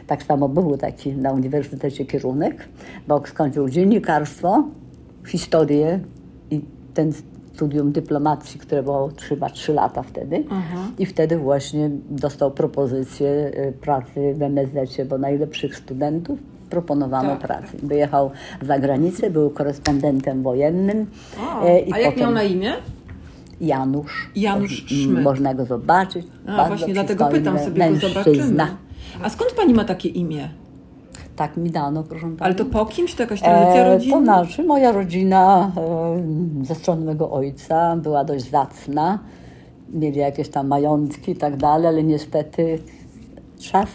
Tak 0.07 0.23
samo 0.23 0.49
był 0.49 0.77
taki 0.77 1.13
na 1.13 1.31
uniwersytecie 1.31 2.05
kierunek, 2.05 2.67
bo 3.07 3.21
skończył 3.25 3.69
dziennikarstwo, 3.69 4.63
historię 5.27 5.99
i 6.51 6.61
ten 6.93 7.13
studium 7.53 7.91
dyplomacji, 7.91 8.59
które 8.59 8.83
było 8.83 9.09
chyba 9.29 9.49
trzy 9.49 9.73
lata 9.73 10.03
wtedy. 10.03 10.43
I 10.99 11.05
wtedy 11.05 11.37
właśnie 11.37 11.89
dostał 12.09 12.51
propozycję 12.51 13.29
y, 13.29 13.73
pracy 13.81 14.33
w 14.33 14.41
MSZ, 14.41 15.07
bo 15.07 15.17
najlepszych 15.17 15.75
studentów 15.75 16.39
proponowano 16.69 17.29
Tak. 17.29 17.39
pracę. 17.39 17.77
Wyjechał 17.83 18.31
za 18.61 18.79
granicę, 18.79 19.29
był 19.29 19.49
korespondentem 19.49 20.43
wojennym. 20.43 21.05
O, 21.39 21.65
e, 21.67 21.93
a 21.93 21.99
jak 21.99 22.09
potem 22.13 22.19
miał 22.19 22.31
na 22.31 22.43
imię? 22.43 22.73
Janusz. 23.61 24.31
Janusz 24.35 24.85
Szmyt. 24.87 25.23
Można 25.23 25.53
go 25.53 25.65
zobaczyć. 25.65 26.27
A 26.47 26.67
właśnie 26.67 26.93
dlatego 26.93 27.25
pytam 27.27 27.59
sobie, 27.59 27.71
go 27.71 27.77
mężczyzna. 27.91 28.13
zobaczymy. 28.23 28.67
A 29.23 29.29
skąd 29.29 29.51
pani 29.51 29.73
ma 29.73 29.85
takie 29.85 30.09
imię? 30.09 30.49
Tak 31.35 31.57
mi 31.57 31.69
dano, 31.69 32.03
proszę 32.03 32.21
pana. 32.25 32.35
Ale 32.39 32.55
to 32.55 32.65
po 32.65 32.85
kimś? 32.85 33.15
To 33.15 33.23
jakaś 33.23 33.41
tradycja 33.41 33.81
E, 33.81 33.85
To 33.85 33.91
rodzinna? 33.93 34.23
znaczy, 34.23 34.63
moja 34.63 34.91
rodzina 34.91 35.71
e, 36.61 36.65
ze 36.65 36.75
strony 36.75 37.05
mego 37.05 37.31
ojca 37.31 37.95
była 37.95 38.23
dość 38.23 38.49
zacna. 38.49 39.19
Mieli 39.93 40.19
jakieś 40.19 40.49
tam 40.49 40.67
majątki 40.67 41.31
i 41.31 41.35
tak 41.35 41.57
dalej, 41.57 41.87
ale 41.87 42.03
niestety 42.03 42.79
czas 43.59 43.89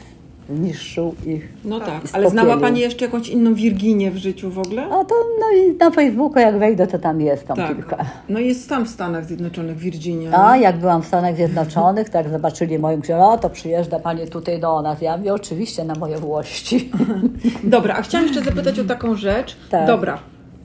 zniszczył 0.57 1.15
ich. 1.27 1.49
No 1.65 1.81
tak, 1.81 2.03
ale 2.13 2.31
znała. 2.31 2.57
Pani 2.57 2.81
jeszcze 2.81 3.05
jakąś 3.05 3.29
inną 3.29 3.55
Wirginię 3.55 4.11
w 4.11 4.17
życiu 4.17 4.51
w 4.51 4.59
ogóle? 4.59 4.83
A 4.85 5.05
to 5.05 5.15
no 5.41 5.47
i 5.57 5.77
na 5.77 5.91
Facebooku 5.91 6.39
jak 6.43 6.59
wejdę, 6.59 6.87
to 6.87 6.99
tam 6.99 7.21
jest 7.21 7.47
tam 7.47 7.57
tak. 7.57 7.77
kilka. 7.77 7.97
No 8.29 8.39
jest 8.39 8.69
tam 8.69 8.87
w 8.87 8.89
Stanach 8.89 9.25
Zjednoczonych, 9.25 9.79
Virginia. 9.79 10.33
A 10.33 10.57
nie? 10.57 10.63
jak 10.63 10.77
byłam 10.77 11.03
w 11.03 11.07
Stanach 11.07 11.37
Zjednoczonych, 11.37 12.09
tak 12.09 12.29
zobaczyli 12.29 12.79
moją 12.79 13.01
książkę, 13.01 13.27
o 13.27 13.39
to 13.39 13.51
przyjeżdża 13.51 13.99
Pani 13.99 14.29
tutaj 14.29 14.61
do 14.61 14.83
nas. 14.83 15.03
Ja 15.03 15.17
mówię, 15.17 15.35
oczywiście 15.35 15.85
na 15.85 15.95
moje 15.95 16.19
włości. 16.19 16.91
Dobra, 17.65 17.95
a 17.95 18.03
chciałam 18.03 18.27
jeszcze 18.27 18.43
zapytać 18.43 18.79
o 18.79 18.85
taką 18.85 19.17
rzecz. 19.17 19.57
Tak. 19.71 19.87
Dobra. 19.87 20.19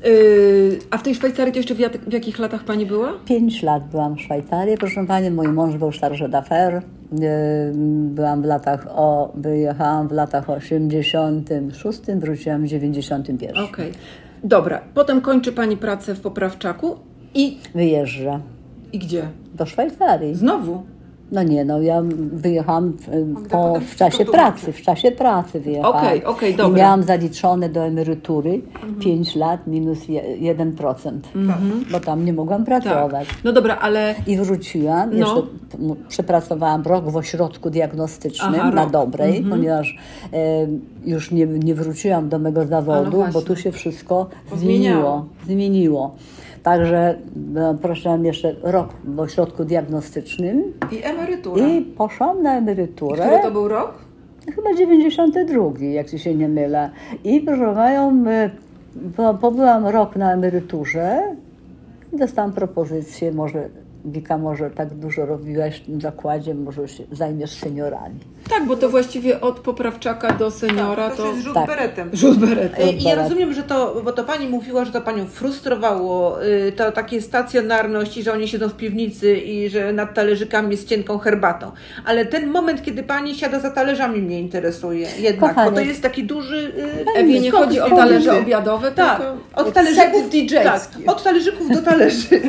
Yy, 0.04 0.80
a 0.92 0.98
w 0.98 1.04
tej 1.04 1.16
Szwajcarii 1.16 1.54
to 1.54 1.60
jeszcze 1.60 1.76
w, 1.76 1.80
jak, 1.80 1.98
w 1.98 2.14
jakich 2.14 2.40
latach 2.40 2.64
Pani 2.64 2.86
była? 2.86 3.14
Pięć 3.26 3.64
lat 3.64 3.90
byłam 3.90 4.16
w 4.16 4.22
Szwajcarii, 4.22 4.78
proszę 4.78 5.06
Pani, 5.08 5.32
mój 5.32 5.48
mąż 5.48 5.78
był 5.78 5.90
chargé 5.90 6.30
d'affaires. 6.30 6.82
Yy, 7.12 7.20
Byłam 8.10 8.42
w 8.42 8.46
latach, 8.46 8.88
o, 8.90 9.32
wyjechałam 9.36 10.08
w 10.08 10.12
latach 10.12 10.50
86, 10.50 12.00
wróciłam 12.16 12.64
w 12.64 12.68
91. 12.68 13.64
Okej. 13.64 13.92
Dobra, 14.44 14.82
potem 14.94 15.22
kończy 15.22 15.52
Pani 15.52 15.78
pracę 15.78 16.16
w 16.16 16.22
Poprawczaku 16.22 16.96
i, 17.34 17.58
Wyjeżdża 17.76 18.40
i 18.94 19.00
gdzie? 19.00 19.28
do 19.54 19.66
Szwajcarii. 19.66 20.36
Znowu? 20.36 20.84
No 21.36 21.44
nie, 21.44 21.66
no 21.66 21.82
ja 21.82 22.02
wyjechałam 22.34 22.92
w, 22.92 23.48
po, 23.50 23.80
w 23.80 23.96
czasie 23.96 24.26
pracy, 24.26 24.72
w 24.74 24.82
czasie 24.82 25.12
pracy 25.12 25.60
wyjechałam. 25.60 25.98
Okej, 26.06 26.26
okej, 26.26 26.54
I 26.54 26.56
dobra. 26.56 26.78
miałam 26.78 27.04
zaliczone 27.04 27.70
do 27.70 27.82
emerytury 27.86 28.62
5 29.00 29.36
lat 29.36 29.68
minus 29.68 30.08
je- 30.08 30.54
1%, 30.56 31.12
bo 31.92 32.00
tam 32.00 32.26
nie 32.26 32.34
mogłam 32.34 32.66
Tak. 32.66 32.84
pracować. 32.84 33.28
No 33.44 33.54
dobra, 33.54 33.78
ale 33.82 34.16
I 34.28 34.38
wróciłam, 34.38 35.10
No. 35.10 35.16
jeszcze 35.18 35.42
przepracowałam 36.08 36.84
rok 36.84 37.10
w 37.10 37.16
ośrodku 37.18 37.70
diagnostycznym 37.70 38.54
Aha, 38.56 38.72
na 38.72 38.84
rok. 38.84 38.92
Dobrej, 38.92 39.38
Mhm. 39.38 39.50
ponieważ 39.50 39.98
e, 40.34 40.38
już 41.06 41.32
nie, 41.32 41.46
nie 41.46 41.76
wróciłam 41.76 42.30
do 42.30 42.40
mego 42.40 42.66
zawodu, 42.66 43.12
bo 43.12 43.18
no 43.18 43.24
właśnie. 43.24 43.42
tu 43.42 43.56
się 43.56 43.72
wszystko 43.72 44.30
zmieniło. 44.56 45.26
zmieniło. 45.48 46.16
Także 46.66 47.16
no, 47.36 47.74
proszę 47.74 48.20
jeszcze 48.24 48.56
rok 48.64 48.90
w 49.04 49.20
ośrodku 49.20 49.66
diagnostycznym 49.66 50.74
i 50.92 51.04
emerytura. 51.04 51.68
i 51.68 51.82
poszłam 51.82 52.44
na 52.44 52.58
emeryturę. 52.58 53.26
Który 53.26 53.42
to 53.42 53.52
był 53.52 53.68
rok? 53.68 53.94
Chyba 54.56 54.74
92, 54.74 55.62
jak 55.80 56.10
się 56.10 56.36
nie 56.36 56.48
mylę. 56.48 56.90
I 57.24 57.42
proszę 57.42 57.72
mają, 57.72 58.24
po, 59.16 59.34
pobyłam 59.34 59.88
rok 59.88 60.16
na 60.16 60.34
emeryturze 60.34 61.36
i 62.14 62.18
dostałam 62.18 62.54
propozycję, 62.54 63.32
może 63.32 63.70
Wika, 64.06 64.38
może 64.38 64.70
tak 64.70 64.94
dużo 64.94 65.26
robiłaś 65.26 65.80
w 65.80 65.86
tym 65.86 66.02
zakładzie, 66.02 66.54
może 66.54 66.88
się 66.88 67.04
zajmiesz 67.12 67.52
seniorami. 67.52 68.20
Tak, 68.50 68.66
bo 68.68 68.76
to 68.76 68.90
właściwie 68.90 69.42
od 69.42 69.60
poprawczaka 69.60 70.34
do 70.34 70.52
seniora 70.52 71.10
to 71.10 71.16
to... 71.16 71.36
z 71.36 71.40
rzut 71.40 71.54
tak. 71.54 71.68
beretem. 71.68 72.10
Rzut 72.14 72.38
beretem. 72.38 72.90
I 72.90 73.04
ja 73.04 73.16
rozumiem, 73.16 73.54
że 73.54 73.64
to, 73.64 74.02
bo 74.04 74.12
to 74.12 74.24
pani 74.24 74.48
mówiła, 74.50 74.86
że 74.86 74.92
to 74.92 75.02
panią 75.02 75.26
frustrowało, 75.26 76.44
y, 76.46 76.72
to 76.72 76.92
takie 76.92 77.22
stacjonarność 77.22 78.18
i 78.18 78.24
że 78.24 78.34
oni 78.34 78.48
siedzą 78.48 78.70
w 78.70 78.76
piwnicy 78.76 79.38
i 79.38 79.70
że 79.70 79.94
nad 79.94 80.14
talerzykami 80.14 80.78
z 80.78 80.86
cienką 80.86 81.18
herbatą. 81.18 81.72
Ale 82.06 82.26
ten 82.26 82.48
moment, 82.48 82.84
kiedy 82.84 83.04
pani 83.04 83.36
siada 83.36 83.60
za 83.60 83.70
talerzami 83.70 84.22
mnie 84.22 84.40
interesuje 84.40 85.08
jednak, 85.20 85.50
Kochanie. 85.50 85.72
bo 85.72 85.78
to 85.78 85.84
jest 85.84 86.02
taki 86.02 86.24
duży... 86.24 86.74
y, 87.16 87.20
Ewie, 87.20 87.40
nie 87.40 87.52
chodzi 87.52 87.80
o 87.80 87.90
talerze 87.90 88.40
obiadowe, 88.40 88.92
Tak, 88.92 89.18
tylko 89.18 89.38
od 89.56 89.74
talerzyków, 89.74 90.30
tak, 90.64 90.90
od 91.08 91.24
talerzyków 91.24 91.70
do 91.70 91.82
talerzy. 91.82 92.42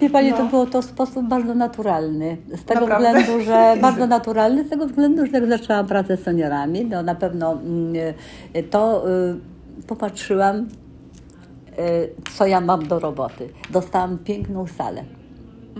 Wie 0.00 0.10
Pani, 0.10 0.32
to 0.32 0.46
było 0.56 0.66
to 0.66 0.82
w 0.82 0.84
sposób 0.84 1.28
bardzo 1.28 1.54
naturalny. 1.54 2.36
Z 2.56 2.64
tego 2.64 2.80
Naprawdę? 2.80 3.20
względu, 3.20 3.44
że 3.44 3.74
bardzo 3.82 4.06
naturalny, 4.06 4.64
z 4.64 4.70
tego 4.70 4.86
względu, 4.86 5.26
że 5.26 5.32
jak 5.32 5.46
zaczęłam 5.48 5.86
pracę 5.86 6.16
z 6.16 6.22
seniorami, 6.22 6.90
to 6.90 7.02
na 7.02 7.14
pewno 7.14 7.52
mm, 7.52 7.94
to 8.70 9.08
y, 9.10 9.84
popatrzyłam, 9.86 10.56
y, 10.56 10.66
co 12.36 12.46
ja 12.46 12.60
mam 12.60 12.86
do 12.88 12.98
roboty. 12.98 13.48
Dostałam 13.70 14.18
piękną 14.18 14.66
salę. 14.66 15.04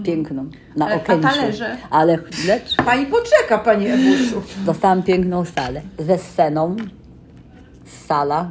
Piękną. 0.04 0.46
Na 0.76 0.86
Ale- 0.86 0.96
Okęciu. 0.96 1.28
talerze? 1.28 1.76
Ale 1.90 2.18
lecz 2.46 2.76
Pani 2.76 3.06
poczeka, 3.06 3.58
Pani 3.58 3.86
Ewusiu. 3.86 4.42
dostałam 4.66 5.02
piękną 5.02 5.44
salę. 5.44 5.82
Ze 5.98 6.18
sceną. 6.18 6.76
Sala. 8.06 8.50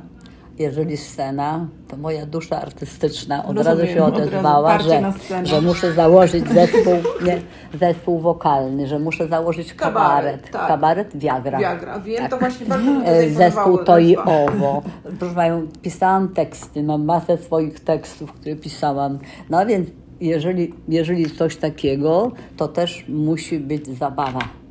Jeżeli 0.60 0.97
scena, 0.97 1.68
to 1.88 1.97
moja 1.97 2.26
dusza 2.26 2.62
artystyczna 2.62 3.45
od 3.45 3.58
Rozumiem, 3.58 3.80
razu 3.80 3.93
się 3.93 4.03
od 4.03 4.18
razu 4.18 4.28
odezwała, 4.28 4.70
parcie 4.70 5.12
że, 5.30 5.45
że 5.45 5.62
muszę 5.62 5.93
założyć 5.93 6.47
zespół, 6.47 6.93
nie, 7.26 7.41
zespół 7.80 8.20
wokalny, 8.20 8.88
że 8.88 8.99
muszę 8.99 9.28
założyć 9.28 9.74
kabaret. 9.74 10.41
Kabaret, 10.41 10.51
tak. 10.51 10.68
Kabaret 10.68 11.18
Viagra. 11.18 11.60
Viagra, 11.60 11.99
wiem, 11.99 12.30
to 12.30 12.38
właśnie 12.38 12.66
bardzo 12.66 12.91
E, 12.91 13.30
Zespół 13.30 13.78
to 13.78 13.99
i 13.99 14.18
owo. 14.18 14.82
Proszę 15.20 15.62
pisałam 15.82 16.30
teksty, 16.30 16.84
mam 16.84 17.06
masę 17.06 17.38
swoich 17.38 17.80
tekstów, 17.80 18.34
które 18.34 18.56
pisałam. 18.56 19.20
No 19.49 19.66
więc 19.66 19.89
jeżeli, 20.22 20.74
jeżeli 20.88 21.32
coś 21.32 21.58
takiego, 21.58 22.32
to 22.58 22.68
też 22.68 23.06
musi 23.10 23.60
być 23.60 23.88
zabawa. 23.88 24.64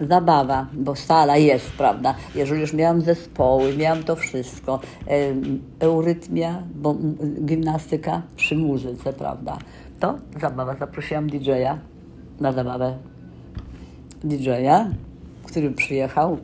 Zabawa, 0.00 0.66
bo 0.72 0.96
sala 0.96 1.36
jest, 1.36 1.70
prawda? 1.70 2.14
Jeżeli 2.34 2.60
już 2.60 2.72
miałam 2.72 3.00
zespoły, 3.00 3.76
miałam 3.76 4.02
to 4.02 4.16
wszystko, 4.16 4.80
eurytmia, 5.80 6.62
bo 6.74 6.96
gimnastyka 7.44 8.22
przy 8.36 8.56
muzyce, 8.56 9.12
prawda? 9.12 9.58
To 10.00 10.14
zabawa. 10.40 10.76
Zaprosiłam 10.76 11.30
DJ-a 11.30 11.78
na 12.40 12.52
zabawę. 12.52 12.96
DJ-a, 14.24 14.86
który 15.46 15.70
przyjechał, 15.70 16.38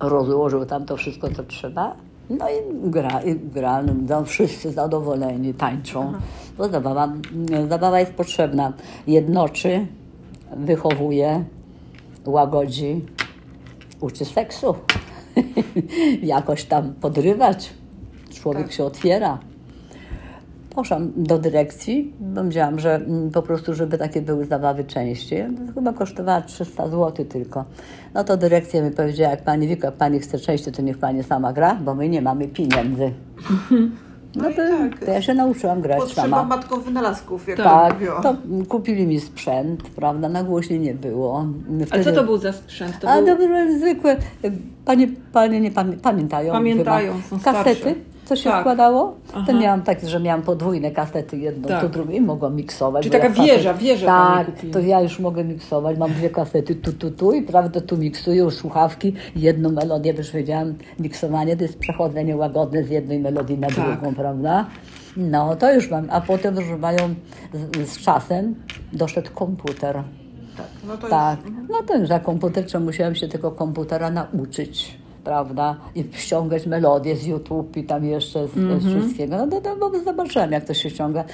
rozłożył 0.00 0.66
tam 0.66 0.84
to 0.84 0.96
wszystko, 0.96 1.30
co 1.30 1.42
trzeba. 1.42 1.96
No 2.30 2.46
i 2.50 2.90
gra, 2.90 3.22
i 3.22 3.36
gra 3.36 3.82
no, 4.08 4.24
wszyscy 4.24 4.72
zadowoleni, 4.72 5.54
tańczą. 5.54 6.12
Bo 6.58 6.68
zabawa, 6.68 7.12
zabawa 7.68 8.00
jest 8.00 8.12
potrzebna. 8.12 8.72
Jednoczy, 9.06 9.86
wychowuje, 10.56 11.44
łagodzi, 12.26 13.04
uczy 14.00 14.24
seksu. 14.24 14.74
Jakoś 16.22 16.64
tam 16.64 16.94
podrywać. 16.94 17.74
Człowiek 18.30 18.72
się 18.72 18.84
otwiera. 18.84 19.38
Poszłam 20.74 21.12
do 21.16 21.38
dyrekcji, 21.38 22.14
bo 22.20 22.44
wiedziałam, 22.44 22.78
że 22.78 22.94
mm, 22.94 23.30
po 23.30 23.42
prostu, 23.42 23.74
żeby 23.74 23.98
takie 23.98 24.22
były 24.22 24.46
zabawy 24.46 24.84
częściej. 24.84 25.44
Chyba 25.74 25.92
kosztowała 25.92 26.40
300 26.40 26.88
zł 26.88 27.26
tylko. 27.26 27.64
No 28.14 28.24
to 28.24 28.36
dyrekcja 28.36 28.82
mi 28.82 28.90
powiedziała, 28.90 29.30
jak 29.30 29.42
pani 29.42 29.68
Wika, 29.68 29.86
jak 29.88 29.96
pani 29.96 30.20
chce 30.20 30.38
częściej, 30.38 30.72
to 30.72 30.82
niech 30.82 30.98
pani 30.98 31.22
sama 31.22 31.52
gra, 31.52 31.74
bo 31.74 31.94
my 31.94 32.08
nie 32.08 32.22
mamy 32.22 32.48
pieniędzy. 32.48 33.12
No 34.36 34.50
i 34.50 34.54
to, 34.54 34.62
tak. 34.68 35.04
to 35.04 35.10
ja 35.10 35.22
się 35.22 35.34
nauczyłam 35.34 35.80
grać 35.80 35.98
Potrzeba 36.00 36.22
sama. 36.22 36.44
matką 36.44 36.80
wynalazków, 36.80 37.48
jak 37.48 37.56
Tak, 37.56 37.88
to 37.88 37.94
mówiła. 37.94 38.20
to 38.22 38.36
kupili 38.68 39.06
mi 39.06 39.20
sprzęt, 39.20 39.82
prawda, 39.82 40.28
nagłośnie 40.28 40.78
nie 40.78 40.94
było. 40.94 41.46
Ale 41.78 41.86
Wtedy- 41.86 42.04
co 42.04 42.12
to 42.12 42.24
był 42.24 42.38
za 42.38 42.52
sprzęt? 42.52 42.98
To 43.00 43.10
A 43.10 43.16
był... 43.16 43.26
to 43.26 43.36
były 43.36 43.78
zwykłe. 43.78 44.16
Panie, 44.84 45.08
panie 45.32 45.60
nie 45.60 45.70
pamię, 45.70 45.96
pamiętają. 45.96 46.52
Pamiętają, 46.52 47.12
chyba. 47.12 47.28
są 47.28 47.38
starsze. 47.38 47.64
Kasety, 47.64 47.94
co 48.30 48.36
się 48.36 48.50
Tak. 48.50 48.60
wkładało. 48.60 49.14
Aha. 49.34 49.44
To 49.46 49.52
miałam 49.52 49.82
takie, 49.82 50.08
że 50.08 50.20
miałam 50.20 50.42
podwójne 50.42 50.90
kasety, 50.90 51.38
jedną, 51.38 51.68
Tak. 51.68 51.80
to 51.80 51.88
drugą 51.88 52.12
i 52.12 52.20
mogłam 52.20 52.56
miksować. 52.56 53.02
Czyli 53.02 53.12
taka 53.12 53.28
facet- 53.34 53.46
wieża, 53.46 53.74
wieżę 53.74 54.06
pani 54.06 54.46
Tak, 54.46 54.54
to 54.72 54.78
ja 54.78 55.00
już 55.00 55.18
mogę 55.20 55.44
miksować. 55.44 55.98
Mam 55.98 56.10
dwie 56.12 56.30
kasety 56.30 56.74
tu, 56.74 56.92
tu, 56.92 57.10
tu 57.10 57.32
i 57.32 57.42
prawda, 57.42 57.80
tu 57.80 57.96
miksuję 57.96 58.38
już 58.42 58.54
słuchawki. 58.54 59.12
Jedną 59.36 59.72
melodię, 59.72 60.12
bo 60.12 60.18
już 60.18 60.32
wiedziałam, 60.32 60.74
miksowanie 60.98 61.56
to 61.56 61.62
jest 61.62 61.78
przechodzenie 61.78 62.36
łagodne 62.36 62.84
z 62.84 62.90
jednej 62.90 63.18
melodii 63.20 63.58
na 63.58 63.68
Tak. 63.68 63.76
drugą, 63.76 64.14
prawda? 64.14 64.66
No, 65.16 65.56
to 65.56 65.74
już 65.74 65.90
mam. 65.90 66.06
A 66.10 66.20
potem 66.20 66.56
już 66.56 66.80
mają 66.80 66.98
z, 67.54 67.88
z 67.88 67.98
czasem 67.98 68.54
doszedł 68.92 69.30
komputer. 69.34 70.02
Tak, 70.56 70.66
no 70.88 70.96
to 70.96 71.08
Tak, 71.08 71.38
już... 71.44 71.54
no 71.70 71.82
to 71.86 71.96
już 71.98 72.08
za 72.08 72.20
komputer, 72.20 72.64
musiałam 72.80 73.14
się 73.14 73.28
tego 73.28 73.50
komputera 73.50 74.10
nauczyć, 74.10 74.98
prawda? 75.24 75.76
I 75.94 76.04
ściągać 76.12 76.66
melodie 76.66 77.16
z 77.16 77.26
YouTube 77.26 77.76
i 77.76 77.84
tam 77.84 78.04
jeszcze 78.04 78.48
z, 78.48 78.52
z 78.82 78.86
wszystkiego. 78.86 79.36
No 79.36 79.46
to, 79.46 79.60
to 79.60 79.76
bo 79.76 79.98
zobaczyłam, 79.98 80.52
jak 80.52 80.64
to 80.64 80.74
się 80.74 80.90
ściąga. 80.90 81.24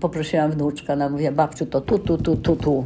Poprosiłam 0.00 0.50
wnuczka, 0.50 0.92
ona 0.92 1.08
mówiła, 1.08 1.32
babciu, 1.32 1.66
to 1.66 1.80
tu, 1.80 1.98
tu, 1.98 2.18
tu, 2.18 2.36
tu, 2.36 2.56
tu. 2.56 2.84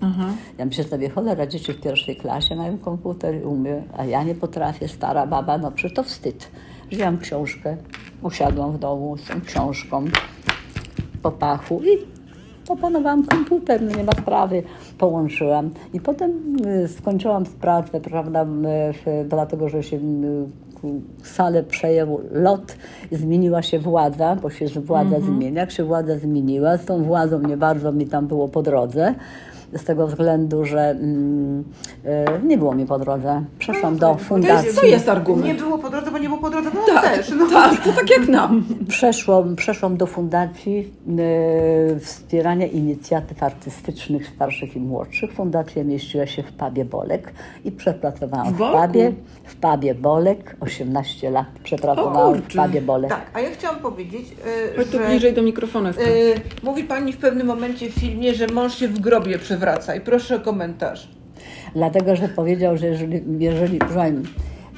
Aha. 0.00 0.28
Ja 0.58 0.66
myślę 0.66 0.84
sobie, 0.84 1.10
cholera, 1.10 1.46
dzieci 1.46 1.72
w 1.72 1.80
pierwszej 1.80 2.16
klasie 2.16 2.56
mają 2.56 2.78
komputer 2.78 3.34
i 3.34 3.42
umie, 3.42 3.82
a 3.96 4.04
ja 4.04 4.22
nie 4.22 4.34
potrafię, 4.34 4.88
stara 4.88 5.26
baba, 5.26 5.58
no 5.58 5.72
przecież 5.72 5.96
to 5.96 6.02
wstyd. 6.02 6.48
Wzięłam 6.90 7.18
książkę, 7.18 7.76
usiadłam 8.22 8.72
w 8.72 8.78
domu 8.78 9.16
z 9.16 9.24
tą 9.24 9.40
książką 9.40 10.04
po 11.22 11.30
pachu 11.30 11.82
i 11.84 12.15
opanowałam 12.68 13.26
komputer, 13.26 13.82
no 13.82 13.96
nie 13.96 14.04
ma 14.04 14.12
sprawy, 14.12 14.62
połączyłam. 14.98 15.70
I 15.94 16.00
potem 16.00 16.30
y, 16.84 16.88
skończyłam 16.88 17.44
pracę, 17.54 18.00
prawda, 18.00 18.44
w, 18.44 19.28
dlatego, 19.28 19.68
że 19.68 19.82
się 19.82 19.98
ku- 20.80 21.00
salę 21.22 21.62
przejął 21.62 22.20
lot, 22.32 22.76
zmieniła 23.12 23.62
się 23.62 23.78
władza, 23.78 24.36
bo 24.42 24.50
się 24.50 24.66
władza 24.68 25.20
zmienia. 25.20 25.60
Jak 25.60 25.70
się 25.70 25.84
władza 25.84 26.18
zmieniła, 26.18 26.76
z 26.76 26.84
tą 26.84 27.02
władzą 27.04 27.40
nie 27.40 27.56
bardzo 27.56 27.92
mi 27.92 28.06
tam 28.06 28.26
było 28.26 28.48
po 28.48 28.62
drodze, 28.62 29.14
z 29.72 29.84
tego 29.84 30.06
względu, 30.06 30.64
że 30.64 30.80
mm, 30.90 31.64
e, 32.04 32.24
nie 32.44 32.58
było 32.58 32.74
mi 32.74 32.86
po 32.86 32.98
drodze. 32.98 33.44
Przeszłam 33.58 33.98
do 33.98 34.06
To 34.06 34.12
jest, 34.12 34.24
fundacji. 34.24 34.70
to 34.80 34.86
jest 34.86 35.08
argument. 35.08 35.46
Nie 35.46 35.54
było 35.54 35.78
po 35.78 35.90
drodze, 35.90 36.10
bo 36.10 36.18
nie 36.18 36.28
było 36.28 36.40
po 36.40 36.50
drodze, 36.50 36.70
bo 36.70 36.94
tak, 36.94 37.04
też. 37.04 37.30
No. 37.38 37.46
tak, 37.50 37.84
to 37.84 37.92
tak 37.92 38.10
jak 38.10 38.28
nam. 38.28 38.64
Przeszłam, 38.88 39.56
przeszłam 39.56 39.96
do 39.96 40.06
Fundacji 40.06 40.92
e, 41.18 42.00
Wspierania 42.00 42.66
Inicjatyw 42.66 43.42
Artystycznych 43.42 44.26
Starszych 44.26 44.76
i 44.76 44.80
Młodszych. 44.80 45.32
Fundacja 45.32 45.84
mieściła 45.84 46.26
się 46.26 46.42
w 46.42 46.52
Pabie 46.52 46.84
Bolek 46.84 47.32
i 47.64 47.72
przepracowałam 47.72 48.54
W 48.54 48.56
w? 48.56 48.58
Pabie, 48.58 49.12
w 49.44 49.56
Pabie 49.56 49.94
Bolek. 49.94 50.56
18 50.60 51.30
lat 51.30 51.46
przepracowałam 51.64 52.42
w. 52.42 52.54
Pabie 52.56 52.82
Bolek. 52.82 53.10
Tak, 53.10 53.30
a 53.34 53.40
ja 53.40 53.50
chciałam 53.50 53.78
powiedzieć, 53.78 54.26
y, 54.72 54.76
Chodź 54.76 54.86
tu 54.86 54.98
że 54.98 55.06
bliżej 55.06 55.32
do 55.32 55.42
mikrofonu. 55.42 55.88
Y, 55.88 55.94
mówi 56.62 56.84
Pani 56.84 57.12
w 57.12 57.16
pewnym 57.16 57.46
momencie 57.46 57.90
w 57.90 57.94
filmie, 57.94 58.34
że 58.34 58.46
mąż 58.46 58.74
się 58.74 58.88
w 58.88 59.00
grobie 59.00 59.38
przewraca 59.56 59.94
i 59.94 60.00
proszę 60.00 60.36
o 60.36 60.40
komentarz. 60.40 61.08
Dlatego, 61.74 62.16
że 62.16 62.28
powiedział, 62.28 62.76
że 62.76 62.86
jeżeli, 62.86 63.22
jeżeli 63.38 63.78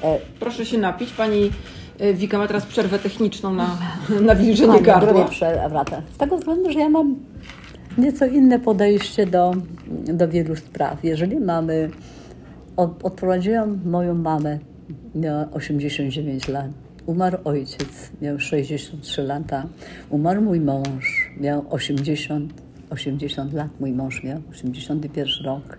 e, 0.03 0.17
Proszę 0.39 0.65
się 0.65 0.77
napić. 0.77 1.13
Pani 1.13 1.51
e, 1.99 2.13
Wika 2.13 2.37
ma 2.37 2.47
teraz 2.47 2.65
przerwę 2.65 2.99
techniczną 2.99 3.53
na 3.53 3.77
nawilżenie 4.21 4.73
Mam 4.73 4.83
gardła. 4.83 5.25
przewracę. 5.25 6.01
Z 6.13 6.17
tego 6.17 6.37
względu, 6.37 6.71
że 6.71 6.79
ja 6.79 6.89
mam 6.89 7.15
nieco 7.97 8.25
inne 8.25 8.59
podejście 8.59 9.25
do, 9.25 9.53
do 9.89 10.27
wielu 10.27 10.55
spraw. 10.55 11.03
Jeżeli 11.03 11.39
mamy. 11.39 11.89
Od, 12.77 13.05
odprowadziłam 13.05 13.79
moją 13.85 14.15
mamę, 14.15 14.59
miała 15.15 15.45
89 15.51 16.47
lat. 16.47 16.67
Umarł 17.05 17.37
ojciec, 17.43 18.11
miał 18.21 18.39
63 18.39 19.23
lata. 19.23 19.65
Umarł 20.09 20.41
mój 20.41 20.59
mąż, 20.59 21.31
miał 21.39 21.65
80, 21.69 22.53
80 22.89 23.53
lat. 23.53 23.67
Mój 23.79 23.91
mąż 23.91 24.23
miał 24.23 24.39
81 24.51 25.45
rok. 25.45 25.77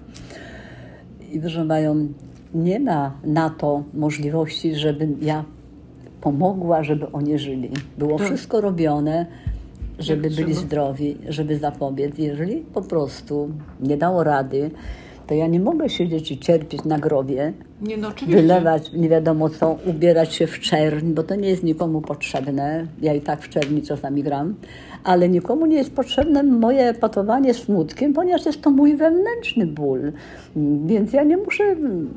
I 1.33 1.41
proszę 1.41 1.65
mają, 1.65 2.09
nie 2.55 2.81
ma 2.81 3.13
na 3.25 3.51
to 3.51 3.85
możliwości, 3.95 4.75
żebym 4.75 5.17
ja 5.23 5.45
pomogła, 6.21 6.85
żeby 6.85 7.13
oni 7.13 7.39
żyli. 7.39 7.71
Było 7.99 8.19
wszystko 8.19 8.61
robione, 8.61 9.27
żeby 9.99 10.31
byli 10.31 10.55
zdrowi, 10.55 11.17
żeby 11.29 11.59
zapobiec. 11.59 12.19
Jeżeli 12.19 12.57
po 12.57 12.83
prostu 12.83 13.51
nie 13.81 13.97
dało 13.97 14.25
rady, 14.25 14.71
to 15.27 15.35
ja 15.35 15.47
nie 15.47 15.61
mogę 15.61 15.89
siedzieć 15.89 16.33
i 16.33 16.39
cierpieć 16.39 16.85
na 16.85 16.99
grobie, 16.99 17.53
Nie 17.83 17.97
no, 17.97 18.11
wylewać 18.27 18.93
nie 18.93 19.09
wiadomo 19.09 19.49
co, 19.49 19.79
ubierać 19.87 20.35
się 20.35 20.47
w 20.47 20.61
czerń, 20.61 21.13
bo 21.13 21.23
to 21.23 21.35
nie 21.35 21.49
jest 21.49 21.63
nikomu 21.63 22.01
potrzebne. 22.01 22.87
Ja 23.03 23.15
i 23.15 23.21
tak 23.21 23.43
w 23.43 23.49
czerni 23.49 23.83
czasami 23.83 24.23
gram, 24.23 24.55
ale 25.05 25.29
nikomu 25.29 25.67
nie 25.67 25.77
jest 25.77 25.95
potrzebne 25.95 26.43
moje 26.43 26.95
patowanie 26.95 27.55
smutkiem, 27.55 28.13
ponieważ 28.13 28.47
jest 28.47 28.63
to 28.63 28.71
mój 28.71 28.97
wewnętrzny 28.97 29.67
ból. 29.67 30.13
Więc 30.87 31.13
ja 31.13 31.23
nie 31.25 31.37
muszę 31.37 31.65
mm, 31.65 32.09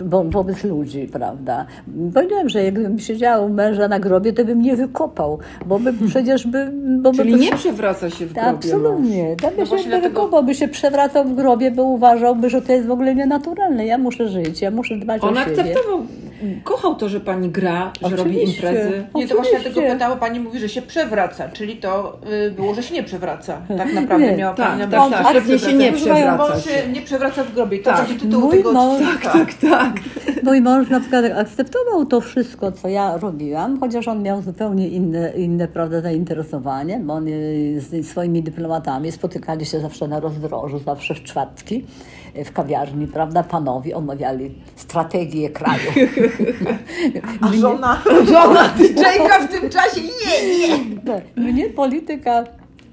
wo 0.00 0.24
wobec 0.24 0.64
ludzi, 0.64 1.08
prawda? 1.12 1.66
Powiedziałem, 2.14 2.48
że 2.48 2.64
jakbym 2.64 2.98
siedziała 2.98 3.46
u 3.46 3.48
męża 3.48 3.88
na 3.88 4.00
grobie, 4.00 4.32
to 4.32 4.44
bym 4.44 4.62
nie 4.62 4.76
wykopał, 4.76 5.38
bo 5.66 5.78
by 5.78 5.92
przecież 6.08 6.46
by... 6.46 6.72
Bo 7.02 7.12
Czyli 7.12 7.32
by 7.32 7.38
nie 7.38 7.52
przewraca 7.56 8.10
się 8.10 8.26
w 8.26 8.32
grobie. 8.32 8.48
Absolutnie. 8.48 9.36
By 9.56 9.58
No 9.58 9.66
się 9.66 9.76
nie 9.76 9.82
dlatego- 9.84 10.08
wykopał, 10.08 10.44
by 10.44 10.54
się 10.54 10.68
przewracał 10.68 11.24
w 11.24 11.34
grobie, 11.34 11.70
bo 11.70 11.82
uważałby, 11.84 12.50
że 12.50 12.62
to 12.62 12.72
jest 12.72 12.86
w 12.86 12.90
ogóle 12.90 13.14
nienaturalne. 13.14 13.86
Ja 13.86 13.98
muszę 13.98 14.28
żyć, 14.28 14.62
ja 14.62 14.70
muszę 14.70 14.96
dbać 14.96 15.22
On 15.24 15.36
o 15.38 15.40
siebie. 15.44 15.60
akceptował, 15.60 16.00
kochał 16.64 16.94
to, 16.94 17.08
że 17.08 17.20
pani 17.20 17.48
gra, 17.48 17.92
że 18.02 18.16
robi 18.16 18.30
Oczywiście. 18.30 18.54
imprezy. 18.56 19.04
Nie, 19.14 19.28
to 19.28 19.34
właśnie 19.34 19.58
dlatego 19.60 19.80
pytała, 19.92 20.16
Pani 20.16 20.40
mówi, 20.40 20.58
że 20.58 20.68
się 20.68 20.82
przewraca, 20.82 21.48
czyli 21.48 21.76
to 21.76 22.18
y, 22.46 22.50
było, 22.50 22.74
że 22.74 22.82
się 22.82 22.94
nie 22.94 23.02
przewraca. 23.02 23.60
Tak 23.78 23.92
naprawdę 23.92 24.26
Nie, 24.30 24.36
miała 24.36 24.54
tak, 24.54 24.66
Pani 24.68 24.80
na 24.80 24.86
tak, 24.86 25.00
myśli, 25.10 25.24
tak, 25.24 25.34
że 25.34 25.40
pewnie 25.40 25.58
się 25.58 25.72
nie 25.74 25.92
przewraca 25.92 26.36
Mąż 26.54 26.64
się. 26.64 26.88
nie 26.92 27.02
przewraca 27.02 27.44
w 27.44 27.54
grobie. 27.54 27.78
To 27.78 27.84
Tak. 27.90 28.06
będzie 28.08 28.20
tytuł 28.24 28.40
Mój 28.40 28.50
tego 28.56 28.72
mąż- 28.72 28.94
odcinka. 29.02 29.32
Tak, 29.32 29.54
tak. 29.54 29.92
Mój 30.44 30.60
mąż 30.60 30.90
na 30.90 31.00
przykład 31.00 31.24
akceptował 31.36 32.06
to 32.06 32.20
wszystko, 32.20 32.72
co 32.72 32.88
ja 32.88 33.16
robiłam, 33.16 33.80
chociaż 33.80 34.08
on 34.08 34.22
miał 34.22 34.42
zupełnie 34.42 34.88
inne, 34.88 35.32
inne 35.36 35.68
prawda, 35.68 36.00
zainteresowanie, 36.00 37.00
bo 37.04 37.12
on 37.14 37.28
y, 37.28 37.80
z 37.80 38.06
swoimi 38.08 38.42
dyplomatami 38.42 39.12
spotykali 39.12 39.66
się 39.66 39.80
zawsze 39.80 40.08
na 40.08 40.20
rozdrożu, 40.20 40.78
zawsze 40.78 41.14
w 41.14 41.22
czwartki 41.22 41.84
w 42.44 42.52
kawiarni, 42.52 43.06
prawda, 43.06 43.42
panowie 43.42 43.96
omawiali 43.96 44.54
strategię 44.76 45.50
kraju. 45.50 45.90
A 47.40 47.52
żona? 47.52 48.02
Żona 48.32 48.68
DJ-ka 48.68 49.38
w 49.38 49.50
tym 49.50 49.70
czasie 49.70 50.00
nie, 50.00 50.58
nie. 50.58 50.78
Nie, 50.78 51.22
Mnie 51.52 51.68
polityka 51.68 52.44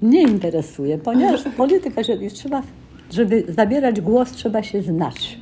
nie 0.02 0.22
interesuje, 0.22 0.98
ponieważ 0.98 1.40
polityka 1.56 2.04
się 2.04 2.18
trzeba, 2.30 2.62
żeby 3.10 3.44
zabierać 3.48 4.00
głos, 4.00 4.32
trzeba 4.32 4.62
się 4.62 4.82
znać. 4.82 5.38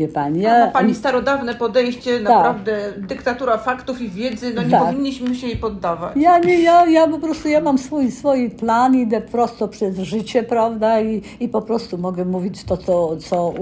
Wie 0.00 0.08
pani, 0.08 0.42
Ma 0.42 0.48
ja, 0.48 0.66
Pani 0.66 0.94
starodawne 0.94 1.54
podejście, 1.54 2.20
naprawdę 2.20 2.92
dyktatura 2.98 3.58
faktów 3.58 4.00
i 4.00 4.08
wiedzy, 4.08 4.54
no 4.54 4.62
nie 4.62 4.70
Tak. 4.70 4.84
powinniśmy 4.84 5.34
się 5.34 5.46
jej 5.46 5.56
poddawać. 5.56 6.16
Ja 6.16 6.38
nie, 6.38 6.62
ja, 6.62 6.86
ja 6.86 7.08
po 7.08 7.18
prostu 7.18 7.48
ja 7.48 7.60
mam 7.60 7.78
swój, 7.78 8.10
swój 8.10 8.50
plan, 8.50 8.96
idę 8.96 9.20
prosto 9.20 9.68
przez 9.68 9.98
życie, 9.98 10.42
prawda, 10.42 11.00
i, 11.00 11.22
i 11.40 11.48
po 11.48 11.62
prostu 11.62 11.98
mogę 11.98 12.24
mówić 12.24 12.64
to, 12.64 12.76
co, 12.76 13.16
co, 13.16 13.54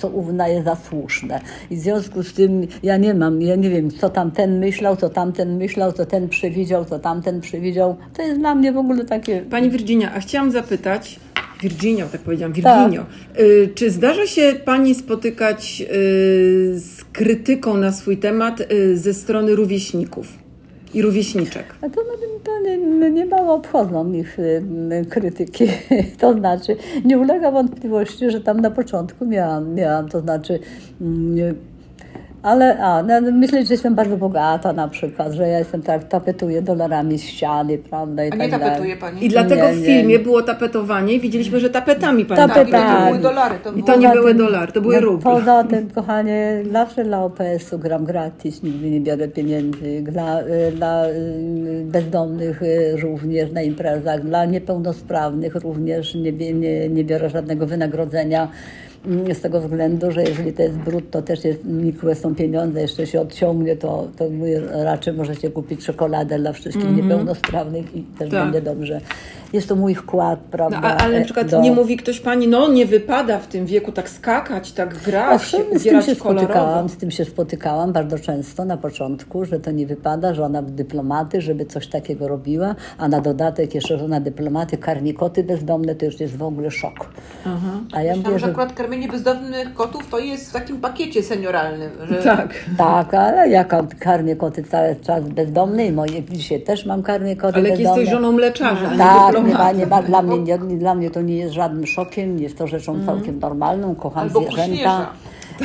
co 0.00 0.08
uznaję 0.08 0.62
za 0.62 0.76
słuszne. 0.76 1.40
I 1.70 1.76
w 1.76 1.80
związku 1.80 2.22
z 2.22 2.34
tym 2.34 2.66
ja 2.82 2.96
nie 2.96 3.14
mam, 3.14 3.42
ja 3.42 3.56
nie 3.56 3.70
wiem, 3.70 3.90
co 3.90 4.10
tam 4.10 4.30
ten 4.30 4.58
myślał, 4.58 4.96
co 4.96 5.10
tamten 5.10 5.56
myślał, 5.56 5.92
co 5.92 6.06
ten 6.06 6.28
przewidział, 6.28 6.84
co 6.84 6.98
tamten 6.98 7.40
przewidział. 7.40 7.96
To 8.16 8.22
jest 8.22 8.38
dla 8.38 8.54
mnie 8.54 8.72
w 8.72 8.78
ogóle 8.78 9.04
takie... 9.04 9.40
Pani 9.40 9.70
Virginia, 9.70 10.12
a 10.16 10.20
chciałam 10.20 10.50
zapytać, 10.50 11.20
Virginio, 11.62 12.06
tak 12.12 12.20
powiedziałam, 12.20 12.52
Virginio, 12.52 13.06
y, 13.40 13.68
czy 13.74 13.90
zdarza 13.90 14.26
się 14.26 14.52
Pani 14.64 14.94
spotykać 14.94 15.82
y, 15.82 15.86
z 16.78 17.04
krytyką 17.12 17.76
na 17.76 17.92
swój 17.92 18.16
temat 18.16 18.60
y, 18.72 18.98
ze 18.98 19.14
strony 19.14 19.54
rówieśników 19.54 20.26
i 20.94 21.02
rówieśniczek? 21.02 21.64
A 21.82 21.88
to, 21.88 22.00
nie, 22.64 23.10
nie 23.10 23.26
mało 23.26 23.54
obchodzą 23.54 24.12
ich 24.12 24.38
krytyki. 25.10 25.66
To 26.18 26.32
znaczy, 26.32 26.76
nie 27.04 27.18
ulega 27.18 27.50
wątpliwości, 27.50 28.30
że 28.30 28.40
tam 28.40 28.60
na 28.60 28.70
początku 28.70 29.26
miałam, 29.26 29.74
miałam 29.74 30.08
to 30.08 30.20
znaczy. 30.20 30.58
Ale 32.46 32.78
a, 32.78 33.02
no, 33.02 33.14
myślę, 33.32 33.66
że 33.66 33.74
jestem 33.74 33.94
bardzo 33.94 34.16
bogata 34.16 34.72
na 34.72 34.88
przykład, 34.88 35.32
że 35.32 35.48
ja 35.48 35.58
jestem 35.58 35.82
tak, 35.82 36.04
tapetuję 36.04 36.62
dolarami 36.62 37.18
ściany, 37.18 37.78
prawda? 37.78 38.24
I 38.24 38.28
A 38.28 38.30
tak 38.30 38.40
nie 38.40 38.48
dalej. 38.48 38.66
tapetuje 38.68 38.96
Pani? 38.96 39.24
I 39.24 39.28
dlatego 39.28 39.62
Nie, 39.68 39.72
w 39.72 39.80
nie. 39.80 39.86
filmie 39.86 40.18
było 40.18 40.42
tapetowanie 40.42 41.14
i 41.14 41.20
widzieliśmy, 41.20 41.60
że 41.60 41.70
tapetami 41.70 42.24
Pani 42.24 42.40
Tapet- 42.40 42.54
Tak, 42.54 42.68
i 42.68 42.70
to 42.72 42.76
tak. 42.78 43.00
nie 43.04 43.06
były 43.10 43.22
dolary, 43.22 43.54
to 43.64 43.72
I 43.72 43.82
to 43.82 43.96
nie 43.96 44.08
były 44.08 44.28
tym- 44.28 44.38
dolary, 44.38 44.72
to 44.72 44.80
były 44.80 44.94
no, 44.94 45.00
ruble. 45.00 45.22
Poza 45.22 45.64
tym, 45.64 45.90
kochanie, 45.90 46.62
zawsze 46.72 47.04
dla 47.04 47.24
OPS-u 47.24 47.78
gram 47.78 48.04
gratis, 48.04 48.62
nigdy 48.62 48.90
nie 48.90 49.00
biorę 49.00 49.28
pieniędzy. 49.28 50.02
Dla, 50.02 50.40
y, 50.42 50.72
dla 50.76 51.06
y, 51.08 51.82
bezdomnych 51.84 52.62
y, 52.62 52.96
również 53.02 53.52
na 53.52 53.62
imprezach, 53.62 54.20
dla 54.22 54.44
niepełnosprawnych 54.44 55.54
również 55.54 56.14
nie, 56.14 56.32
nie, 56.32 56.88
nie 56.88 57.04
biorę 57.04 57.30
żadnego 57.30 57.66
wynagrodzenia. 57.66 58.48
Mm, 59.06 59.34
Z 59.34 59.40
tego 59.40 59.60
względu, 59.60 60.10
że 60.12 60.22
jeżeli 60.22 60.52
to 60.52 60.62
jest 60.62 60.74
brud, 60.76 61.10
to 61.10 61.22
też 61.22 61.44
jest 61.44 61.64
nikłe 61.64 62.14
są 62.14 62.34
pieniądze, 62.34 62.80
jeszcze 62.80 63.06
się 63.06 63.20
odciągnie, 63.20 63.76
to, 63.76 64.08
to 64.16 64.24
raczej 64.84 65.14
możecie 65.14 65.50
kupić 65.50 65.84
czekoladę 65.86 66.38
dla 66.38 66.52
wszystkich 66.52 66.96
niepełnosprawnych 66.96 67.96
i 67.96 68.02
też. 68.02 68.30
Tak. 68.30 68.44
będzie 68.44 68.62
dobrze. 68.62 69.00
Jest 69.52 69.68
to 69.68 69.76
mój 69.76 69.94
wkład, 69.94 70.40
No, 70.42 70.48
prawda? 70.50 70.78
a, 70.82 70.96
ale 70.96 71.14
na 71.14 71.20
e, 71.20 71.24
przykład 71.24 71.50
do- 71.50 71.60
nie 71.60 71.72
mówi 71.72 71.96
ktoś 71.96 72.20
Pani, 72.20 72.48
no 72.48 72.68
nie 72.68 72.86
wypada 72.86 73.38
w 73.38 73.46
tym 73.46 73.66
wieku 73.66 73.92
tak 73.92 74.08
skakać, 74.10 74.72
tak 74.72 74.94
grać, 75.02 75.42
się, 75.42 75.58
z 75.74 75.82
tym 75.82 76.02
się 76.02 76.16
kolorowo. 76.16 76.44
spotykałam, 76.44 76.88
z 76.88 76.96
tym 76.96 77.10
się 77.10 77.24
spotykałam 77.24 77.92
bardzo 77.92 78.18
często 78.18 78.64
na 78.64 78.76
początku, 78.76 79.44
że 79.44 79.60
to 79.60 79.70
nie 79.70 79.86
wypada, 79.86 80.34
że 80.34 80.44
ona 80.44 80.62
dyplomaty, 80.62 81.40
żeby 81.40 81.64
coś 81.66 81.86
takiego 81.86 82.28
robiła, 82.28 82.74
a 82.98 83.08
na 83.08 83.20
dodatek 83.20 83.74
jeszcze 83.74 83.98
żona 83.98 84.20
dyplomaty, 84.20 84.76
karnikoty 84.78 85.44
bezdomne, 85.44 85.94
to 85.94 86.04
już 86.04 86.20
jest 86.20 86.36
w 86.36 86.42
ogóle 86.42 86.70
szok. 86.70 87.10
A 87.92 88.02
ja 88.02 88.16
Myślałam, 88.16 88.18
mówię, 88.18 88.38
że 88.38 88.46
że 88.46 88.52
akurat 88.52 88.72
karmienie 88.86 89.08
bezdomnych 89.08 89.74
kotów 89.74 90.10
to 90.10 90.18
jest 90.18 90.50
w 90.50 90.52
takim 90.52 90.80
pakiecie 90.80 91.22
senioralnym. 91.22 91.90
Że... 92.08 92.22
Tak. 92.22 92.54
tak, 92.78 93.14
ale 93.14 93.48
ja 93.48 93.64
ka- 93.64 93.86
karmię 93.98 94.36
koty 94.36 94.62
cały 94.62 94.96
czas 94.96 95.24
bezdomne 95.24 95.86
i 95.86 95.92
moje 95.92 96.22
dzisiaj 96.22 96.60
też 96.62 96.86
mam 96.86 97.02
karmię 97.02 97.36
koty 97.36 97.58
Ale 97.58 97.68
jak 97.68 97.78
bezdomne. 97.78 98.00
jesteś 98.00 98.14
żoną 98.20 98.38
leczarza, 98.38 98.88
a 98.88 98.92
nie 98.92 98.98
Tak, 98.98 99.34
nie 99.34 99.40
dyplomata. 99.40 99.64
ma, 99.64 99.72
nie 99.72 99.86
ma, 99.86 100.02
dla, 100.02 100.22
mnie, 100.22 100.38
nie, 100.38 100.58
dla 100.58 100.94
mnie 100.94 101.10
to 101.10 101.22
nie 101.22 101.36
jest 101.36 101.54
żadnym 101.54 101.86
szokiem, 101.86 102.38
jest 102.38 102.58
to 102.58 102.66
rzeczą 102.66 103.06
całkiem 103.06 103.38
normalną. 103.38 103.94
Kocham 103.94 104.22
Albo 104.22 104.40
zwierzęta. 104.42 105.10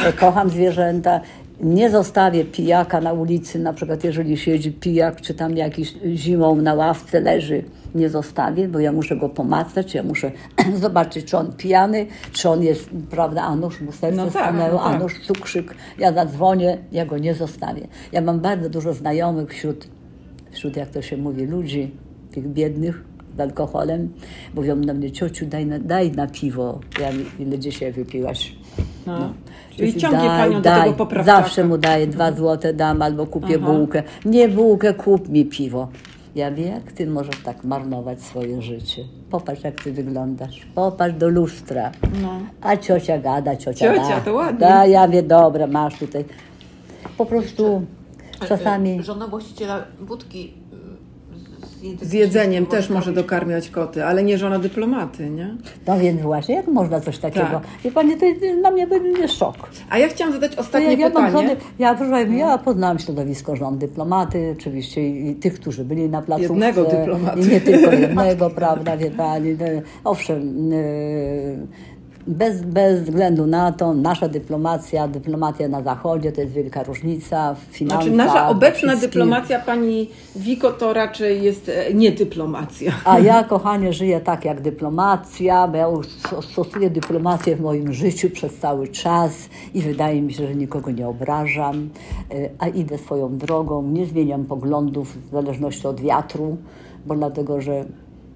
E, 0.05 0.13
Kocham 0.13 0.49
zwierzęta. 0.49 1.19
Nie 1.59 1.89
zostawię 1.89 2.45
pijaka 2.45 3.01
na 3.01 3.13
ulicy, 3.13 3.59
na 3.59 3.73
przykład 3.73 4.03
jeżeli 4.03 4.37
siedzi 4.37 4.71
pijak, 4.71 5.21
czy 5.21 5.33
tam 5.33 5.57
jakiś 5.57 5.93
zimą 6.15 6.55
na 6.55 6.73
ławce 6.73 7.19
leży, 7.19 7.63
nie 7.95 8.09
zostawię, 8.09 8.67
bo 8.67 8.79
ja 8.79 8.91
muszę 8.91 9.15
go 9.17 9.29
pomacać, 9.29 9.93
ja 9.93 10.03
muszę 10.03 10.31
zobaczyć, 10.81 11.25
czy 11.25 11.37
on 11.37 11.53
pijany, 11.53 12.05
czy 12.31 12.49
on 12.49 12.63
jest, 12.63 12.89
prawda, 13.09 13.41
a 13.41 13.55
nuż 13.55 13.81
mu 13.81 13.91
serce 13.91 14.17
No 14.17 14.23
tak, 14.23 14.31
stanęło, 14.31 14.71
no 14.71 14.83
a 14.83 14.91
tak. 14.91 15.01
nuż 15.01 15.19
cukrzyk. 15.27 15.75
Ja 15.97 16.13
zadzwonię, 16.13 16.77
ja 16.91 17.05
go 17.05 17.17
nie 17.17 17.33
zostawię. 17.33 17.87
Ja 18.11 18.21
mam 18.21 18.39
bardzo 18.39 18.69
dużo 18.69 18.93
znajomych 18.93 19.49
wśród, 19.49 19.87
wśród 20.51 20.75
jak 20.77 20.89
to 20.89 21.01
się 21.01 21.17
mówi, 21.17 21.45
ludzi, 21.45 21.91
tych 22.31 22.47
biednych, 22.47 23.03
z 23.37 23.39
alkoholem. 23.39 24.13
Mówią 24.55 24.81
do 24.81 24.93
mnie, 24.93 25.11
ciociu, 25.11 25.45
daj 25.45 25.65
na, 25.65 25.79
daj 25.79 26.11
na 26.11 26.27
piwo. 26.27 26.79
Ja 27.01 27.09
ile 27.39 27.59
dzisiaj 27.59 27.91
wypiłaś? 27.91 28.55
No. 29.07 29.33
Czyli 29.75 29.93
Ciociu, 29.93 29.99
ciągnie 30.01 30.27
daj, 30.27 30.37
panią 30.49 30.61
daj. 30.61 30.79
do 30.79 30.83
tego 30.83 30.97
poprawczaka. 30.97 31.41
Zawsze 31.41 31.63
mu 31.63 31.77
daję 31.77 32.07
dwa 32.07 32.31
złote 32.31 32.73
dam 32.73 33.01
albo 33.01 33.27
kupię 33.27 33.57
Aha. 33.61 33.71
bułkę. 33.71 34.03
Nie 34.25 34.49
bułkę, 34.49 34.93
kup 34.93 35.29
mi 35.29 35.45
piwo. 35.45 35.87
Ja 36.35 36.51
wiem, 36.51 36.67
jak 36.75 36.91
ty 36.91 37.07
możesz 37.07 37.43
tak 37.43 37.63
marnować 37.63 38.21
swoje 38.21 38.61
życie. 38.61 39.03
Popatrz, 39.29 39.63
jak 39.63 39.83
ty 39.83 39.93
wyglądasz. 39.93 40.67
Popatrz 40.75 41.15
do 41.15 41.29
lustra. 41.29 41.91
No. 42.21 42.39
A 42.61 42.77
ciocia 42.77 43.17
gada, 43.17 43.55
ciocia 43.55 43.93
Ciocia, 43.93 44.15
da. 44.15 44.21
to 44.21 44.33
ładnie. 44.33 44.59
Da, 44.59 44.85
ja 44.85 45.07
wie, 45.07 45.23
dobra, 45.23 45.67
masz 45.67 45.99
tutaj. 45.99 46.25
Po 47.17 47.25
prostu 47.25 47.81
czasami... 48.47 49.03
Żona 49.03 49.27
właściciela 49.27 49.85
budki 49.99 50.53
y, 50.57 50.60
z, 52.01 52.13
jedzeniem 52.13 52.65
też 52.65 52.89
może 52.89 53.13
dokarmiać 53.13 53.69
koty, 53.69 54.05
ale 54.05 54.23
nie 54.23 54.37
żona 54.37 54.59
dyplomaty, 54.59 55.29
nie? 55.29 55.55
No 55.87 55.99
więc 55.99 56.21
właśnie, 56.21 56.55
jak 56.55 56.67
można 56.67 57.01
coś 57.01 57.17
takiego? 57.17 57.45
Tak. 57.45 57.63
Wie 57.83 57.91
pani, 57.91 58.17
to 58.17 58.25
jest, 58.25 58.41
dla 58.59 58.71
mnie 58.71 58.87
będzie 58.87 59.27
szok. 59.27 59.55
A 59.89 59.97
ja 59.97 60.07
chciałam 60.07 60.33
zadać 60.33 60.55
ostatnie 60.55 60.93
ja, 60.93 61.07
pytanie. 61.07 61.31
żony, 61.31 61.55
ja, 61.79 61.95
proszę 61.95 62.27
ja 62.27 62.57
poznałam 62.57 62.99
środowisko 62.99 63.55
żon 63.55 63.77
dyplomaty, 63.77 64.55
oczywiście 64.59 65.09
i 65.09 65.35
tych, 65.35 65.53
którzy 65.53 65.85
byli 65.85 66.09
na 66.09 66.21
placówce. 66.21 66.53
Jednego 66.53 66.83
dyplomaty. 66.83 67.39
Nie 67.39 67.61
tylko 67.61 67.91
jednego, 68.01 68.49
prawda, 68.49 68.97
wie 68.97 69.11
pani. 69.11 69.51
No, 69.59 69.65
Owszem, 70.03 70.71
yy, 70.71 71.67
bez, 72.27 72.61
bez 72.61 73.01
względu 73.01 73.45
na 73.47 73.71
to, 73.71 73.93
nasza 73.93 74.27
dyplomacja, 74.27 75.07
dyplomacja 75.07 75.67
na 75.67 75.81
zachodzie 75.81 76.31
to 76.31 76.41
jest 76.41 76.53
wielka 76.53 76.83
różnica 76.83 77.55
w 77.55 77.59
finansach. 77.59 78.03
Znaczy 78.03 78.17
nasza 78.17 78.49
obecna 78.49 78.95
dyplomacja 78.95 79.59
pani 79.59 80.09
Wiko 80.35 80.71
to 80.71 80.93
raczej 80.93 81.43
jest 81.43 81.69
e, 81.69 81.93
nie 81.93 82.11
dyplomacja. 82.11 82.91
A 83.05 83.19
ja, 83.19 83.43
kochanie, 83.53 83.93
żyję 83.93 84.19
tak 84.19 84.45
jak 84.45 84.61
dyplomacja, 84.61 85.67
bo 85.67 85.77
ja 85.77 85.87
stosuję 86.41 86.89
dyplomację 86.89 87.55
w 87.55 87.61
moim 87.61 87.93
życiu 87.93 88.29
przez 88.29 88.57
cały 88.57 88.87
czas 88.87 89.49
i 89.73 89.81
wydaje 89.81 90.21
mi 90.21 90.33
się, 90.33 90.47
że 90.47 90.55
nikogo 90.55 90.91
nie 90.91 91.07
obrażam, 91.07 91.89
e, 92.31 92.49
a 92.59 92.67
idę 92.67 92.97
swoją 92.97 93.37
drogą, 93.37 93.81
nie 93.83 94.05
zmieniam 94.05 94.45
poglądów 94.45 95.17
w 95.27 95.31
zależności 95.31 95.87
od 95.87 96.01
wiatru, 96.01 96.57
bo 97.05 97.15
dlatego, 97.15 97.61
że 97.61 97.85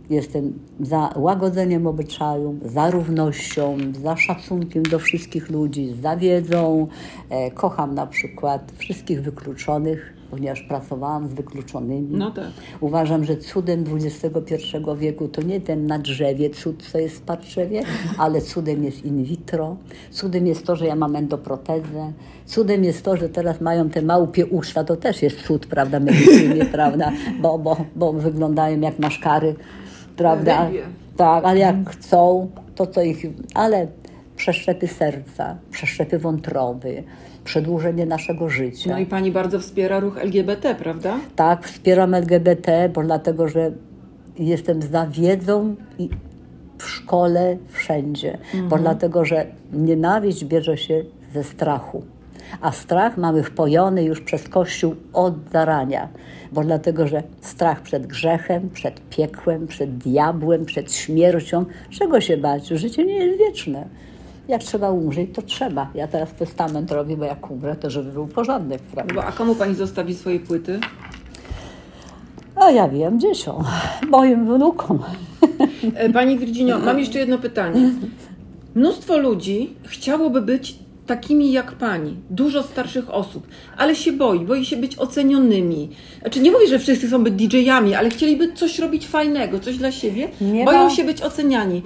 jestem 0.10 0.60
za 0.80 1.14
łagodzeniem 1.16 1.88
obyczaju, 1.88 2.60
za 2.66 2.92
równością, 2.92 3.78
za 4.04 4.18
szacunkiem 4.18 4.84
do 4.84 5.00
wszystkich 5.00 5.50
ludzi, 5.50 5.96
za 6.02 6.18
wiedzą. 6.18 6.88
E, 7.30 7.52
Kocham 7.52 7.96
na 7.96 8.08
przykład 8.08 8.72
wszystkich 8.78 9.22
wykluczonych, 9.22 10.14
ponieważ 10.32 10.62
pracowałam 10.62 11.28
z 11.28 11.34
wykluczonymi. 11.34 12.18
No 12.18 12.32
tak. 12.32 12.52
Uważam, 12.80 13.24
że 13.24 13.38
cudem 13.38 13.84
XXI 13.94 14.78
wieku 14.98 15.28
to 15.28 15.42
nie 15.42 15.62
ten 15.62 15.88
na 15.88 16.00
drzewie 16.00 16.50
cud, 16.50 16.84
co 16.92 16.98
jest 16.98 17.16
w 17.16 17.22
Patrzewie, 17.22 17.84
ale 18.18 18.42
cudem 18.42 18.84
jest 18.84 19.06
in 19.06 19.24
vitro. 19.24 19.78
Cudem 20.12 20.48
jest 20.48 20.66
to, 20.66 20.76
że 20.76 20.86
ja 20.86 20.96
mam 20.96 21.16
endoprotezę. 21.16 22.14
Cudem 22.46 22.84
jest 22.84 23.04
to, 23.04 23.18
że 23.18 23.30
teraz 23.30 23.62
mają 23.62 23.90
te 23.90 24.02
małpie 24.02 24.46
usta. 24.46 24.84
To 24.84 24.96
też 24.96 25.22
jest 25.22 25.42
cud, 25.42 25.66
prawda, 25.68 26.00
medycyny, 26.00 26.66
prawda, 26.78 27.12
bo, 27.42 27.60
bo, 27.60 27.78
bo 27.96 28.14
wyglądają 28.14 28.80
jak 28.80 29.00
maszkary, 29.00 29.56
prawda. 30.18 30.70
Tak, 31.18 31.46
ale 31.46 31.60
jak 31.60 31.90
chcą, 31.90 32.50
to 32.76 32.88
co 32.88 33.02
ich... 33.02 33.26
Ale 33.54 33.88
przeszczepy 34.36 34.88
serca, 34.88 35.58
przeszczepy 35.72 36.20
wątroby, 36.20 37.04
przedłużenie 37.44 38.06
naszego 38.06 38.50
życia. 38.50 38.90
No 38.90 39.00
i 39.00 39.06
pani 39.06 39.32
bardzo 39.32 39.60
wspiera 39.60 40.00
ruch 40.00 40.18
LGBT, 40.18 40.76
prawda? 40.76 41.20
Tak, 41.36 41.68
wspieram 41.68 42.14
LGBT, 42.14 42.90
bo 42.90 43.04
dlatego, 43.04 43.48
że 43.48 43.72
jestem 44.40 44.82
za 44.82 45.08
wiedzą 45.08 45.76
i 46.00 46.10
w 46.78 46.84
szkole, 46.84 47.58
wszędzie. 47.70 48.38
Bo 48.70 48.78
dlatego, 48.78 49.26
że 49.26 49.46
nienawiść 49.74 50.46
bierze 50.46 50.78
się 50.78 51.04
ze 51.34 51.44
strachu. 51.44 52.04
A 52.62 52.72
strach 52.72 53.18
mamy 53.18 53.44
wpojony 53.44 54.04
już 54.04 54.22
przez 54.22 54.50
Kościół 54.50 54.96
od 55.14 55.34
zarania. 55.54 56.08
Bo 56.52 56.62
dlatego, 56.64 57.08
że 57.08 57.24
strach 57.42 57.82
przed 57.82 58.08
grzechem, 58.08 58.70
przed 58.70 59.02
piekłem, 59.10 59.68
przed 59.68 59.98
diabłem, 59.98 60.66
przed 60.66 60.94
śmiercią. 60.94 61.66
Czego 61.90 62.22
się 62.22 62.38
bać? 62.38 62.68
Życie 62.68 63.06
nie 63.06 63.14
jest 63.14 63.40
wieczne. 63.40 63.86
Jak 64.48 64.64
trzeba 64.64 64.92
umrzeć, 64.92 65.30
to 65.34 65.42
trzeba. 65.42 65.90
Ja 65.96 66.08
teraz 66.08 66.34
testament 66.34 66.92
robię, 66.92 67.18
bo 67.18 67.26
jak 67.26 67.52
umrę, 67.52 67.76
to 67.76 67.90
żeby 67.90 68.12
był 68.12 68.28
porządek, 68.28 68.82
prawda? 68.82 69.14
Bo, 69.16 69.24
a 69.24 69.32
komu 69.32 69.56
pani 69.56 69.76
zostawi 69.76 70.16
swoje 70.16 70.40
płyty? 70.40 70.80
A 72.56 72.72
ja 72.72 72.90
wiem, 72.90 73.20
dzieciom, 73.20 73.64
moim 74.10 74.46
wnukom. 74.46 75.00
E, 75.96 76.10
Pani 76.10 76.38
Virginio, 76.38 76.80
mam 76.80 77.00
jeszcze 77.00 77.20
jedno 77.20 77.38
pytanie. 77.38 77.90
Mnóstwo 78.76 79.18
ludzi 79.18 79.74
chciałoby 79.84 80.42
być 80.42 80.80
takimi 81.08 81.52
jak 81.52 81.72
pani, 81.72 82.18
dużo 82.30 82.64
starszych 82.64 83.14
osób, 83.14 83.48
ale 83.78 83.96
się 83.96 84.12
boi, 84.12 84.40
boi 84.40 84.66
się 84.66 84.78
być 84.78 85.00
ocenionymi. 85.00 85.90
Znaczy 86.22 86.40
nie 86.40 86.52
mówię, 86.52 86.68
że 86.68 86.80
wszyscy 86.80 87.08
chcą 87.08 87.24
być 87.24 87.34
DJ-ami, 87.34 87.96
ale 87.96 88.10
chcieliby 88.10 88.54
coś 88.54 88.80
robić 88.80 89.08
fajnego, 89.08 89.60
coś 89.60 89.78
dla 89.78 89.92
siebie, 89.92 90.28
Nie 90.42 90.66
boją 90.66 90.84
ma- 90.84 90.90
się 90.90 91.04
być 91.04 91.22
oceniani. 91.22 91.84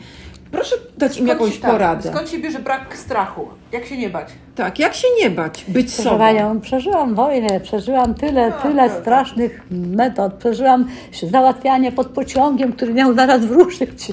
Proszę 0.51 0.75
dać 0.97 1.11
im 1.11 1.15
Skąd 1.15 1.29
jakąś 1.29 1.55
się- 1.55 1.61
tak, 1.61 1.71
poradę. 1.71 2.09
Skąd 2.09 2.29
się 2.29 2.37
bierze 2.39 2.59
brak 2.59 2.97
strachu? 2.97 3.47
Jak 3.71 3.85
się 3.85 3.97
nie 3.97 4.09
bać? 4.09 4.27
Tak, 4.55 4.79
jak 4.79 4.93
się 4.93 5.07
nie 5.21 5.29
bać, 5.29 5.65
być 5.67 5.87
Proszę 5.87 6.03
sobą. 6.03 6.17
Panią, 6.17 6.61
przeżyłam 6.61 7.15
wojnę, 7.15 7.59
przeżyłam 7.59 8.13
tyle, 8.13 8.53
tyle 8.63 8.89
strasznych 8.89 9.61
metod, 9.71 10.33
przeżyłam 10.33 10.87
załatwianie 11.31 11.91
pod 11.91 12.07
pociągiem, 12.07 12.73
który 12.73 12.93
miał 12.93 13.15
zaraz 13.15 13.45
wruszyć. 13.45 14.07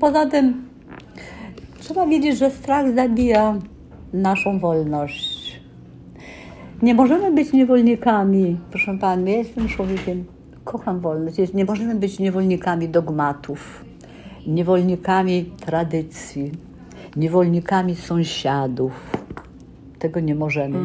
Poza 0.00 0.26
tym 0.26 0.64
trzeba 1.80 2.06
wiedzieć, 2.06 2.38
że 2.38 2.50
strach 2.50 2.94
zabija 2.94 3.54
naszą 4.12 4.58
wolność. 4.58 5.60
Nie 6.82 6.94
możemy 6.94 7.32
być 7.32 7.52
niewolnikami. 7.52 8.58
Proszę 8.70 8.98
Pani, 9.00 9.30
ja 9.30 9.38
jestem 9.38 9.68
człowiekiem, 9.68 10.24
kocham 10.64 11.00
wolność. 11.00 11.54
Nie 11.54 11.64
możemy 11.64 11.94
być 11.94 12.18
niewolnikami 12.18 12.88
dogmatów, 12.88 13.84
niewolnikami 14.46 15.44
tradycji, 15.44 16.52
niewolnikami 17.16 17.96
sąsiadów. 17.96 18.92
Tego 19.98 20.20
nie 20.20 20.34
możemy. 20.34 20.78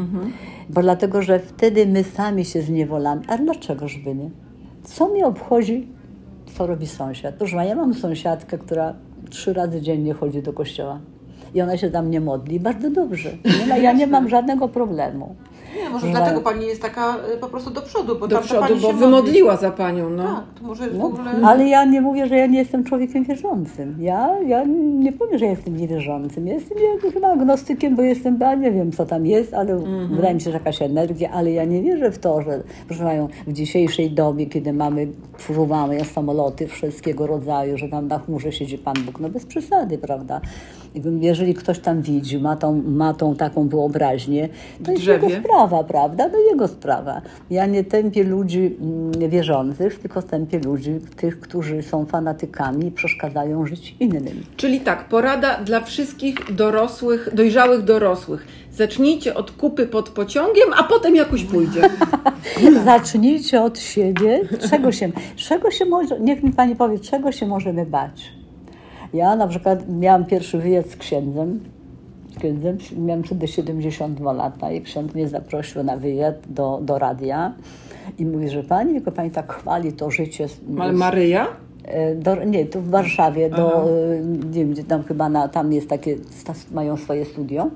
Bo 0.69 0.81
dlatego, 0.81 1.21
że 1.21 1.39
wtedy 1.39 1.87
my 1.87 2.03
sami 2.03 2.45
się 2.45 2.61
zniewolamy. 2.61 3.21
A 3.27 3.37
dlaczego 3.37 3.87
żeby 3.87 4.15
nie? 4.15 4.29
Co 4.83 5.09
mnie 5.09 5.25
obchodzi, 5.25 5.87
co 6.57 6.67
robi 6.67 6.87
sąsiad? 6.87 7.35
Proszę 7.35 7.55
ja 7.55 7.75
mam 7.75 7.93
sąsiadkę, 7.93 8.57
która 8.57 8.93
trzy 9.29 9.53
razy 9.53 9.81
dziennie 9.81 10.13
chodzi 10.13 10.41
do 10.41 10.53
kościoła. 10.53 10.99
I 11.57 11.61
ona 11.61 11.77
się 11.77 11.91
tam 11.91 12.09
nie 12.11 12.21
modli. 12.21 12.59
Bardzo 12.59 12.89
dobrze. 12.89 13.29
Nie 13.69 13.81
ja 13.81 13.93
nie 13.93 14.07
mam 14.07 14.29
żadnego 14.29 14.67
problemu. 14.67 15.35
Nie, 15.83 15.89
może 15.89 16.07
Nie. 16.07 16.13
dlatego 16.13 16.41
pani 16.41 16.65
jest 16.65 16.81
taka 16.81 17.15
y, 17.35 17.37
po 17.37 17.47
prostu 17.47 17.69
do 17.71 17.81
przodu, 17.81 18.15
bo 18.19 18.27
Do 18.27 18.39
przodu, 18.41 18.61
pani 18.61 18.75
bo 18.75 18.81
się 18.81 18.87
modli. 18.87 18.99
wymodliła 18.99 19.57
za 19.57 19.71
panią, 19.71 20.09
no. 20.09 20.23
Tak, 20.23 20.43
to 20.59 20.67
może 20.67 20.89
w 20.89 20.97
No, 20.97 21.05
ogóle... 21.05 21.31
ale 21.43 21.67
ja 21.67 21.85
nie 21.85 22.01
mówię, 22.01 22.27
że 22.27 22.35
ja 22.37 22.45
nie 22.45 22.57
jestem 22.59 22.83
człowiekiem 22.83 23.23
wierzącym. 23.23 23.95
Ja, 23.99 24.29
ja 24.47 24.63
nie 24.99 25.13
powiem, 25.13 25.39
że 25.39 25.45
jestem 25.45 25.77
niewierzącym. 25.77 26.47
Ja 26.47 26.53
jestem 26.53 26.77
ja 26.77 27.11
chyba 27.11 27.27
agnostykiem, 27.31 27.95
bo 27.95 28.01
jestem, 28.01 28.37
ja 28.41 28.55
nie 28.55 28.71
wiem 28.71 28.91
co 28.91 29.05
tam 29.05 29.25
jest, 29.25 29.53
ale 29.53 29.73
Mhm. 29.73 30.15
wydaje 30.15 30.33
mi 30.35 30.41
się, 30.41 30.51
że 30.51 30.57
jakaś 30.57 30.81
energia, 30.81 31.29
ale 31.31 31.51
ja 31.51 31.65
nie 31.65 31.81
wierzę 31.81 32.11
w 32.11 32.19
to, 32.19 32.41
że 32.41 32.63
proszę 32.87 33.03
mają 33.03 33.27
w 33.47 33.53
dzisiejszej 33.53 34.11
dobie, 34.11 34.45
kiedy 34.45 34.73
mamy, 34.73 35.07
fruwamy 35.37 36.05
samoloty 36.05 36.67
wszystkiego 36.67 37.27
rodzaju, 37.27 37.77
że 37.77 37.89
tam 37.89 38.07
na 38.07 38.19
chmurze 38.19 38.51
siedzi 38.51 38.77
Pan 38.77 38.95
Bóg, 39.05 39.19
no 39.19 39.29
bez 39.29 39.45
przesady, 39.45 39.97
prawda? 39.97 40.41
Jeżeli 41.19 41.53
ktoś 41.53 41.79
tam 41.79 42.01
widzi, 42.01 42.39
ma 42.39 42.55
tą, 42.55 42.83
ma 42.85 43.13
tą 43.13 43.35
taką 43.35 43.67
wyobraźnię, 43.69 44.49
to 44.85 44.91
jest 44.91 45.05
jego 45.05 45.29
sprawa, 45.29 45.83
prawda? 45.83 46.27
No 46.27 46.39
jego 46.51 46.67
sprawa. 46.67 47.21
Ja 47.49 47.65
nie 47.65 47.83
tępię 47.83 48.23
ludzi 48.23 48.77
mm, 48.81 49.29
wierzących, 49.29 49.99
tylko 49.99 50.21
tępię 50.21 50.59
ludzi, 50.59 50.99
tych, 51.15 51.39
którzy 51.39 51.83
są 51.83 52.05
fanatykami 52.05 52.85
i 52.85 52.91
przeszkadzają 52.91 53.65
żyć 53.65 53.95
innym. 53.99 54.43
Czyli 54.57 54.79
tak, 54.79 55.09
porada 55.09 55.57
dla 55.63 55.81
wszystkich 55.81 56.55
dorosłych, 56.55 57.29
dojrzałych 57.33 57.83
dorosłych. 57.83 58.47
Zacznijcie 58.71 59.35
od 59.35 59.51
kupy 59.51 59.87
pod 59.87 60.09
pociągiem, 60.09 60.73
a 60.77 60.83
potem 60.83 61.15
jakoś 61.15 61.43
pójdzie. 61.43 61.89
Zacznijcie 62.85 63.61
od 63.61 63.79
siebie, 63.79 64.41
czego 64.69 64.91
się, 64.91 65.11
czego 65.35 65.71
się 65.71 65.85
może, 65.85 66.19
niech 66.19 66.43
mi 66.43 66.53
Pani 66.53 66.75
powie, 66.75 66.99
czego 66.99 67.31
się 67.31 67.47
możemy 67.47 67.85
bać. 67.85 68.36
Ja 69.17 69.35
na 69.35 69.47
przykład 69.47 69.89
miałam 69.89 70.25
pierwszy 70.25 70.57
wyjazd 70.57 70.91
z 70.91 70.95
księdzem, 70.95 71.59
z 72.35 72.39
księdzem, 72.39 72.77
miałam 72.97 73.23
wtedy 73.23 73.47
72 73.47 74.33
lata 74.33 74.71
i 74.71 74.81
ksiądz 74.81 75.13
mnie 75.15 75.27
zaprosił 75.27 75.83
na 75.83 75.97
wyjazd 75.97 76.39
do, 76.49 76.79
do 76.81 76.99
radia 76.99 77.53
i 78.19 78.25
mówi, 78.25 78.49
że 78.49 78.63
Pani, 78.63 78.93
tylko 78.93 79.11
Pani 79.11 79.31
tak 79.31 79.53
chwali 79.53 79.93
to 79.93 80.11
życie. 80.11 80.47
Ale 80.79 80.93
Maryja? 80.93 81.47
E, 81.85 82.15
Do, 82.15 82.43
nie, 82.43 82.65
tu 82.65 82.81
w 82.81 82.89
Warszawie, 82.89 83.49
do, 83.49 83.83
e, 83.83 84.21
nie 84.23 84.51
wiem, 84.65 84.71
gdzie 84.71 84.83
tam 84.83 85.03
chyba 85.03 85.29
na, 85.29 85.47
tam 85.47 85.73
jest 85.73 85.89
takie, 85.89 86.15
mają 86.71 86.97
swoje 86.97 87.25
studio. 87.25 87.67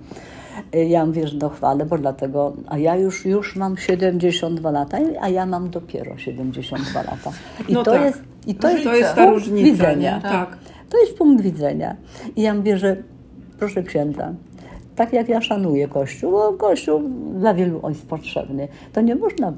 E, 0.74 0.86
Ja 0.86 1.06
mówię, 1.06 1.28
że 1.28 1.38
dochwalę, 1.38 1.86
bo 1.86 1.98
dlatego, 1.98 2.54
a 2.68 2.78
ja 2.78 2.96
już, 2.96 3.26
już 3.26 3.56
mam 3.56 3.78
72 3.78 4.72
lata, 4.72 4.98
a 5.22 5.30
ja 5.30 5.46
mam 5.46 5.70
dopiero 5.70 6.18
72 6.18 7.00
lata. 7.04 7.32
I 7.68 7.74
No 7.74 7.84
to 7.84 7.92
tak. 7.92 8.02
jest 8.02 8.22
I 8.48 8.56
to 8.56 8.70
jest, 8.70 8.84
To 8.84 8.96
jest 8.96 9.16
ta 9.16 9.24
punkt 9.26 9.34
różnica, 9.40 9.66
widzenia. 9.72 10.16
nie? 10.16 10.22
Tak. 10.22 10.58
To 10.92 11.00
jest 11.00 11.18
punkt 11.18 11.44
widzenia. 11.44 11.96
I 12.36 12.42
ja 12.42 12.54
mówię, 12.54 12.78
że 12.78 12.98
proszę 13.60 13.84
księdza, 13.84 14.34
tak 14.96 15.14
jak 15.14 15.30
ja 15.30 15.42
szanuję 15.42 15.88
Kościół, 15.88 16.32
bo 16.32 16.54
Kościół 16.54 17.02
dla 17.40 17.54
wielu 17.54 17.80
on 17.84 17.92
jest 17.92 18.08
potrzebny, 18.08 18.68
to 18.94 19.02
nie 19.02 19.16
można 19.16 19.54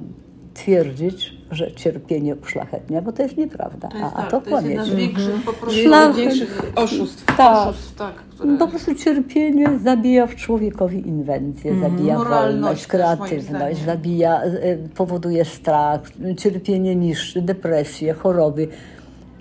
twierdzić, 0.53 1.37
że 1.51 1.71
cierpienie 1.71 2.35
uszlachetnia, 2.35 3.01
bo 3.01 3.11
to 3.11 3.23
jest 3.23 3.37
nieprawda. 3.37 3.87
To 3.87 3.97
jest, 3.97 4.15
a, 4.15 4.17
a 4.17 4.21
tak, 4.21 4.31
to 4.31 4.41
to 4.41 4.49
jest 4.49 4.65
jedna 4.65 4.85
z 4.85 4.87
kłamiecie. 4.87 5.07
większych 5.07 5.45
po 5.45 5.53
prostu 5.53 5.89
największych 5.89 6.71
oszustw. 6.75 7.25
Tak. 7.25 7.67
Oszustw, 7.67 7.95
tak 7.95 8.15
które... 8.43 8.57
Po 8.57 8.67
prostu 8.67 8.95
cierpienie 8.95 9.79
zabija 9.83 10.27
w 10.27 10.35
człowiekowi 10.35 11.07
inwencję, 11.07 11.79
zabija 11.79 12.17
Moralność 12.17 12.61
wolność, 12.61 12.87
kreatywność, 12.87 13.85
zabija, 13.85 14.45
y, 14.45 14.89
powoduje 14.95 15.45
strach, 15.45 16.01
cierpienie 16.37 16.95
niszczy, 16.95 17.41
depresję, 17.41 18.13
choroby. 18.13 18.67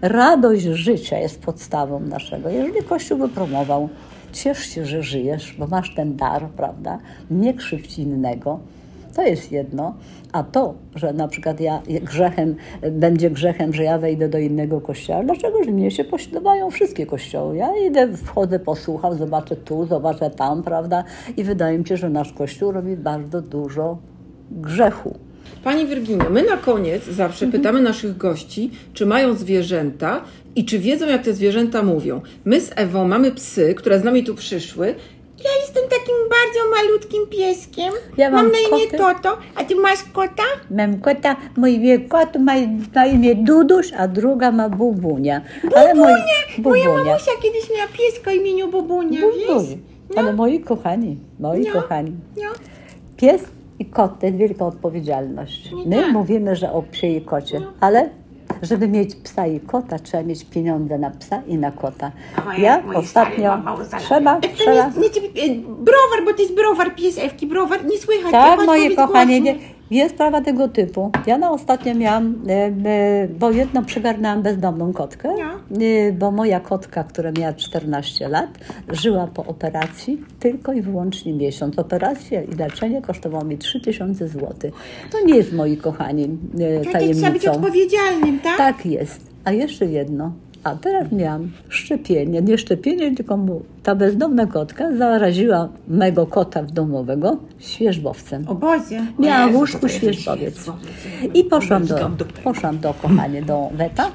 Radość 0.03 0.63
życia 0.63 1.19
jest 1.19 1.43
podstawą 1.43 2.01
naszego. 2.01 2.49
Jeżeli 2.49 2.83
Kościół 2.83 3.19
by 3.19 3.29
promował, 3.29 3.89
ciesz 4.33 4.59
się, 4.59 4.87
że 4.87 5.03
żyjesz, 5.03 5.55
bo 5.59 5.67
masz 5.67 5.95
ten 5.95 6.17
dar, 6.17 6.47
prawda? 6.57 6.99
Nie 7.31 7.55
krzywdź 7.55 7.99
innego. 7.99 8.59
To 9.17 9.23
jest 9.23 9.53
jedno, 9.53 9.95
a 10.33 10.43
to, 10.43 10.75
że 10.95 11.13
na 11.13 11.29
przykład 11.29 11.61
ja 11.61 11.83
grzechem, 12.03 12.57
będzie 12.93 13.31
grzechem, 13.31 13.75
że 13.75 13.85
ja 13.85 13.99
wejdę 13.99 14.29
do 14.29 14.39
innego 14.39 14.81
kościoła, 14.81 15.23
dlaczego, 15.25 15.65
że 15.65 15.71
mnie 15.71 15.91
się 15.91 16.05
poślubają 16.05 16.71
wszystkie 16.71 17.07
kościoły? 17.07 17.57
Ja 17.57 17.77
idę, 17.77 18.17
wchodzę, 18.17 18.59
posłucham, 18.59 19.19
zobaczę 19.19 19.57
tu, 19.57 19.87
zobaczę 19.87 20.31
tam, 20.31 20.63
prawda? 20.63 21.05
I 21.37 21.45
wydaje 21.45 21.79
mi 21.79 21.87
się, 21.87 21.97
że 21.97 22.11
nasz 22.11 22.33
kościół 22.33 22.73
robi 22.73 22.97
bardzo 22.97 23.43
dużo 23.43 23.99
grzechu. 24.51 25.15
Pani 25.65 25.87
Wirginio, 25.87 26.31
my 26.31 26.43
na 26.43 26.57
koniec 26.57 27.05
zawsze 27.05 27.47
pytamy 27.47 27.81
naszych 27.81 28.17
gości, 28.17 28.71
czy 28.95 29.07
mają 29.07 29.35
zwierzęta 29.35 30.21
i 30.57 30.65
czy 30.65 30.79
wiedzą, 30.79 31.07
jak 31.09 31.23
te 31.23 31.35
zwierzęta 31.35 31.83
mówią. 31.83 32.21
My 32.45 32.61
z 32.61 32.71
Ewą 32.77 33.09
mamy 33.09 33.31
psy, 33.33 33.75
które 33.75 34.01
z 34.01 34.05
nami 34.05 34.25
tu 34.25 34.35
przyszły. 34.35 34.87
Ja 35.45 35.51
jestem 35.61 35.83
takim 35.83 36.15
bardzo 36.31 36.71
malutkim 36.77 37.27
pieskiem. 37.27 37.93
Ja 38.17 38.31
mam 38.31 38.47
na 38.53 38.59
imię 38.59 38.87
koty. 38.87 38.99
Toto. 38.99 39.39
A 39.55 39.65
ty 39.65 39.77
masz 39.77 39.99
kota? 40.13 40.43
Mam 40.71 41.01
kota, 41.01 41.37
mój 41.57 41.81
kot 42.09 42.37
ma 42.41 42.53
na 42.95 43.07
imię 43.07 43.35
Duduś, 43.35 43.93
a 43.99 44.09
druga 44.09 44.53
ma 44.53 44.69
Bubunia. 44.69 45.41
Ale 45.77 45.95
mój, 45.95 46.03
Moja 46.09 46.23
Bubunia. 46.59 46.89
mamusia 47.05 47.31
kiedyś 47.43 47.71
miała 47.77 47.89
pieska 47.99 48.33
imieniu 48.33 48.69
Bobunia, 48.71 49.21
wiesz? 49.21 49.47
Bubunia. 49.49 49.77
Ale 50.17 50.33
moi 50.33 50.61
kochani, 50.61 51.17
moi 51.41 51.61
No. 51.61 51.73
kochani. 51.73 52.13
No. 52.37 52.51
Pies 53.17 53.43
i 53.79 53.87
kot 53.87 54.19
to 54.21 54.27
jest 54.27 54.39
wielka 54.39 54.67
odpowiedzialność. 54.67 55.71
My 55.87 55.97
tak. 55.97 56.13
mówimy, 56.13 56.57
że 56.57 56.73
o 56.73 56.83
psie 56.83 57.07
i 57.07 57.21
kocie, 57.21 57.61
ale 57.81 58.11
żeby 58.63 58.89
mieć 58.89 59.15
psa 59.15 59.47
i 59.47 59.61
kota, 59.61 59.99
trzeba 59.99 60.23
mieć 60.23 60.45
pieniądze 60.45 60.99
na 60.99 61.11
psa 61.11 61.43
i 61.47 61.59
na 61.59 61.71
kota. 61.73 62.13
Ja 62.59 62.83
ostatnio 62.95 63.59
trzeba, 63.99 64.41
trzeba. 64.41 64.73
jest, 64.73 64.97
nie, 64.97 65.49
nie, 65.49 65.55
browar, 65.61 66.25
bo 66.25 66.33
to 66.33 66.43
jest 66.43 66.55
browar, 66.55 66.95
pies 66.95 67.19
Ewki, 67.19 67.47
browar, 67.47 67.85
nie 67.85 67.99
słychać. 67.99 68.33
Tak, 68.33 68.67
moje 68.67 68.97
kochanie, 68.97 69.41
nie, 69.41 69.59
jest 69.99 70.15
sprawa 70.15 70.41
tego 70.41 70.69
typu. 70.69 71.11
Ja 71.27 71.39
na 71.39 71.51
ostatnio 71.51 71.95
miałam, 71.95 72.35
e, 72.49 72.53
e, 72.53 73.29
bo 73.29 73.51
jedną 73.51 73.85
przygarnęłam 73.85 74.43
bezdomną 74.43 74.93
kotkę, 74.93 75.29
No. 75.39 75.85
e, 75.87 76.13
bo 76.13 76.31
moja 76.31 76.61
kotka, 76.61 77.05
która 77.05 77.33
miała 77.39 77.53
14 77.53 78.29
lat, 78.29 78.49
żyła 78.89 79.27
po 79.27 79.45
operacji 79.45 80.25
tylko 80.41 80.73
i 80.73 80.81
wyłącznie 80.83 81.33
miesiąc. 81.33 81.79
Operacja 81.79 82.43
i 82.43 82.55
leczenie 82.55 83.03
kosztowało 83.03 83.45
mi 83.45 83.59
3000 83.59 84.29
zł. 84.29 84.71
To 85.13 85.27
nie 85.27 85.37
jest, 85.37 85.53
moi 85.53 85.77
kochani, 85.77 86.29
ty 86.53 86.59
trzeba 86.59 86.79
być 86.81 86.93
tajemnicą. 86.93 87.53
odpowiedzialnym, 87.53 88.41
tak? 88.41 88.59
Tak 88.59 88.87
jest. 88.87 89.21
A 89.45 89.53
jeszcze 89.53 89.87
jedno. 89.87 90.33
A 90.65 90.75
teraz 90.77 91.13
miałam 91.13 91.51
szczepienie. 91.69 92.43
Nie 92.43 92.59
szczepienie, 92.59 93.15
tylko 93.17 93.37
mu, 93.37 93.63
ta 93.83 93.95
bezdomna 93.95 94.47
kotka 94.47 94.97
zaraziła 94.97 95.69
mego 95.89 96.27
kota 96.27 96.63
domowego 96.63 97.37
świeżbowcem. 97.59 98.49
O 98.49 98.55
Boże. 98.55 99.07
Miała 99.19 99.49
w 99.53 99.57
łóżku 99.57 99.89
świeżbowiec. 99.89 100.71
I 101.35 101.45
poszłam 101.45 101.87
do, 101.87 102.11
poszłam 102.45 102.79
do, 102.79 102.95
kochanie, 102.95 103.43
do 103.43 103.71
weta 103.75 104.11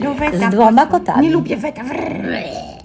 No, 0.00 0.14
z 0.48 0.50
dwoma 0.50 0.86
kotami. 0.86 1.26
Nie 1.26 1.32
lubię 1.32 1.56
weta. 1.56 1.82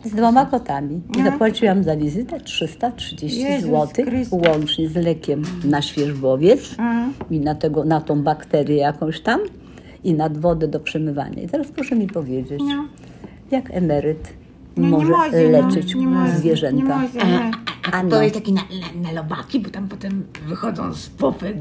Z 0.06 0.12
dwoma 0.12 0.46
kotami. 0.46 1.02
I 1.20 1.24
zapłaciłam 1.24 1.84
za 1.84 1.96
wizytę 1.96 2.40
330 2.40 3.40
Jezus 3.42 3.70
zł, 3.70 4.06
łącznie 4.32 4.90
z 4.90 4.96
lekiem 4.96 5.42
na 5.66 5.82
świeżbowiec 5.82 6.72
Mhm. 6.72 7.14
i 7.32 7.40
na, 7.40 7.56
tego, 7.56 7.84
na 7.86 8.02
tą 8.02 8.24
bakterię 8.24 8.76
jakąś 8.78 9.22
tam 9.22 9.40
i 10.04 10.14
na 10.14 10.30
wodę 10.30 10.68
do 10.68 10.80
przemywania. 10.80 11.44
I 11.44 11.48
teraz 11.48 11.68
proszę 11.68 11.96
mi 11.96 12.08
powiedzieć, 12.08 12.62
No. 12.68 12.86
jak 13.52 13.72
emeryt 13.72 14.34
No, 14.78 14.88
może 14.88 15.12
może, 15.12 15.50
no, 15.50 15.68
leczyć 15.68 15.96
nie 15.96 16.08
może, 16.08 16.38
zwierzęta? 16.38 16.98
Może, 16.98 17.28
nie. 17.28 17.52
A 17.92 17.92
Ano. 17.92 18.10
to 18.10 18.24
jest 18.24 18.36
taki 18.36 18.54
na, 18.54 18.62
na, 18.62 19.02
na 19.10 19.22
lobaki, 19.22 19.60
bo 19.60 19.70
tam 19.70 19.88
potem 19.88 20.24
wychodzą 20.48 20.94
z 20.94 21.10
popy 21.10 21.54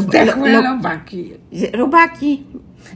zdechłe 0.00 0.52
lo- 0.52 0.62
lo- 0.62 0.74
lobaki. 0.74 1.32
Robaki. 1.72 2.42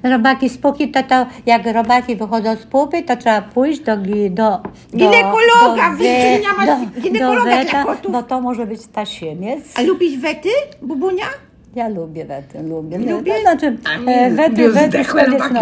Robaki 0.02 0.48
spóki, 0.48 0.90
to, 0.90 1.02
to 1.02 1.26
jak 1.46 1.66
robaki 1.74 2.16
wychodzą 2.16 2.56
z 2.56 2.66
pupy, 2.66 3.02
to 3.02 3.16
trzeba 3.16 3.42
pójść 3.42 3.80
do, 3.80 3.96
do, 3.96 4.02
do 4.02 4.60
Ginekologa, 4.96 5.96
do, 5.96 6.56
masz 6.56 6.66
do, 6.94 7.00
ginekologa 7.00 7.38
do 7.38 7.44
dla 7.46 7.56
weta, 7.56 7.84
kotów. 7.84 8.12
bo 8.12 8.22
to 8.22 8.40
może 8.40 8.66
być 8.66 8.86
tasiemiec. 8.86 9.60
A 9.78 9.82
lubisz 9.82 10.18
wety, 10.18 10.48
Bubunia? 10.82 11.24
Ja 11.74 11.88
lubię 11.88 12.24
wety, 12.24 12.62
lubię. 12.62 12.98
Lubię? 12.98 13.34
To 13.34 13.40
znaczy, 13.40 13.76
e, 14.06 14.30
wety, 14.30 14.62
już 14.62 14.74
wety 14.74 14.98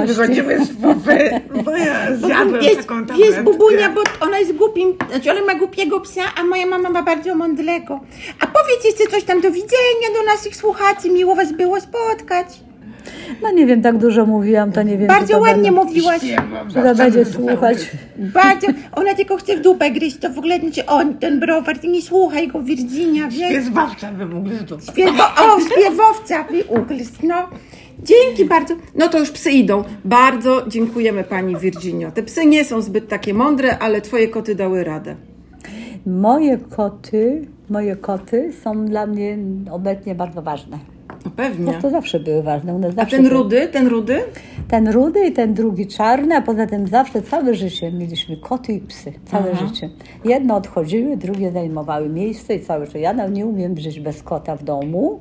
wychodzimy 0.06 0.64
z 0.64 0.68
popy, 0.82 1.40
bo 1.64 1.76
ja 1.76 1.94
zjadłem 2.16 2.62
Wiesz, 2.62 2.76
taką 2.76 3.06
tabletkę. 3.06 3.42
Bubunia, 3.42 3.90
bo 3.90 4.00
ona 4.20 4.38
jest 4.38 4.52
głupim, 4.52 4.94
znaczy 5.10 5.30
ona 5.30 5.40
ma 5.42 5.54
głupiego 5.54 6.00
psa, 6.00 6.22
a 6.36 6.44
moja 6.44 6.66
mama 6.66 6.90
ma 6.90 7.02
bardzo 7.02 7.34
mądrego. 7.34 8.00
A 8.40 8.46
powiedz 8.46 8.84
jeszcze 8.84 9.06
coś 9.10 9.24
tam 9.24 9.40
do 9.40 9.50
widzenia 9.50 10.08
do 10.14 10.32
naszych 10.32 10.56
słuchaczy, 10.56 11.10
miło 11.10 11.34
was 11.34 11.52
było 11.52 11.80
spotkać. 11.80 12.46
No 13.42 13.50
nie 13.50 13.66
wiem, 13.66 13.82
tak 13.82 13.98
dużo 13.98 14.26
mówiłam, 14.26 14.72
to 14.72 14.82
nie 14.82 14.98
wiem. 14.98 15.08
czy 15.08 15.14
Bardzo 15.14 15.34
to 15.34 15.40
ładnie 15.40 15.72
mówiłaś. 15.72 16.20
Zawsze 16.68 16.94
będzie 16.94 17.24
słuchać. 17.24 17.78
Bardzo, 18.16 18.66
ona 18.92 19.14
tylko 19.14 19.36
chce 19.36 19.56
w 19.56 19.60
dupę 19.60 19.90
gryźć, 19.90 20.18
to 20.18 20.30
w 20.30 20.38
ogóle 20.38 20.58
znaczy 20.60 20.86
on, 20.86 21.14
ten 21.14 21.40
browar, 21.40 21.78
ty 21.78 21.88
nie 21.88 22.02
słuchaj 22.02 22.48
go, 22.48 22.62
Virginia, 22.62 23.28
wiesz? 23.28 23.50
Śpiewawca 23.64 24.12
by 24.12 24.26
mógł 24.26 24.48
zdobyć. 24.50 24.86
Śpiewo, 24.86 25.22
o, 25.22 25.60
śpiewowca 25.60 26.44
by 26.44 26.64
ugryzł, 26.80 27.12
no. 27.22 27.34
Dzięki 28.02 28.44
bardzo. 28.44 28.74
No 28.94 29.08
to 29.08 29.18
już 29.18 29.30
psy 29.30 29.50
idą. 29.50 29.84
Bardzo 30.04 30.64
dziękujemy 30.68 31.24
pani 31.24 31.56
Virginio. 31.56 32.10
Te 32.10 32.22
psy 32.22 32.46
nie 32.46 32.64
są 32.64 32.80
zbyt 32.80 33.08
takie 33.08 33.34
mądre, 33.34 33.78
ale 33.78 34.00
twoje 34.00 34.28
koty 34.28 34.54
dały 34.54 34.84
radę. 34.84 35.16
Moje 36.06 36.58
koty, 36.58 37.48
moje 37.70 37.96
koty 37.96 38.52
są 38.64 38.86
dla 38.86 39.06
mnie 39.06 39.38
obecnie 39.70 40.14
bardzo 40.14 40.42
ważne. 40.42 40.78
No 41.24 41.30
pewnie. 41.36 41.72
To 41.82 41.90
zawsze 41.90 42.20
były 42.20 42.42
ważne. 42.42 42.74
One 42.74 42.88
A 42.88 42.92
zawsze 42.92 43.16
ten 43.16 43.28
były- 43.28 43.34
rudy, 43.42 43.68
ten 43.72 43.86
rudy? 43.86 44.20
Ten 44.68 44.88
rudy 44.88 45.26
i 45.26 45.32
ten 45.32 45.54
drugi 45.54 45.86
czarny, 45.86 46.36
a 46.36 46.42
poza 46.42 46.66
tym 46.66 46.86
zawsze 46.86 47.22
całe 47.22 47.54
życie 47.54 47.92
mieliśmy 47.92 48.36
koty 48.36 48.72
i 48.72 48.80
psy. 48.80 49.12
Całe 49.24 49.56
życie. 49.56 49.90
Jedno 50.24 50.56
odchodziły, 50.56 51.16
drugie 51.16 51.52
zajmowały 51.52 52.08
miejsce 52.08 52.54
i 52.54 52.60
całe 52.60 52.86
życie. 52.86 53.00
Ja 53.00 53.12
no, 53.12 53.28
nie 53.28 53.46
umiem 53.46 53.78
żyć 53.78 54.00
bez 54.00 54.22
kota 54.22 54.56
w 54.56 54.64
domu. 54.64 55.20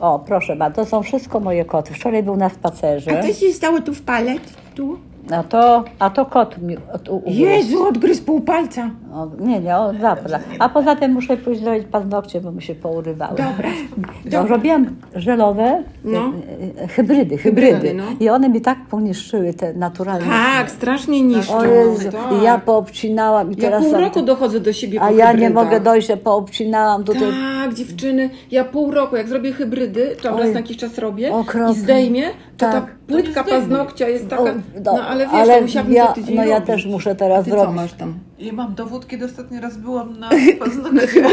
O, 0.00 0.18
proszę 0.18 0.56
bardzo, 0.56 0.84
to 0.84 0.90
są 0.90 1.02
wszystko 1.02 1.40
moje 1.40 1.64
koty. 1.64 1.94
Wczoraj 1.94 2.22
był 2.22 2.36
na 2.36 2.46
A 2.46 2.50
spacerze. 2.50 3.22
co 3.22 3.32
się 3.32 3.52
stało 3.52 3.80
tu 3.80 3.94
w 3.94 4.02
palet? 4.02 4.42
Tu? 4.74 4.98
A 5.30 5.42
to, 5.42 5.84
a 5.98 6.10
to 6.10 6.26
kot 6.26 6.58
mi 6.62 6.76
od, 6.92 7.08
u. 7.08 7.22
Jezu, 7.26 7.82
odgryzł 7.88 8.24
pół 8.24 8.40
palca. 8.40 8.90
O, 9.14 9.30
nie, 9.40 9.60
nie, 9.60 9.76
o, 9.76 9.92
zapra. 10.00 10.38
A 10.58 10.68
poza 10.68 10.96
tym 10.96 11.12
muszę 11.12 11.36
pójść 11.36 11.60
zrobić 11.60 11.84
paznokcie, 11.92 12.40
bo 12.40 12.52
mi 12.52 12.62
się 12.62 12.74
pourywały. 12.74 13.30
Dobra. 13.36 13.68
No, 14.32 14.46
robiłam 14.46 14.86
żelowe 15.16 15.82
No. 16.04 16.32
e, 16.78 16.82
e, 16.82 16.88
hybrydy, 16.88 17.38
hybrydy. 17.38 17.72
Hybrydy, 17.72 17.94
no. 17.94 18.04
I 18.20 18.28
one 18.30 18.48
mi 18.48 18.60
tak 18.60 18.78
poniszczyły 18.90 19.54
te 19.54 19.72
naturalne. 19.74 20.26
Tak, 20.26 20.70
strasznie 20.70 21.22
niszczą. 21.22 21.54
O 21.58 21.64
Jezu, 21.64 22.12
tak. 22.12 22.40
i 22.40 22.44
ja 22.44 22.58
poobcinałam 22.58 23.52
i 23.52 23.54
Ja 23.56 23.60
teraz 23.62 23.84
pół 23.84 23.94
roku 23.94 24.22
dochodzę 24.22 24.60
do 24.60 24.72
siebie 24.72 24.98
po 24.98 25.04
A 25.04 25.10
ja 25.10 25.32
nie 25.32 25.50
mogę 25.50 25.80
dojść, 25.80 26.08
że 26.08 26.16
poobcinałam 26.16 27.04
tutaj. 27.04 27.22
Tak, 27.64 27.74
dziewczyny, 27.74 28.30
ja 28.50 28.64
pół 28.64 28.90
roku, 28.90 29.16
jak 29.16 29.28
zrobię 29.28 29.52
hybrydy, 29.52 30.16
to 30.22 30.36
raz 30.36 30.46
na 30.52 30.60
jakiś 30.60 30.76
czas 30.76 30.98
robię 30.98 31.32
okropne. 31.34 31.72
i 31.72 31.74
zdejmie, 31.74 32.22
to 32.56 32.66
Tak. 32.66 32.72
ta 32.72 32.86
płytka 33.06 33.44
paznokcia 33.44 34.08
jest 34.08 34.28
taka, 34.28 34.42
O, 34.42 34.46
no, 34.84 35.02
ale 35.08 35.24
wiesz, 35.26 35.34
ale 35.34 35.54
to 35.56 35.62
musiałabym 35.62 35.94
ja- 35.94 36.06
co 36.06 36.12
tydzień 36.12 36.36
no 36.36 36.44
ja 36.44 36.54
robić. 36.54 36.66
też 36.66 36.86
muszę 36.86 37.14
teraz 37.14 37.44
Ty 37.44 37.50
co 37.50 37.56
zrobić. 37.56 37.76
masz 37.76 37.92
tam? 37.92 38.14
Ja 38.38 38.52
mam 38.52 38.74
dowód, 38.74 39.06
kiedy 39.06 39.24
ostatni 39.24 39.60
raz 39.60 39.76
byłam 39.76 40.18
na 40.20 40.30
paznokciach. 40.60 41.32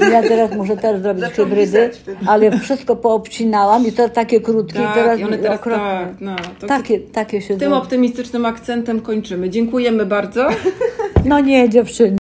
Ja 0.12 0.22
teraz 0.22 0.50
muszę 0.56 0.76
też 0.76 1.00
zrobić 1.02 1.24
Zaczął 1.24 1.44
hybrydy, 1.46 1.90
ale 2.26 2.58
wszystko 2.58 2.96
poobcinałam 2.96 3.86
i 3.86 3.92
to 3.92 4.08
takie 4.08 4.40
krótkie. 4.40 4.78
Tak, 4.78 4.94
teraz 4.94 5.20
i 5.20 5.24
one 5.24 5.38
teraz 5.38 5.60
okropne. 5.60 6.06
tak, 6.10 6.20
no. 6.20 6.36
Takie, 6.68 7.00
takie 7.00 7.40
się 7.40 7.48
Tym 7.48 7.58
zrobi. 7.58 7.74
optymistycznym 7.74 8.46
akcentem 8.46 9.00
kończymy. 9.00 9.50
Dziękujemy 9.50 10.06
bardzo. 10.06 10.48
No 11.24 11.40
nie, 11.40 11.68
dziewczyny. 11.68 12.10